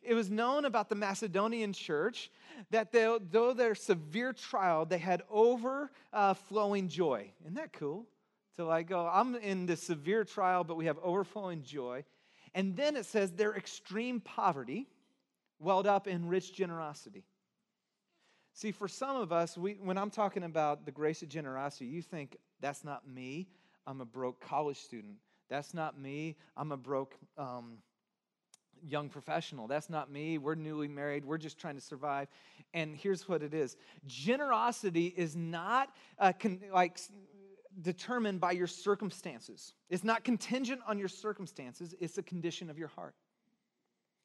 It 0.02 0.14
was 0.14 0.30
known 0.30 0.64
about 0.64 0.88
the 0.88 0.94
Macedonian 0.94 1.72
church 1.72 2.30
that 2.70 2.92
they, 2.92 3.16
though 3.30 3.52
their 3.52 3.74
severe 3.74 4.32
trial, 4.32 4.84
they 4.84 4.98
had 4.98 5.22
overflowing 5.30 6.88
joy. 6.88 7.30
Isn't 7.42 7.54
that 7.54 7.72
cool? 7.72 8.06
To 8.56 8.64
like 8.64 8.88
go, 8.88 9.06
I'm 9.06 9.34
in 9.36 9.66
this 9.66 9.82
severe 9.82 10.24
trial, 10.24 10.64
but 10.64 10.76
we 10.76 10.86
have 10.86 10.96
overflowing 11.02 11.62
joy. 11.62 12.04
And 12.54 12.74
then 12.74 12.96
it 12.96 13.04
says 13.04 13.32
their 13.32 13.54
extreme 13.54 14.20
poverty 14.20 14.88
welled 15.58 15.86
up 15.86 16.06
in 16.06 16.26
rich 16.26 16.54
generosity. 16.54 17.24
See, 18.54 18.72
for 18.72 18.88
some 18.88 19.16
of 19.16 19.32
us, 19.32 19.58
we, 19.58 19.74
when 19.74 19.98
I'm 19.98 20.08
talking 20.08 20.42
about 20.42 20.86
the 20.86 20.90
grace 20.90 21.22
of 21.22 21.28
generosity, 21.28 21.84
you 21.84 22.00
think, 22.00 22.38
that's 22.60 22.84
not 22.84 23.06
me. 23.06 23.48
I'm 23.86 24.00
a 24.00 24.06
broke 24.06 24.40
college 24.40 24.78
student. 24.78 25.16
That's 25.50 25.74
not 25.74 26.00
me. 26.00 26.36
I'm 26.56 26.72
a 26.72 26.76
broke 26.78 27.14
um, 27.36 27.76
young 28.86 29.08
professional. 29.08 29.66
That's 29.66 29.90
not 29.90 30.10
me. 30.10 30.38
We're 30.38 30.54
newly 30.54 30.88
married. 30.88 31.24
We're 31.24 31.38
just 31.38 31.58
trying 31.58 31.74
to 31.76 31.80
survive. 31.80 32.28
And 32.74 32.96
here's 32.96 33.28
what 33.28 33.42
it 33.42 33.54
is 33.54 33.76
generosity 34.06 35.12
is 35.16 35.36
not 35.36 35.94
uh, 36.18 36.32
con- 36.38 36.60
like 36.72 36.98
determined 37.82 38.40
by 38.40 38.52
your 38.52 38.66
circumstances, 38.66 39.74
it's 39.90 40.04
not 40.04 40.24
contingent 40.24 40.80
on 40.86 40.98
your 40.98 41.08
circumstances, 41.08 41.94
it's 42.00 42.18
a 42.18 42.22
condition 42.22 42.70
of 42.70 42.78
your 42.78 42.88
heart. 42.88 43.14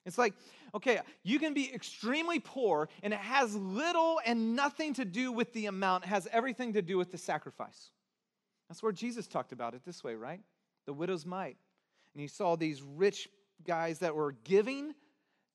It's 0.05 0.17
like, 0.17 0.33
okay, 0.73 0.99
you 1.23 1.37
can 1.37 1.53
be 1.53 1.71
extremely 1.71 2.39
poor 2.39 2.89
and 3.03 3.13
it 3.13 3.19
has 3.19 3.55
little 3.55 4.19
and 4.25 4.55
nothing 4.55 4.95
to 4.95 5.05
do 5.05 5.31
with 5.31 5.53
the 5.53 5.67
amount, 5.67 6.05
it 6.05 6.07
has 6.07 6.27
everything 6.31 6.73
to 6.73 6.81
do 6.81 6.97
with 6.97 7.11
the 7.11 7.17
sacrifice. 7.17 7.91
That's 8.67 8.81
where 8.81 8.93
Jesus 8.93 9.27
talked 9.27 9.51
about 9.51 9.75
it 9.75 9.83
this 9.85 10.03
way, 10.03 10.15
right? 10.15 10.39
The 10.85 10.93
widow's 10.93 11.25
mite. 11.25 11.57
And 12.13 12.21
you 12.21 12.27
saw 12.27 12.55
these 12.55 12.81
rich 12.81 13.27
guys 13.65 13.99
that 13.99 14.15
were 14.15 14.33
giving 14.43 14.93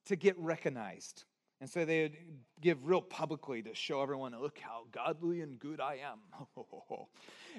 to 0.06 0.16
get 0.16 0.38
recognized. 0.38 1.24
And 1.60 1.70
so 1.70 1.84
they 1.84 2.02
would 2.02 2.16
give 2.60 2.86
real 2.86 3.00
publicly 3.00 3.62
to 3.62 3.74
show 3.74 4.02
everyone, 4.02 4.38
look 4.40 4.58
how 4.58 4.84
godly 4.92 5.40
and 5.40 5.58
good 5.58 5.80
I 5.80 6.00
am. 6.04 6.18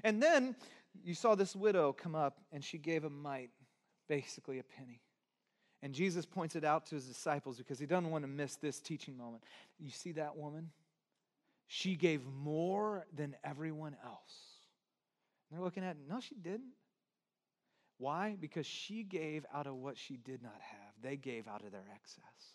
and 0.03 0.21
then 0.21 0.55
you 1.03 1.13
saw 1.13 1.35
this 1.35 1.55
widow 1.55 1.93
come 1.93 2.15
up 2.15 2.39
and 2.51 2.63
she 2.63 2.77
gave 2.77 3.03
a 3.03 3.09
mite, 3.09 3.49
basically 4.07 4.59
a 4.59 4.63
penny. 4.63 5.01
And 5.81 5.93
Jesus 5.93 6.25
points 6.25 6.55
it 6.55 6.63
out 6.63 6.87
to 6.87 6.95
his 6.95 7.05
disciples 7.05 7.57
because 7.57 7.79
he 7.79 7.85
doesn't 7.85 8.09
want 8.09 8.23
to 8.23 8.27
miss 8.27 8.55
this 8.55 8.79
teaching 8.79 9.17
moment. 9.17 9.43
You 9.79 9.91
see 9.91 10.13
that 10.13 10.35
woman? 10.35 10.71
She 11.67 11.95
gave 11.95 12.21
more 12.25 13.05
than 13.15 13.35
everyone 13.43 13.95
else. 14.03 14.33
And 15.49 15.57
they're 15.57 15.63
looking 15.63 15.83
at, 15.83 15.97
no, 16.07 16.19
she 16.19 16.35
didn't. 16.35 16.73
Why? 17.97 18.37
Because 18.39 18.65
she 18.65 19.03
gave 19.03 19.45
out 19.53 19.67
of 19.67 19.75
what 19.75 19.97
she 19.97 20.17
did 20.17 20.43
not 20.43 20.59
have, 20.59 20.93
they 21.01 21.17
gave 21.17 21.47
out 21.47 21.63
of 21.63 21.71
their 21.71 21.85
excess. 21.93 22.53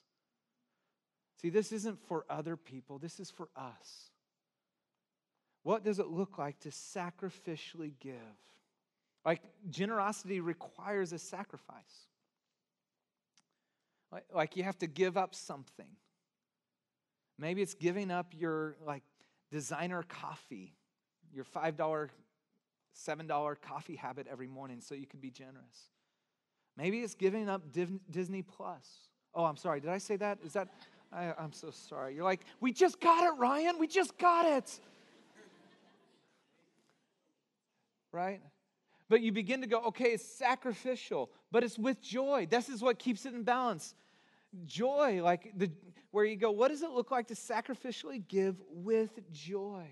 See, 1.41 1.51
this 1.51 1.73
isn't 1.73 1.99
for 2.07 2.25
other 2.31 2.57
people, 2.57 2.99
this 2.99 3.19
is 3.19 3.31
for 3.31 3.49
us. 3.57 4.11
What 5.65 5.85
does 5.85 5.99
it 5.99 6.09
look 6.09 6.39
like 6.39 6.59
to 6.61 6.71
sacrificially 6.71 7.93
give? 8.01 8.15
Like, 9.25 9.43
generosity 9.71 10.41
requires 10.41 11.13
a 11.13 11.19
sacrifice. 11.19 12.07
Like, 14.35 14.57
you 14.57 14.65
have 14.65 14.79
to 14.79 14.87
give 14.87 15.17
up 15.17 15.35
something. 15.35 15.87
Maybe 17.39 17.63
it's 17.63 17.75
giving 17.75 18.11
up 18.11 18.33
your 18.37 18.77
like 18.85 19.03
designer 19.51 20.03
coffee, 20.03 20.75
your 21.33 21.45
$5, 21.45 22.09
$7 22.95 23.61
coffee 23.61 23.97
habit 23.97 24.27
every 24.31 24.47
morning 24.47 24.81
so 24.81 24.95
you 24.95 25.07
can 25.07 25.21
be 25.21 25.31
generous. 25.31 25.91
Maybe 26.77 27.01
it's 27.01 27.15
giving 27.15 27.49
up 27.49 27.63
Disney 28.11 28.43
Plus. 28.43 29.09
Oh, 29.35 29.45
I'm 29.45 29.57
sorry. 29.57 29.81
Did 29.81 29.91
I 29.91 29.99
say 29.99 30.17
that? 30.17 30.39
Is 30.45 30.53
that 30.55 30.69
I, 31.13 31.35
I'm 31.39 31.53
so 31.53 31.71
sorry. 31.71 32.15
You're 32.15 32.25
like, 32.25 32.41
we 32.61 32.73
just 32.73 33.01
got 33.01 33.25
it, 33.25 33.39
Ryan. 33.39 33.79
We 33.79 33.87
just 33.87 34.17
got 34.19 34.47
it. 34.47 34.81
right? 38.13 38.41
But 39.11 39.21
you 39.21 39.33
begin 39.33 39.61
to 39.61 39.67
go, 39.67 39.81
okay, 39.89 40.13
it's 40.13 40.25
sacrificial, 40.25 41.31
but 41.51 41.63
it's 41.63 41.79
with 41.79 42.01
joy. 42.01 42.47
This 42.49 42.71
is 42.71 42.81
what 42.83 42.99
keeps 42.99 43.27
it 43.27 43.35
in 43.35 43.43
balance 43.43 43.95
joy, 44.65 45.23
like 45.23 45.53
the 45.57 45.71
where 46.11 46.25
you 46.25 46.37
go, 46.37 46.51
what 46.51 46.69
does 46.69 46.83
it 46.83 46.91
look 46.91 47.11
like 47.11 47.29
to 47.29 47.35
sacrificially 47.35 48.27
give 48.29 48.57
with 48.71 49.19
joy? 49.33 49.87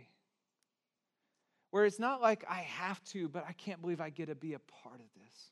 Where 1.70 1.84
it's 1.84 1.98
not 1.98 2.20
like 2.20 2.44
I 2.48 2.58
have 2.58 3.02
to, 3.06 3.28
but 3.28 3.44
I 3.48 3.52
can't 3.52 3.80
believe 3.80 4.00
I 4.00 4.10
get 4.10 4.26
to 4.26 4.34
be 4.34 4.54
a 4.54 4.58
part 4.58 4.96
of 4.96 5.06
this. 5.22 5.50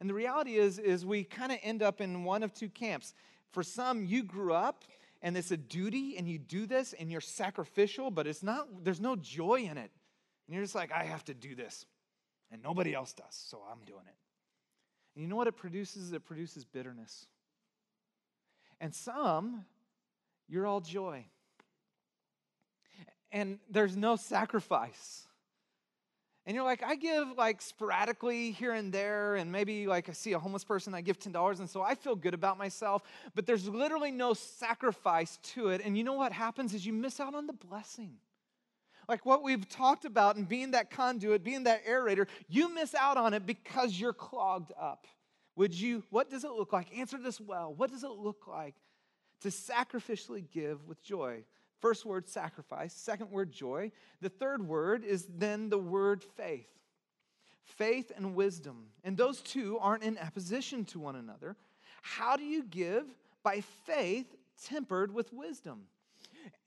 And 0.00 0.10
the 0.10 0.14
reality 0.14 0.56
is, 0.56 0.78
is 0.78 1.06
we 1.06 1.24
kind 1.24 1.52
of 1.52 1.58
end 1.62 1.82
up 1.82 2.00
in 2.00 2.24
one 2.24 2.42
of 2.42 2.52
two 2.52 2.68
camps. 2.68 3.14
For 3.52 3.62
some, 3.62 4.04
you 4.04 4.22
grew 4.22 4.52
up 4.52 4.84
and 5.22 5.36
it's 5.36 5.50
a 5.50 5.56
duty 5.56 6.16
and 6.18 6.28
you 6.28 6.38
do 6.38 6.66
this 6.66 6.92
and 6.92 7.10
you're 7.10 7.20
sacrificial, 7.20 8.10
but 8.10 8.26
it's 8.26 8.42
not, 8.42 8.84
there's 8.84 9.00
no 9.00 9.16
joy 9.16 9.60
in 9.60 9.78
it. 9.78 9.90
And 10.46 10.54
you're 10.54 10.62
just 10.62 10.74
like, 10.74 10.92
I 10.92 11.04
have 11.04 11.24
to 11.26 11.34
do 11.34 11.54
this. 11.54 11.86
And 12.52 12.62
nobody 12.62 12.92
else 12.94 13.14
does, 13.14 13.24
so 13.30 13.62
I'm 13.70 13.84
doing 13.86 14.04
it. 14.06 14.14
And 15.14 15.22
you 15.22 15.28
know 15.28 15.36
what 15.36 15.46
it 15.46 15.56
produces? 15.56 16.12
It 16.12 16.24
produces 16.26 16.64
bitterness. 16.64 17.26
And 18.80 18.94
some, 18.94 19.64
you're 20.48 20.66
all 20.66 20.80
joy. 20.80 21.24
And 23.32 23.58
there's 23.70 23.96
no 23.96 24.16
sacrifice. 24.16 25.26
And 26.46 26.54
you're 26.54 26.64
like, 26.64 26.82
I 26.82 26.96
give 26.96 27.28
like 27.38 27.62
sporadically 27.62 28.50
here 28.50 28.72
and 28.72 28.92
there, 28.92 29.36
and 29.36 29.50
maybe 29.50 29.86
like 29.86 30.10
I 30.10 30.12
see 30.12 30.34
a 30.34 30.38
homeless 30.38 30.64
person, 30.64 30.94
I 30.94 31.00
give 31.00 31.18
$10, 31.18 31.58
and 31.58 31.68
so 31.68 31.80
I 31.80 31.94
feel 31.94 32.14
good 32.14 32.34
about 32.34 32.58
myself, 32.58 33.02
but 33.34 33.46
there's 33.46 33.66
literally 33.66 34.10
no 34.10 34.34
sacrifice 34.34 35.38
to 35.54 35.68
it. 35.68 35.80
And 35.82 35.96
you 35.96 36.04
know 36.04 36.12
what 36.12 36.32
happens 36.32 36.74
is 36.74 36.84
you 36.84 36.92
miss 36.92 37.18
out 37.18 37.34
on 37.34 37.46
the 37.46 37.54
blessing. 37.54 38.16
Like 39.08 39.24
what 39.24 39.42
we've 39.42 39.66
talked 39.68 40.04
about 40.04 40.36
and 40.36 40.48
being 40.48 40.72
that 40.72 40.90
conduit, 40.90 41.44
being 41.44 41.64
that 41.64 41.86
aerator, 41.86 42.26
you 42.48 42.74
miss 42.74 42.94
out 42.94 43.16
on 43.16 43.32
it 43.34 43.46
because 43.46 43.98
you're 43.98 44.12
clogged 44.12 44.72
up. 44.78 45.06
Would 45.56 45.74
you, 45.74 46.02
what 46.10 46.30
does 46.30 46.44
it 46.44 46.50
look 46.50 46.72
like? 46.72 46.96
Answer 46.96 47.18
this 47.18 47.40
well. 47.40 47.72
What 47.72 47.90
does 47.90 48.02
it 48.02 48.10
look 48.10 48.46
like 48.46 48.74
to 49.40 49.48
sacrificially 49.48 50.44
give 50.50 50.86
with 50.86 51.02
joy? 51.02 51.44
First 51.84 52.06
word, 52.06 52.26
sacrifice. 52.26 52.94
Second 52.94 53.30
word, 53.30 53.52
joy. 53.52 53.92
The 54.22 54.30
third 54.30 54.66
word 54.66 55.04
is 55.04 55.28
then 55.36 55.68
the 55.68 55.76
word 55.76 56.22
faith. 56.22 56.70
Faith 57.62 58.10
and 58.16 58.34
wisdom. 58.34 58.86
And 59.04 59.18
those 59.18 59.42
two 59.42 59.78
aren't 59.78 60.02
in 60.02 60.16
opposition 60.16 60.86
to 60.86 60.98
one 60.98 61.16
another. 61.16 61.56
How 62.00 62.38
do 62.38 62.42
you 62.42 62.64
give? 62.64 63.04
By 63.42 63.60
faith 63.84 64.34
tempered 64.64 65.12
with 65.12 65.30
wisdom. 65.34 65.82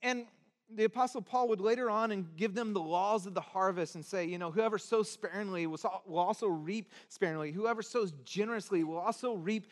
And 0.04 0.26
the 0.70 0.84
apostle 0.84 1.22
paul 1.22 1.48
would 1.48 1.60
later 1.60 1.90
on 1.90 2.12
and 2.12 2.36
give 2.36 2.54
them 2.54 2.72
the 2.72 2.80
laws 2.80 3.26
of 3.26 3.34
the 3.34 3.40
harvest 3.40 3.96
and 3.96 4.04
say 4.04 4.26
you 4.26 4.36
know 4.36 4.50
whoever 4.50 4.76
sows 4.76 5.10
sparingly 5.10 5.66
will 5.66 5.78
also 6.14 6.46
reap 6.46 6.92
sparingly 7.08 7.50
whoever 7.52 7.80
sows 7.80 8.12
generously 8.22 8.84
will 8.84 8.98
also 8.98 9.32
reap 9.32 9.66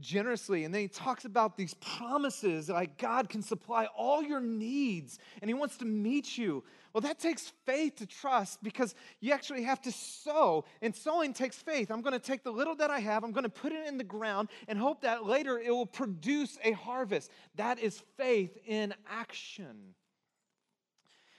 generously 0.00 0.64
and 0.64 0.74
then 0.74 0.82
he 0.82 0.88
talks 0.88 1.24
about 1.24 1.56
these 1.56 1.74
promises 1.74 2.68
like 2.68 2.98
god 2.98 3.28
can 3.28 3.42
supply 3.42 3.86
all 3.96 4.22
your 4.22 4.40
needs 4.40 5.18
and 5.40 5.48
he 5.48 5.54
wants 5.54 5.76
to 5.76 5.84
meet 5.84 6.36
you. 6.36 6.64
Well 6.92 7.02
that 7.02 7.18
takes 7.18 7.52
faith 7.64 7.96
to 7.96 8.06
trust 8.06 8.62
because 8.62 8.94
you 9.20 9.32
actually 9.32 9.62
have 9.62 9.80
to 9.82 9.92
sow 9.92 10.64
and 10.80 10.94
sowing 10.94 11.32
takes 11.32 11.56
faith. 11.56 11.90
I'm 11.90 12.02
going 12.02 12.12
to 12.12 12.18
take 12.18 12.42
the 12.42 12.50
little 12.50 12.74
that 12.76 12.90
i 12.90 13.00
have 13.00 13.24
i'm 13.24 13.32
going 13.32 13.44
to 13.44 13.50
put 13.50 13.72
it 13.72 13.86
in 13.86 13.98
the 13.98 14.04
ground 14.04 14.48
and 14.68 14.78
hope 14.78 15.02
that 15.02 15.24
later 15.24 15.58
it 15.58 15.70
will 15.70 15.86
produce 15.86 16.58
a 16.64 16.72
harvest. 16.72 17.30
That 17.56 17.78
is 17.78 18.02
faith 18.16 18.56
in 18.66 18.94
action. 19.08 19.94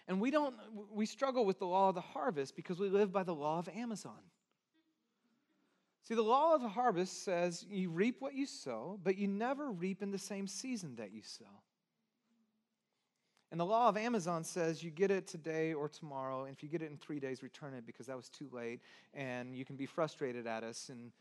And 0.07 0.19
we 0.19 0.31
don't 0.31 0.55
we 0.91 1.05
struggle 1.05 1.45
with 1.45 1.59
the 1.59 1.65
law 1.65 1.89
of 1.89 1.95
the 1.95 2.01
harvest 2.01 2.55
because 2.55 2.79
we 2.79 2.89
live 2.89 3.11
by 3.11 3.23
the 3.23 3.35
law 3.35 3.59
of 3.59 3.69
Amazon. 3.69 4.19
See, 6.03 6.15
the 6.15 6.21
law 6.21 6.53
of 6.53 6.61
the 6.61 6.69
harvest 6.69 7.23
says 7.23 7.65
you 7.69 7.89
reap 7.89 8.17
what 8.19 8.33
you 8.33 8.45
sow, 8.45 8.99
but 9.03 9.17
you 9.17 9.27
never 9.27 9.71
reap 9.71 10.01
in 10.01 10.11
the 10.11 10.17
same 10.17 10.47
season 10.47 10.97
that 10.97 11.13
you 11.13 11.21
sow. 11.23 11.45
And 13.51 13.59
the 13.59 13.65
law 13.65 13.87
of 13.87 13.97
Amazon 13.97 14.43
says 14.43 14.83
you 14.83 14.91
get 14.91 15.11
it 15.11 15.27
today 15.27 15.73
or 15.73 15.87
tomorrow, 15.87 16.45
and 16.45 16.55
if 16.55 16.61
you 16.61 16.67
get 16.67 16.81
it 16.81 16.89
in 16.91 16.97
three 16.97 17.19
days, 17.19 17.41
return 17.41 17.73
it 17.73 17.85
because 17.85 18.07
that 18.07 18.17
was 18.17 18.27
too 18.27 18.49
late, 18.51 18.81
and 19.13 19.55
you 19.55 19.63
can 19.63 19.75
be 19.75 19.85
frustrated 19.85 20.45
at 20.47 20.63
us. 20.63 20.89
And 20.89 21.11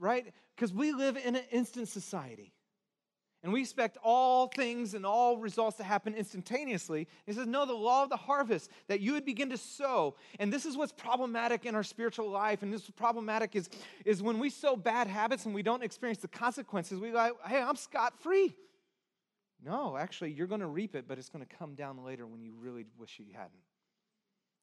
right? 0.00 0.32
Because 0.56 0.72
we 0.72 0.92
live 0.92 1.16
in 1.16 1.36
an 1.36 1.44
instant 1.52 1.88
society. 1.88 2.52
And 3.44 3.52
we 3.52 3.60
expect 3.60 3.98
all 4.02 4.46
things 4.46 4.94
and 4.94 5.04
all 5.04 5.36
results 5.36 5.76
to 5.76 5.84
happen 5.84 6.14
instantaneously. 6.14 7.06
He 7.26 7.32
says, 7.34 7.46
No, 7.46 7.66
the 7.66 7.74
law 7.74 8.02
of 8.02 8.08
the 8.08 8.16
harvest, 8.16 8.70
that 8.88 9.00
you 9.00 9.12
would 9.12 9.26
begin 9.26 9.50
to 9.50 9.58
sow. 9.58 10.14
And 10.40 10.50
this 10.50 10.64
is 10.64 10.78
what's 10.78 10.92
problematic 10.92 11.66
in 11.66 11.74
our 11.74 11.82
spiritual 11.82 12.30
life. 12.30 12.62
And 12.62 12.72
this 12.72 12.84
is 12.84 12.90
problematic 12.90 13.54
is, 13.54 13.68
is 14.06 14.22
when 14.22 14.38
we 14.38 14.48
sow 14.48 14.76
bad 14.76 15.08
habits 15.08 15.44
and 15.44 15.54
we 15.54 15.62
don't 15.62 15.82
experience 15.82 16.20
the 16.20 16.28
consequences, 16.28 16.98
we 16.98 17.12
like, 17.12 17.34
hey, 17.46 17.60
I'm 17.60 17.76
scot 17.76 18.18
free. 18.18 18.56
No, 19.62 19.98
actually, 19.98 20.32
you're 20.32 20.46
going 20.46 20.62
to 20.62 20.66
reap 20.66 20.94
it, 20.94 21.06
but 21.06 21.18
it's 21.18 21.28
going 21.28 21.44
to 21.44 21.56
come 21.56 21.74
down 21.74 22.02
later 22.02 22.26
when 22.26 22.42
you 22.42 22.54
really 22.58 22.86
wish 22.96 23.18
you 23.18 23.26
hadn't. 23.34 23.52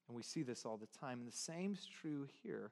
And 0.07 0.15
we 0.15 0.23
see 0.23 0.41
this 0.41 0.65
all 0.65 0.77
the 0.77 0.87
time. 0.99 1.19
And 1.19 1.27
the 1.27 1.37
same 1.37 1.73
is 1.73 1.85
true 1.85 2.27
here. 2.41 2.71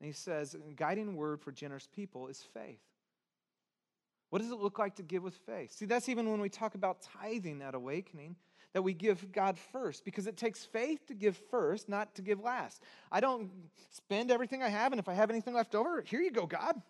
And 0.00 0.06
he 0.06 0.12
says, 0.12 0.54
guiding 0.76 1.16
word 1.16 1.40
for 1.40 1.50
generous 1.50 1.88
people 1.90 2.28
is 2.28 2.42
faith. 2.42 2.82
What 4.30 4.42
does 4.42 4.50
it 4.50 4.58
look 4.58 4.78
like 4.78 4.96
to 4.96 5.02
give 5.02 5.22
with 5.22 5.36
faith? 5.46 5.72
See, 5.72 5.86
that's 5.86 6.08
even 6.08 6.30
when 6.30 6.40
we 6.40 6.48
talk 6.48 6.74
about 6.74 7.06
tithing 7.20 7.62
at 7.62 7.74
Awakening, 7.74 8.36
that 8.72 8.82
we 8.82 8.92
give 8.92 9.32
God 9.32 9.58
first, 9.72 10.04
because 10.04 10.26
it 10.26 10.36
takes 10.36 10.64
faith 10.64 11.06
to 11.06 11.14
give 11.14 11.36
first, 11.50 11.88
not 11.88 12.14
to 12.16 12.22
give 12.22 12.40
last. 12.40 12.82
I 13.10 13.20
don't 13.20 13.50
spend 13.90 14.30
everything 14.30 14.62
I 14.62 14.68
have, 14.68 14.92
and 14.92 14.98
if 14.98 15.08
I 15.08 15.14
have 15.14 15.30
anything 15.30 15.54
left 15.54 15.74
over, 15.74 16.02
here 16.02 16.20
you 16.20 16.30
go, 16.30 16.46
God. 16.46 16.80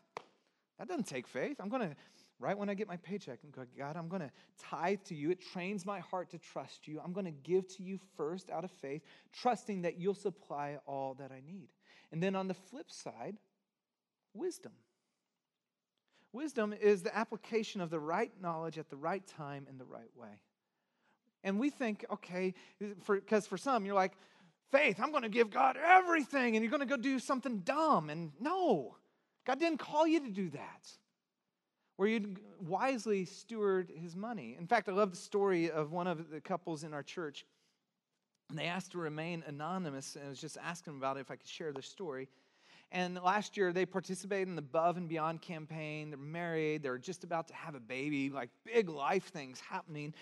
That 0.79 0.89
doesn't 0.89 1.07
take 1.07 1.27
faith. 1.27 1.57
I'm 1.61 1.69
going 1.69 1.91
to 1.91 1.97
right 2.39 2.57
when 2.57 2.69
I 2.69 2.75
get 2.75 2.89
my 2.89 2.97
paycheck 2.97 3.39
God, 3.79 3.97
I'm 3.97 4.09
going 4.09 4.23
to 4.23 4.31
tithe 4.59 5.01
to 5.07 5.15
you. 5.15 5.31
It 5.31 5.41
trains 5.41 5.87
my 5.87 6.01
heart 6.01 6.31
to 6.31 6.39
trust 6.39 6.87
you. 6.87 7.01
I'm 7.03 7.13
going 7.13 7.27
to 7.27 7.33
give 7.33 7.67
to 7.77 7.83
you 7.83 7.99
first 8.17 8.51
out 8.51 8.65
of 8.65 8.71
faith, 8.71 9.03
trusting 9.33 9.83
that 9.83 9.99
you'll 9.99 10.15
supply 10.15 10.79
all 10.87 11.15
that 11.15 11.33
I 11.33 11.41
need. 11.47 11.69
And 12.13 12.23
then 12.23 12.37
on 12.37 12.49
the 12.49 12.55
flip 12.55 12.91
side, 12.91 13.37
wisdom. 14.35 14.73
Wisdom 16.37 16.75
is 16.79 17.03
the 17.03 17.17
application 17.17 17.81
of 17.81 17.89
the 17.89 17.99
right 17.99 18.31
knowledge 18.43 18.77
at 18.77 18.91
the 18.91 18.97
right 18.97 19.27
time 19.27 19.67
in 19.71 19.79
the 19.79 19.85
right 19.85 20.11
way. 20.15 20.39
And 21.43 21.59
we 21.59 21.71
think, 21.71 22.05
okay, 22.13 22.53
because 22.79 23.47
for, 23.47 23.51
for 23.51 23.57
some, 23.57 23.87
you're 23.87 23.95
like, 23.95 24.13
faith, 24.71 25.01
I'm 25.01 25.13
going 25.13 25.23
to 25.23 25.31
give 25.31 25.51
God 25.51 25.79
everything, 25.83 26.55
and 26.55 26.63
you're 26.63 26.71
going 26.71 26.87
to 26.87 26.87
go 26.87 26.99
do 26.99 27.19
something 27.19 27.61
dumb. 27.61 28.11
And 28.11 28.33
no, 28.39 28.97
God 29.47 29.59
didn't 29.59 29.79
call 29.79 30.07
you 30.07 30.21
to 30.21 30.31
do 30.31 30.51
that 30.51 30.89
where 31.97 32.09
you'd 32.09 32.39
wisely 32.61 33.25
steward 33.25 33.91
his 33.95 34.15
money. 34.15 34.55
In 34.59 34.67
fact, 34.67 34.91
I 34.91 34.93
love 34.93 35.13
the 35.13 35.17
story 35.17 35.71
of 35.71 35.93
one 35.93 36.07
of 36.07 36.31
the 36.31 36.43
couples 36.43 36.85
in 36.85 36.93
our 36.93 37.03
church. 37.03 37.47
And 38.51 38.59
they 38.59 38.67
asked 38.67 38.93
to 38.93 38.99
remain 38.99 39.43
anonymous, 39.47 40.17
and 40.17 40.27
I 40.27 40.29
was 40.29 40.41
just 40.41 40.59
asking 40.63 40.99
about 40.99 41.17
if 41.17 41.31
I 41.31 41.37
could 41.37 41.49
share 41.49 41.73
their 41.73 41.83
story. 41.83 42.29
And 42.93 43.17
last 43.23 43.57
year, 43.57 43.73
they 43.73 43.85
participated 43.85 44.49
in 44.49 44.55
the 44.55 44.61
Above 44.61 44.97
and 44.97 45.09
Beyond 45.09 45.43
campaign. 45.43 46.11
They're 46.11 46.19
married, 46.19 46.83
they're 46.83 46.99
just 46.99 47.25
about 47.25 47.49
to 47.49 47.55
have 47.55 47.75
a 47.75 47.81
baby, 47.81 48.31
like 48.31 48.51
big 48.65 48.89
life 48.89 49.25
things 49.25 49.61
happening. 49.61 50.15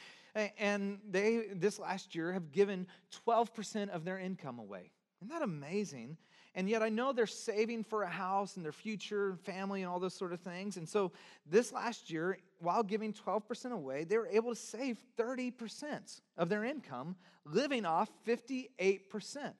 And 0.58 0.98
they, 1.08 1.48
this 1.54 1.78
last 1.78 2.14
year, 2.14 2.32
have 2.32 2.52
given 2.52 2.86
12% 3.26 3.90
of 3.90 4.04
their 4.04 4.18
income 4.18 4.58
away. 4.58 4.90
Isn't 5.20 5.32
that 5.32 5.42
amazing? 5.42 6.16
And 6.56 6.68
yet 6.68 6.82
I 6.82 6.88
know 6.88 7.12
they're 7.12 7.26
saving 7.26 7.82
for 7.82 8.02
a 8.02 8.08
house 8.08 8.56
and 8.56 8.64
their 8.64 8.72
future 8.72 9.30
and 9.30 9.40
family 9.40 9.82
and 9.82 9.90
all 9.90 9.98
those 9.98 10.14
sort 10.14 10.32
of 10.32 10.40
things. 10.40 10.76
And 10.76 10.88
so 10.88 11.12
this 11.46 11.72
last 11.72 12.10
year, 12.10 12.38
while 12.60 12.82
giving 12.82 13.12
12% 13.12 13.72
away, 13.72 14.04
they 14.04 14.16
were 14.16 14.28
able 14.28 14.50
to 14.54 14.60
save 14.60 14.98
30% 15.18 16.20
of 16.36 16.48
their 16.48 16.64
income, 16.64 17.16
living 17.44 17.84
off 17.84 18.10
58%. 18.26 19.52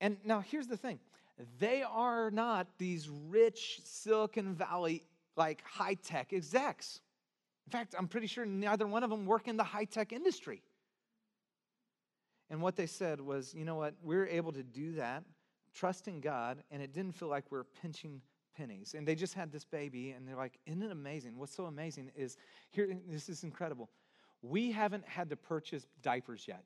And 0.00 0.16
now 0.24 0.40
here's 0.40 0.66
the 0.66 0.76
thing 0.76 0.98
they 1.58 1.82
are 1.82 2.30
not 2.30 2.66
these 2.78 3.08
rich 3.28 3.80
Silicon 3.84 4.54
Valley, 4.54 5.02
like 5.36 5.62
high 5.64 5.94
tech 5.94 6.32
execs. 6.32 7.00
In 7.66 7.72
fact, 7.72 7.94
I'm 7.98 8.08
pretty 8.08 8.26
sure 8.26 8.46
neither 8.46 8.86
one 8.86 9.02
of 9.02 9.10
them 9.10 9.26
work 9.26 9.48
in 9.48 9.56
the 9.56 9.64
high 9.64 9.84
tech 9.84 10.12
industry. 10.12 10.62
And 12.48 12.62
what 12.62 12.76
they 12.76 12.86
said 12.86 13.20
was, 13.20 13.54
you 13.54 13.64
know 13.64 13.74
what, 13.74 13.94
we're 14.02 14.26
able 14.26 14.52
to 14.52 14.62
do 14.62 14.92
that 14.94 15.24
trusting 15.76 16.20
God, 16.20 16.62
and 16.70 16.82
it 16.82 16.92
didn't 16.92 17.12
feel 17.12 17.28
like 17.28 17.44
we 17.50 17.58
are 17.58 17.66
pinching 17.82 18.22
pennies. 18.56 18.94
And 18.96 19.06
they 19.06 19.14
just 19.14 19.34
had 19.34 19.52
this 19.52 19.64
baby, 19.64 20.12
and 20.12 20.26
they're 20.26 20.36
like, 20.36 20.58
Isn't 20.66 20.82
it 20.82 20.90
amazing? 20.90 21.36
What's 21.36 21.54
so 21.54 21.66
amazing 21.66 22.10
is 22.16 22.36
here, 22.70 22.96
this 23.08 23.28
is 23.28 23.44
incredible. 23.44 23.90
We 24.42 24.72
haven't 24.72 25.06
had 25.06 25.28
to 25.30 25.36
purchase 25.36 25.86
diapers 26.02 26.46
yet. 26.48 26.64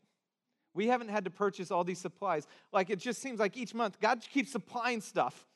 We 0.74 0.86
haven't 0.86 1.08
had 1.08 1.24
to 1.24 1.30
purchase 1.30 1.70
all 1.70 1.84
these 1.84 1.98
supplies. 1.98 2.46
Like, 2.72 2.90
it 2.90 2.98
just 2.98 3.20
seems 3.20 3.40
like 3.40 3.56
each 3.56 3.74
month, 3.74 4.00
God 4.00 4.20
keeps 4.32 4.52
supplying 4.52 5.00
stuff. 5.00 5.46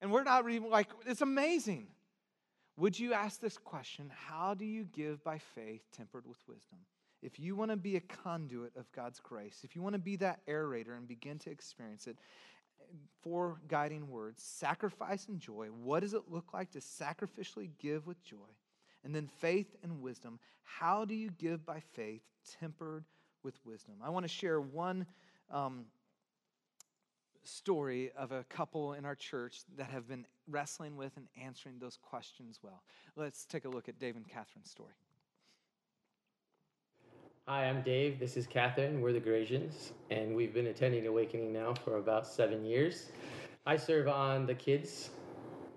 And 0.00 0.12
we're 0.12 0.22
not 0.22 0.48
even 0.48 0.70
like, 0.70 0.88
it's 1.06 1.22
amazing. 1.22 1.88
Would 2.76 2.98
you 2.98 3.12
ask 3.12 3.40
this 3.40 3.58
question 3.58 4.10
How 4.28 4.54
do 4.54 4.64
you 4.64 4.84
give 4.84 5.22
by 5.22 5.38
faith 5.38 5.82
tempered 5.92 6.26
with 6.26 6.38
wisdom? 6.48 6.78
If 7.22 7.38
you 7.38 7.54
want 7.54 7.70
to 7.70 7.76
be 7.76 7.96
a 7.96 8.00
conduit 8.00 8.76
of 8.76 8.90
God's 8.92 9.20
grace, 9.20 9.60
if 9.62 9.76
you 9.76 9.82
want 9.82 9.92
to 9.94 9.98
be 9.98 10.16
that 10.16 10.40
aerator 10.46 10.96
and 10.96 11.06
begin 11.06 11.38
to 11.40 11.50
experience 11.50 12.06
it, 12.06 12.16
four 13.22 13.60
guiding 13.68 14.08
words 14.08 14.42
sacrifice 14.42 15.26
and 15.28 15.38
joy. 15.38 15.66
What 15.66 16.00
does 16.00 16.14
it 16.14 16.22
look 16.30 16.54
like 16.54 16.70
to 16.72 16.78
sacrificially 16.78 17.70
give 17.78 18.06
with 18.06 18.22
joy? 18.24 18.36
And 19.04 19.14
then 19.14 19.26
faith 19.26 19.76
and 19.82 20.00
wisdom. 20.00 20.38
How 20.62 21.04
do 21.04 21.14
you 21.14 21.30
give 21.30 21.64
by 21.64 21.80
faith 21.80 22.22
tempered 22.60 23.04
with 23.42 23.54
wisdom? 23.64 23.94
I 24.02 24.10
want 24.10 24.24
to 24.24 24.28
share 24.28 24.60
one 24.60 25.06
um, 25.50 25.86
story 27.42 28.10
of 28.16 28.32
a 28.32 28.44
couple 28.44 28.94
in 28.94 29.04
our 29.04 29.14
church 29.14 29.60
that 29.76 29.90
have 29.90 30.08
been 30.08 30.26
wrestling 30.48 30.96
with 30.96 31.16
and 31.16 31.26
answering 31.40 31.78
those 31.78 31.96
questions 31.96 32.58
well. 32.62 32.82
Let's 33.16 33.44
take 33.44 33.64
a 33.64 33.68
look 33.68 33.88
at 33.88 33.98
Dave 33.98 34.16
and 34.16 34.26
Catherine's 34.26 34.70
story. 34.70 34.92
Hi, 37.46 37.64
I'm 37.68 37.82
Dave. 37.82 38.20
This 38.20 38.36
is 38.36 38.46
Catherine. 38.46 39.00
We're 39.00 39.12
the 39.12 39.20
Grasians, 39.20 39.90
and 40.10 40.36
we've 40.36 40.54
been 40.54 40.68
attending 40.68 41.06
Awakening 41.06 41.52
now 41.52 41.74
for 41.74 41.96
about 41.96 42.26
seven 42.26 42.64
years. 42.64 43.10
I 43.66 43.76
serve 43.76 44.08
on 44.08 44.46
the 44.46 44.54
kids 44.54 45.10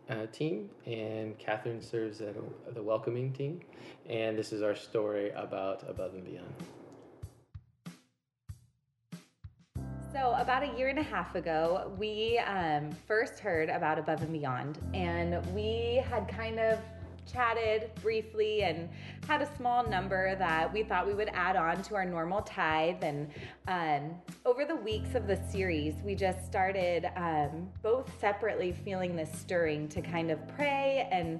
uh, 0.09 0.27
team, 0.27 0.69
and 0.85 1.37
Catherine 1.39 1.81
serves 1.81 2.21
at 2.21 2.35
the 2.73 2.83
welcoming 2.83 3.31
team. 3.31 3.61
And 4.07 4.37
this 4.37 4.51
is 4.51 4.61
our 4.61 4.75
story 4.75 5.31
about 5.31 5.83
Above 5.89 6.13
and 6.13 6.23
Beyond. 6.23 6.53
So, 10.13 10.35
about 10.37 10.61
a 10.61 10.77
year 10.77 10.89
and 10.89 10.99
a 10.99 11.03
half 11.03 11.33
ago, 11.33 11.91
we 11.97 12.37
um, 12.45 12.91
first 13.07 13.39
heard 13.39 13.69
about 13.69 13.97
Above 13.97 14.21
and 14.21 14.31
Beyond, 14.31 14.77
and 14.93 15.43
we 15.55 16.03
had 16.07 16.27
kind 16.27 16.59
of 16.59 16.77
chatted 17.25 17.89
briefly 17.95 18.61
and 18.61 18.89
had 19.27 19.41
a 19.41 19.55
small 19.55 19.83
number 19.89 20.35
that 20.35 20.71
we 20.71 20.83
thought 20.83 21.07
we 21.07 21.15
would 21.15 21.29
add 21.33 21.55
on 21.55 21.81
to 21.83 21.95
our 21.95 22.05
normal 22.05 22.43
tithe. 22.43 23.03
And 23.03 23.27
um, 23.67 24.15
over 24.45 24.65
the 24.65 24.75
weeks 24.75 25.15
of 25.15 25.27
the 25.27 25.39
series, 25.49 25.95
we 26.03 26.15
just 26.15 26.45
started 26.45 27.09
um, 27.15 27.69
both 27.81 28.11
separately 28.19 28.73
feeling 28.83 29.15
this 29.15 29.31
stirring 29.31 29.87
to 29.89 30.01
kind 30.01 30.31
of 30.31 30.39
pray 30.55 31.07
and 31.11 31.39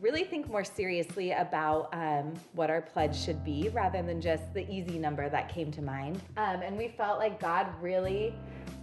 really 0.00 0.24
think 0.24 0.48
more 0.48 0.64
seriously 0.64 1.32
about 1.32 1.90
um, 1.92 2.32
what 2.52 2.70
our 2.70 2.80
pledge 2.80 3.16
should 3.16 3.44
be 3.44 3.68
rather 3.74 4.02
than 4.02 4.20
just 4.20 4.54
the 4.54 4.70
easy 4.70 4.98
number 4.98 5.28
that 5.28 5.48
came 5.48 5.70
to 5.72 5.82
mind. 5.82 6.20
Um, 6.38 6.62
and 6.62 6.78
we 6.78 6.88
felt 6.88 7.18
like 7.18 7.38
God 7.38 7.66
really 7.80 8.34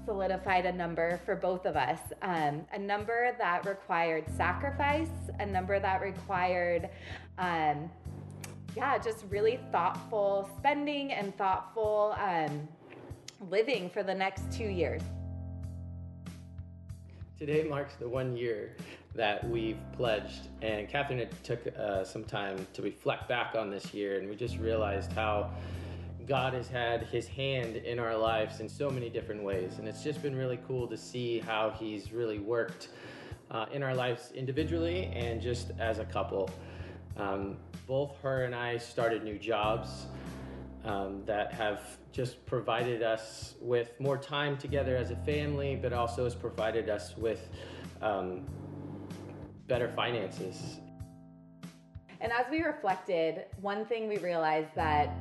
solidified 0.05 0.65
a 0.65 0.71
number 0.71 1.19
for 1.25 1.35
both 1.35 1.65
of 1.65 1.75
us 1.75 1.99
um, 2.21 2.65
a 2.71 2.79
number 2.79 3.35
that 3.37 3.65
required 3.65 4.23
sacrifice, 4.37 5.09
a 5.39 5.45
number 5.45 5.79
that 5.79 6.01
required, 6.01 6.89
um, 7.39 7.89
yeah, 8.77 8.95
just 8.99 9.25
really 9.31 9.59
thoughtful 9.71 10.47
spending 10.59 11.11
and 11.11 11.35
thoughtful 11.35 12.15
um, 12.19 12.67
living 13.49 13.89
for 13.89 14.03
the 14.03 14.13
next 14.13 14.51
two 14.51 14.67
years. 14.67 15.01
Today 17.39 17.63
marks 17.63 17.95
the 17.95 18.07
one 18.07 18.37
year 18.37 18.75
that 19.15 19.49
we've 19.49 19.79
pledged, 19.93 20.49
and 20.61 20.87
Catherine 20.87 21.17
it 21.17 21.33
took 21.43 21.65
uh, 21.75 22.03
some 22.03 22.23
time 22.23 22.67
to 22.73 22.83
reflect 22.83 23.27
back 23.27 23.55
on 23.55 23.71
this 23.71 23.95
year, 23.95 24.19
and 24.19 24.29
we 24.29 24.35
just 24.35 24.59
realized 24.59 25.11
how 25.13 25.49
God 26.27 26.53
has 26.53 26.67
had 26.67 27.01
his 27.07 27.27
hand 27.27 27.77
in 27.77 27.97
our 27.97 28.15
lives 28.15 28.59
in 28.59 28.69
so 28.69 28.91
many 28.91 29.09
different 29.09 29.41
ways. 29.41 29.79
And 29.79 29.87
it's 29.87 30.03
just 30.03 30.21
been 30.21 30.35
really 30.35 30.59
cool 30.67 30.85
to 30.85 30.97
see 30.97 31.39
how 31.39 31.71
he's 31.79 32.11
really 32.11 32.37
worked 32.37 32.89
uh, 33.49 33.65
in 33.71 33.81
our 33.81 33.95
lives 33.95 34.31
individually 34.35 35.05
and 35.15 35.41
just 35.41 35.71
as 35.79 35.97
a 35.97 36.05
couple. 36.05 36.51
Um, 37.17 37.57
both 37.87 38.17
her 38.21 38.43
and 38.43 38.53
I 38.53 38.77
started 38.77 39.23
new 39.23 39.37
jobs 39.37 40.07
um, 40.85 41.23
that 41.25 41.51
have 41.53 41.81
just 42.11 42.45
provided 42.45 43.03
us 43.03 43.55
with 43.59 43.99
more 43.99 44.17
time 44.17 44.57
together 44.57 44.95
as 44.95 45.11
a 45.11 45.15
family, 45.17 45.75
but 45.75 45.93
also 45.93 46.23
has 46.23 46.35
provided 46.35 46.89
us 46.89 47.15
with 47.17 47.49
um, 48.01 48.45
better 49.67 49.89
finances. 49.89 50.79
And 52.21 52.31
as 52.31 52.45
we 52.49 52.61
reflected, 52.61 53.45
one 53.61 53.85
thing 53.85 54.07
we 54.07 54.17
realized 54.17 54.73
that 54.75 55.15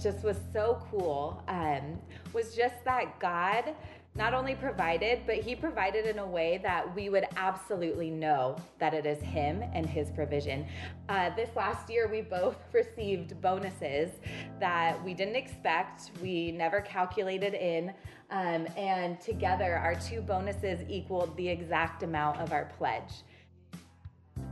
just 0.00 0.22
was 0.22 0.38
so 0.52 0.82
cool 0.90 1.42
um, 1.48 1.98
was 2.32 2.54
just 2.54 2.84
that 2.84 3.18
God 3.18 3.74
not 4.18 4.34
only 4.34 4.56
provided, 4.56 5.20
but 5.26 5.36
He 5.36 5.54
provided 5.54 6.04
in 6.04 6.18
a 6.18 6.26
way 6.26 6.58
that 6.64 6.92
we 6.94 7.08
would 7.08 7.24
absolutely 7.36 8.10
know 8.10 8.56
that 8.80 8.92
it 8.92 9.06
is 9.06 9.22
Him 9.22 9.62
and 9.72 9.86
His 9.86 10.10
provision. 10.10 10.66
Uh, 11.08 11.30
this 11.36 11.48
last 11.54 11.88
year, 11.88 12.08
we 12.08 12.20
both 12.20 12.56
received 12.72 13.40
bonuses 13.40 14.10
that 14.58 15.02
we 15.04 15.14
didn't 15.14 15.36
expect, 15.36 16.10
we 16.20 16.50
never 16.50 16.80
calculated 16.80 17.54
in. 17.54 17.94
Um, 18.30 18.66
and 18.76 19.20
together, 19.20 19.76
our 19.76 19.94
two 19.94 20.20
bonuses 20.20 20.80
equaled 20.88 21.34
the 21.36 21.48
exact 21.48 22.02
amount 22.02 22.40
of 22.40 22.52
our 22.52 22.66
pledge. 22.76 23.22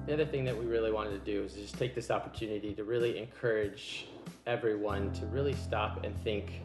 The 0.06 0.12
other 0.12 0.24
thing 0.24 0.44
that 0.44 0.56
we 0.56 0.66
really 0.66 0.92
wanted 0.92 1.24
to 1.24 1.32
do 1.32 1.42
is 1.42 1.54
just 1.54 1.76
take 1.76 1.92
this 1.92 2.12
opportunity 2.12 2.72
to 2.74 2.84
really 2.84 3.18
encourage 3.18 4.06
everyone 4.46 5.12
to 5.14 5.26
really 5.26 5.54
stop 5.54 6.04
and 6.04 6.16
think 6.22 6.62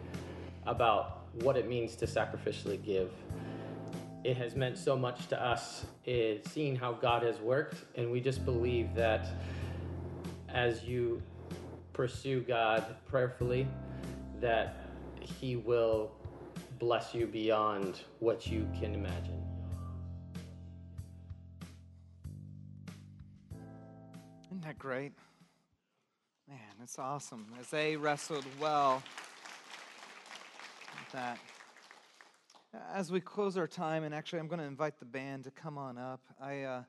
about 0.67 1.20
what 1.33 1.57
it 1.57 1.67
means 1.67 1.95
to 1.95 2.05
sacrificially 2.05 2.83
give. 2.83 3.11
It 4.23 4.37
has 4.37 4.55
meant 4.55 4.77
so 4.77 4.95
much 4.95 5.27
to 5.27 5.43
us 5.43 5.85
in 6.05 6.39
seeing 6.47 6.75
how 6.75 6.93
God 6.93 7.23
has 7.23 7.39
worked, 7.39 7.83
and 7.95 8.11
we 8.11 8.19
just 8.19 8.45
believe 8.45 8.93
that 8.95 9.27
as 10.49 10.83
you 10.83 11.21
pursue 11.93 12.41
God 12.41 12.95
prayerfully, 13.07 13.67
that 14.39 14.85
He 15.19 15.55
will 15.55 16.11
bless 16.77 17.13
you 17.15 17.25
beyond 17.25 18.01
what 18.19 18.47
you 18.47 18.67
can 18.79 18.93
imagine. 18.93 19.41
Isn't 24.45 24.63
that 24.63 24.77
great? 24.77 25.13
Man, 26.47 26.59
it's 26.83 26.99
awesome. 26.99 27.47
As 27.59 27.69
they 27.69 27.95
wrestled 27.95 28.45
well 28.59 29.01
that. 31.11 31.37
As 32.93 33.11
we 33.11 33.19
close 33.19 33.57
our 33.57 33.67
time, 33.67 34.03
and 34.03 34.15
actually, 34.15 34.39
I'm 34.39 34.47
going 34.47 34.59
to 34.59 34.65
invite 34.65 34.97
the 34.99 35.05
band 35.05 35.43
to 35.43 35.51
come 35.51 35.77
on 35.77 35.97
up. 35.97 36.21
I 36.41 36.61
uh, 36.61 36.83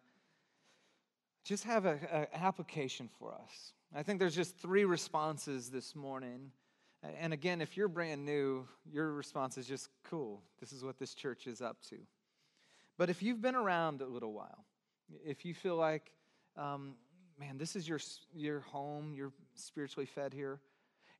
just 1.44 1.64
have 1.64 1.86
an 1.86 2.26
application 2.32 3.08
for 3.18 3.34
us. 3.34 3.72
I 3.94 4.02
think 4.02 4.20
there's 4.20 4.36
just 4.36 4.56
three 4.56 4.84
responses 4.84 5.70
this 5.70 5.96
morning. 5.96 6.52
And 7.20 7.32
again, 7.32 7.60
if 7.60 7.76
you're 7.76 7.88
brand 7.88 8.24
new, 8.24 8.66
your 8.90 9.12
response 9.12 9.58
is 9.58 9.66
just 9.66 9.88
cool. 10.04 10.42
This 10.60 10.72
is 10.72 10.84
what 10.84 10.98
this 10.98 11.14
church 11.14 11.46
is 11.48 11.60
up 11.60 11.78
to. 11.90 11.96
But 12.96 13.10
if 13.10 13.22
you've 13.22 13.40
been 13.40 13.56
around 13.56 14.02
a 14.02 14.06
little 14.06 14.32
while, 14.32 14.64
if 15.24 15.44
you 15.44 15.52
feel 15.52 15.76
like, 15.76 16.12
um, 16.56 16.94
man, 17.40 17.58
this 17.58 17.74
is 17.74 17.88
your, 17.88 17.98
your 18.32 18.60
home, 18.60 19.14
you're 19.14 19.32
spiritually 19.54 20.06
fed 20.06 20.32
here, 20.32 20.60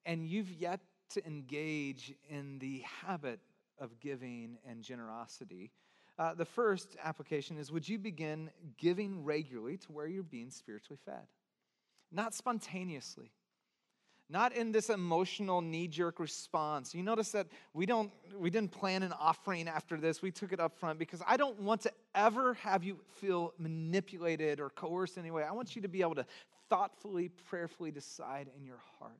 and 0.06 0.24
you've 0.24 0.52
yet 0.52 0.80
to 1.12 1.26
engage 1.26 2.14
in 2.28 2.58
the 2.58 2.82
habit 3.04 3.40
of 3.78 3.98
giving 4.00 4.58
and 4.68 4.82
generosity, 4.82 5.70
uh, 6.18 6.34
the 6.34 6.44
first 6.44 6.96
application 7.02 7.58
is 7.58 7.72
would 7.72 7.88
you 7.88 7.98
begin 7.98 8.50
giving 8.76 9.24
regularly 9.24 9.76
to 9.78 9.92
where 9.92 10.06
you're 10.06 10.22
being 10.22 10.50
spiritually 10.50 10.98
fed? 11.04 11.26
Not 12.10 12.34
spontaneously, 12.34 13.32
not 14.28 14.54
in 14.54 14.72
this 14.72 14.90
emotional 14.90 15.62
knee-jerk 15.62 16.20
response. 16.20 16.94
You 16.94 17.02
notice 17.02 17.32
that 17.32 17.46
we 17.72 17.86
don't 17.86 18.12
we 18.36 18.50
didn't 18.50 18.72
plan 18.72 19.02
an 19.02 19.12
offering 19.18 19.68
after 19.68 19.96
this. 19.96 20.20
We 20.20 20.30
took 20.30 20.52
it 20.52 20.60
up 20.60 20.76
front 20.78 20.98
because 20.98 21.22
i 21.26 21.36
don't 21.36 21.58
want 21.60 21.82
to 21.82 21.92
ever 22.14 22.54
have 22.54 22.84
you 22.84 22.98
feel 23.20 23.54
manipulated 23.58 24.60
or 24.60 24.68
coerced 24.70 25.16
anyway 25.16 25.44
i 25.44 25.52
want 25.52 25.74
you 25.74 25.82
to 25.82 25.88
be 25.88 26.02
able 26.02 26.14
to 26.14 26.26
thoughtfully 26.68 27.30
prayerfully 27.48 27.90
decide 27.90 28.48
in 28.56 28.64
your 28.66 28.80
heart 28.98 29.12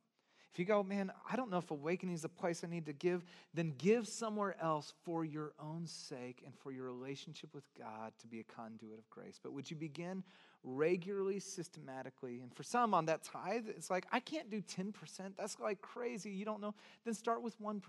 if 0.52 0.58
you 0.58 0.66
go, 0.66 0.82
man, 0.82 1.10
I 1.30 1.36
don't 1.36 1.50
know 1.50 1.56
if 1.56 1.70
awakening 1.70 2.14
is 2.14 2.22
the 2.22 2.28
place 2.28 2.62
I 2.62 2.66
need 2.66 2.84
to 2.84 2.92
give, 2.92 3.24
then 3.54 3.72
give 3.78 4.06
somewhere 4.06 4.54
else 4.60 4.92
for 5.02 5.24
your 5.24 5.54
own 5.58 5.86
sake 5.86 6.42
and 6.44 6.54
for 6.58 6.72
your 6.72 6.84
relationship 6.84 7.54
with 7.54 7.64
God 7.78 8.12
to 8.20 8.26
be 8.26 8.40
a 8.40 8.44
conduit 8.44 8.98
of 8.98 9.08
grace. 9.08 9.40
But 9.42 9.54
would 9.54 9.70
you 9.70 9.76
begin 9.78 10.22
regularly, 10.62 11.40
systematically? 11.40 12.40
And 12.42 12.54
for 12.54 12.64
some 12.64 12.92
on 12.92 13.06
that 13.06 13.22
tithe, 13.22 13.64
it's 13.68 13.88
like, 13.88 14.04
I 14.12 14.20
can't 14.20 14.50
do 14.50 14.60
10%. 14.60 14.92
That's 15.38 15.58
like 15.58 15.80
crazy. 15.80 16.30
You 16.30 16.44
don't 16.44 16.60
know. 16.60 16.74
Then 17.06 17.14
start 17.14 17.42
with 17.42 17.58
1%. 17.58 17.80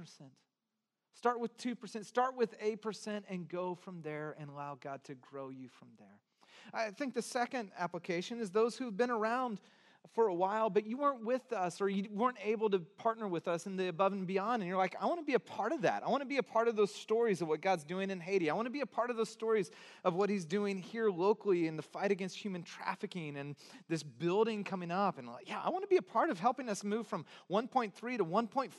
Start 1.16 1.42
with 1.42 1.58
2%. 1.58 2.06
Start 2.06 2.38
with 2.38 2.58
8% 2.60 3.24
and 3.30 3.50
go 3.50 3.76
from 3.76 4.02
there 4.04 4.38
and 4.40 4.50
allow 4.50 4.78
God 4.80 5.04
to 5.04 5.16
grow 5.16 5.50
you 5.50 5.68
from 5.68 5.90
there. 6.00 6.20
I 6.74 6.92
think 6.92 7.14
the 7.14 7.22
second 7.22 7.72
application 7.78 8.40
is 8.40 8.52
those 8.52 8.78
who've 8.78 8.96
been 8.96 9.12
around 9.12 9.60
for 10.12 10.28
a 10.28 10.34
while, 10.34 10.70
but 10.70 10.86
you 10.86 10.98
weren't 10.98 11.24
with 11.24 11.54
us 11.54 11.82
or 11.82 11.90
you 11.90 12.08
weren't 12.12 12.38
able 12.44 12.70
to 12.70 12.80
partner 12.80 13.28
with 13.28 13.48
us 13.48 13.66
in 13.66 13.78
the 13.78 13.88
above 13.88 14.14
and 14.14 14.28
beyond. 14.28 14.62
And 14.62 14.70
you're 14.70 14.78
like, 14.78 14.96
I 15.02 15.06
want 15.06 15.20
to 15.20 15.26
be 15.26 15.34
a 15.34 15.40
part 15.40 15.72
of 15.72 15.82
that. 15.82 16.04
I 16.06 16.10
want 16.10 16.22
to 16.22 16.28
be 16.28 16.38
a 16.38 16.44
part 16.44 16.68
of 16.68 16.76
those 16.76 16.94
stories 16.94 17.42
of 17.42 17.48
what 17.48 17.62
God's 17.62 17.84
doing 17.84 18.10
in 18.10 18.20
Haiti. 18.20 18.50
I 18.50 18.54
want 18.54 18.66
to 18.66 18.72
be 18.72 18.82
a 18.82 18.86
part 18.86 19.10
of 19.10 19.18
those 19.18 19.30
stories 19.30 19.72
of 20.04 20.14
what 20.14 20.30
He's 20.30 20.46
doing 20.46 20.78
here 20.78 21.10
locally 21.10 21.68
in 21.68 21.78
the 21.78 21.82
fight 21.82 22.12
against 22.12 22.38
human 22.38 22.64
trafficking 22.64 23.38
and 23.38 23.56
this 23.88 24.04
building 24.04 24.64
coming 24.64 24.92
up. 24.92 25.18
And 25.18 25.28
like, 25.28 25.48
yeah, 25.48 25.62
I 25.64 25.70
want 25.70 25.84
to 25.84 25.90
be 25.90 25.98
a 25.98 26.02
part 26.02 26.30
of 26.30 26.40
helping 26.40 26.70
us 26.70 26.84
move 26.84 27.08
from 27.08 27.26
1.3 27.50 28.18
to 28.18 28.26
1.5. 28.26 28.72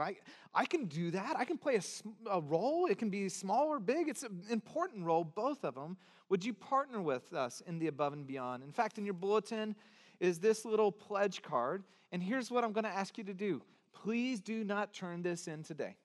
I, 0.00 0.16
I 0.54 0.64
can 0.64 0.86
do 0.86 1.10
that. 1.10 1.36
I 1.36 1.44
can 1.44 1.58
play 1.58 1.76
a, 1.76 2.30
a 2.30 2.40
role. 2.40 2.86
It 2.86 2.98
can 2.98 3.10
be 3.10 3.28
small 3.28 3.66
or 3.66 3.80
big. 3.80 4.08
It's 4.08 4.22
an 4.22 4.42
important 4.48 5.04
role, 5.04 5.24
both 5.24 5.64
of 5.64 5.74
them. 5.74 5.96
Would 6.28 6.44
you 6.44 6.52
partner 6.52 7.00
with 7.00 7.32
us 7.32 7.62
in 7.66 7.78
the 7.78 7.86
above 7.86 8.12
and 8.12 8.26
beyond? 8.26 8.62
In 8.62 8.72
fact, 8.72 8.98
in 8.98 9.04
your 9.04 9.14
bulletin, 9.14 9.74
is 10.20 10.38
this 10.38 10.64
little 10.64 10.92
pledge 10.92 11.42
card. 11.42 11.84
And 12.12 12.22
here's 12.22 12.50
what 12.50 12.64
I'm 12.64 12.72
going 12.72 12.84
to 12.84 12.90
ask 12.90 13.18
you 13.18 13.24
to 13.24 13.34
do 13.34 13.62
please 13.92 14.40
do 14.40 14.62
not 14.62 14.92
turn 14.92 15.22
this 15.22 15.48
in 15.48 15.62
today. 15.62 15.96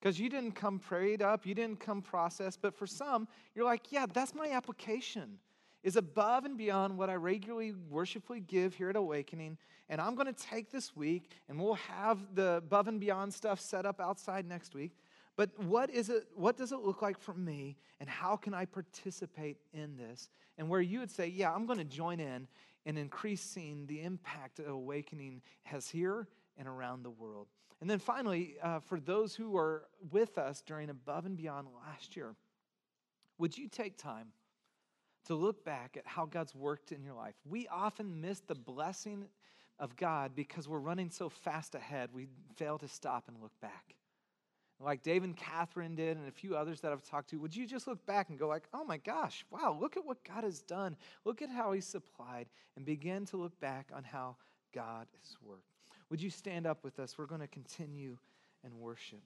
Because 0.00 0.18
you 0.18 0.28
didn't 0.28 0.52
come 0.52 0.78
prayed 0.78 1.22
up, 1.22 1.46
you 1.46 1.54
didn't 1.54 1.80
come 1.80 2.00
processed, 2.00 2.60
but 2.62 2.74
for 2.74 2.86
some, 2.86 3.28
you're 3.54 3.64
like, 3.64 3.90
yeah, 3.92 4.06
that's 4.10 4.34
my 4.34 4.50
application, 4.50 5.38
is 5.82 5.96
above 5.96 6.44
and 6.44 6.56
beyond 6.56 6.96
what 6.96 7.10
I 7.10 7.14
regularly 7.14 7.74
worshipfully 7.88 8.40
give 8.40 8.74
here 8.74 8.88
at 8.88 8.96
Awakening. 8.96 9.58
And 9.90 10.00
I'm 10.00 10.14
going 10.14 10.32
to 10.32 10.32
take 10.32 10.70
this 10.70 10.96
week, 10.96 11.30
and 11.48 11.60
we'll 11.60 11.74
have 11.74 12.34
the 12.34 12.56
above 12.56 12.88
and 12.88 13.00
beyond 13.00 13.34
stuff 13.34 13.60
set 13.60 13.84
up 13.84 14.00
outside 14.00 14.46
next 14.46 14.74
week. 14.74 14.92
But 15.36 15.50
what 15.58 15.90
is 15.90 16.08
it, 16.08 16.28
what 16.34 16.56
does 16.56 16.72
it 16.72 16.80
look 16.80 17.02
like 17.02 17.18
for 17.18 17.34
me, 17.34 17.76
and 17.98 18.08
how 18.08 18.36
can 18.36 18.54
I 18.54 18.64
participate 18.64 19.58
in 19.72 19.96
this? 19.96 20.28
And 20.56 20.68
where 20.68 20.80
you 20.80 21.00
would 21.00 21.10
say, 21.10 21.28
yeah, 21.28 21.52
I'm 21.52 21.66
going 21.66 21.78
to 21.78 21.84
join 21.84 22.20
in 22.20 22.46
and 22.86 22.98
increasing 22.98 23.86
the 23.86 24.02
impact 24.02 24.60
awakening 24.66 25.42
has 25.64 25.88
here 25.88 26.28
and 26.56 26.66
around 26.66 27.02
the 27.02 27.10
world. 27.10 27.48
And 27.80 27.88
then 27.88 27.98
finally, 27.98 28.56
uh, 28.62 28.80
for 28.80 29.00
those 29.00 29.34
who 29.34 29.56
are 29.56 29.84
with 30.10 30.36
us 30.38 30.62
during 30.62 30.90
Above 30.90 31.26
and 31.26 31.36
Beyond 31.36 31.68
last 31.86 32.16
year, 32.16 32.34
would 33.38 33.56
you 33.56 33.68
take 33.68 33.96
time 33.96 34.28
to 35.26 35.34
look 35.34 35.64
back 35.64 35.96
at 35.96 36.06
how 36.06 36.26
God's 36.26 36.54
worked 36.54 36.92
in 36.92 37.02
your 37.02 37.14
life? 37.14 37.34
We 37.48 37.68
often 37.68 38.20
miss 38.20 38.40
the 38.40 38.54
blessing 38.54 39.26
of 39.78 39.96
God 39.96 40.32
because 40.34 40.68
we're 40.68 40.78
running 40.78 41.10
so 41.10 41.30
fast 41.30 41.74
ahead, 41.74 42.10
we 42.12 42.28
fail 42.56 42.76
to 42.78 42.88
stop 42.88 43.28
and 43.28 43.40
look 43.40 43.58
back 43.62 43.94
like 44.80 45.02
Dave 45.02 45.24
and 45.24 45.36
Catherine 45.36 45.94
did, 45.94 46.16
and 46.16 46.26
a 46.26 46.32
few 46.32 46.56
others 46.56 46.80
that 46.80 46.92
I've 46.92 47.02
talked 47.02 47.30
to, 47.30 47.36
would 47.36 47.54
you 47.54 47.66
just 47.66 47.86
look 47.86 48.04
back 48.06 48.30
and 48.30 48.38
go 48.38 48.48
like, 48.48 48.64
oh 48.72 48.84
my 48.84 48.96
gosh, 48.96 49.44
wow, 49.50 49.76
look 49.78 49.96
at 49.96 50.04
what 50.04 50.24
God 50.24 50.44
has 50.44 50.60
done. 50.62 50.96
Look 51.24 51.42
at 51.42 51.50
how 51.50 51.72
he's 51.72 51.86
supplied, 51.86 52.46
and 52.76 52.84
begin 52.84 53.26
to 53.26 53.36
look 53.36 53.58
back 53.60 53.90
on 53.94 54.04
how 54.04 54.36
God 54.74 55.06
has 55.22 55.36
worked. 55.42 55.64
Would 56.08 56.22
you 56.22 56.30
stand 56.30 56.66
up 56.66 56.82
with 56.82 56.98
us? 56.98 57.18
We're 57.18 57.26
going 57.26 57.40
to 57.40 57.46
continue 57.48 58.16
and 58.64 58.74
worship. 58.74 59.22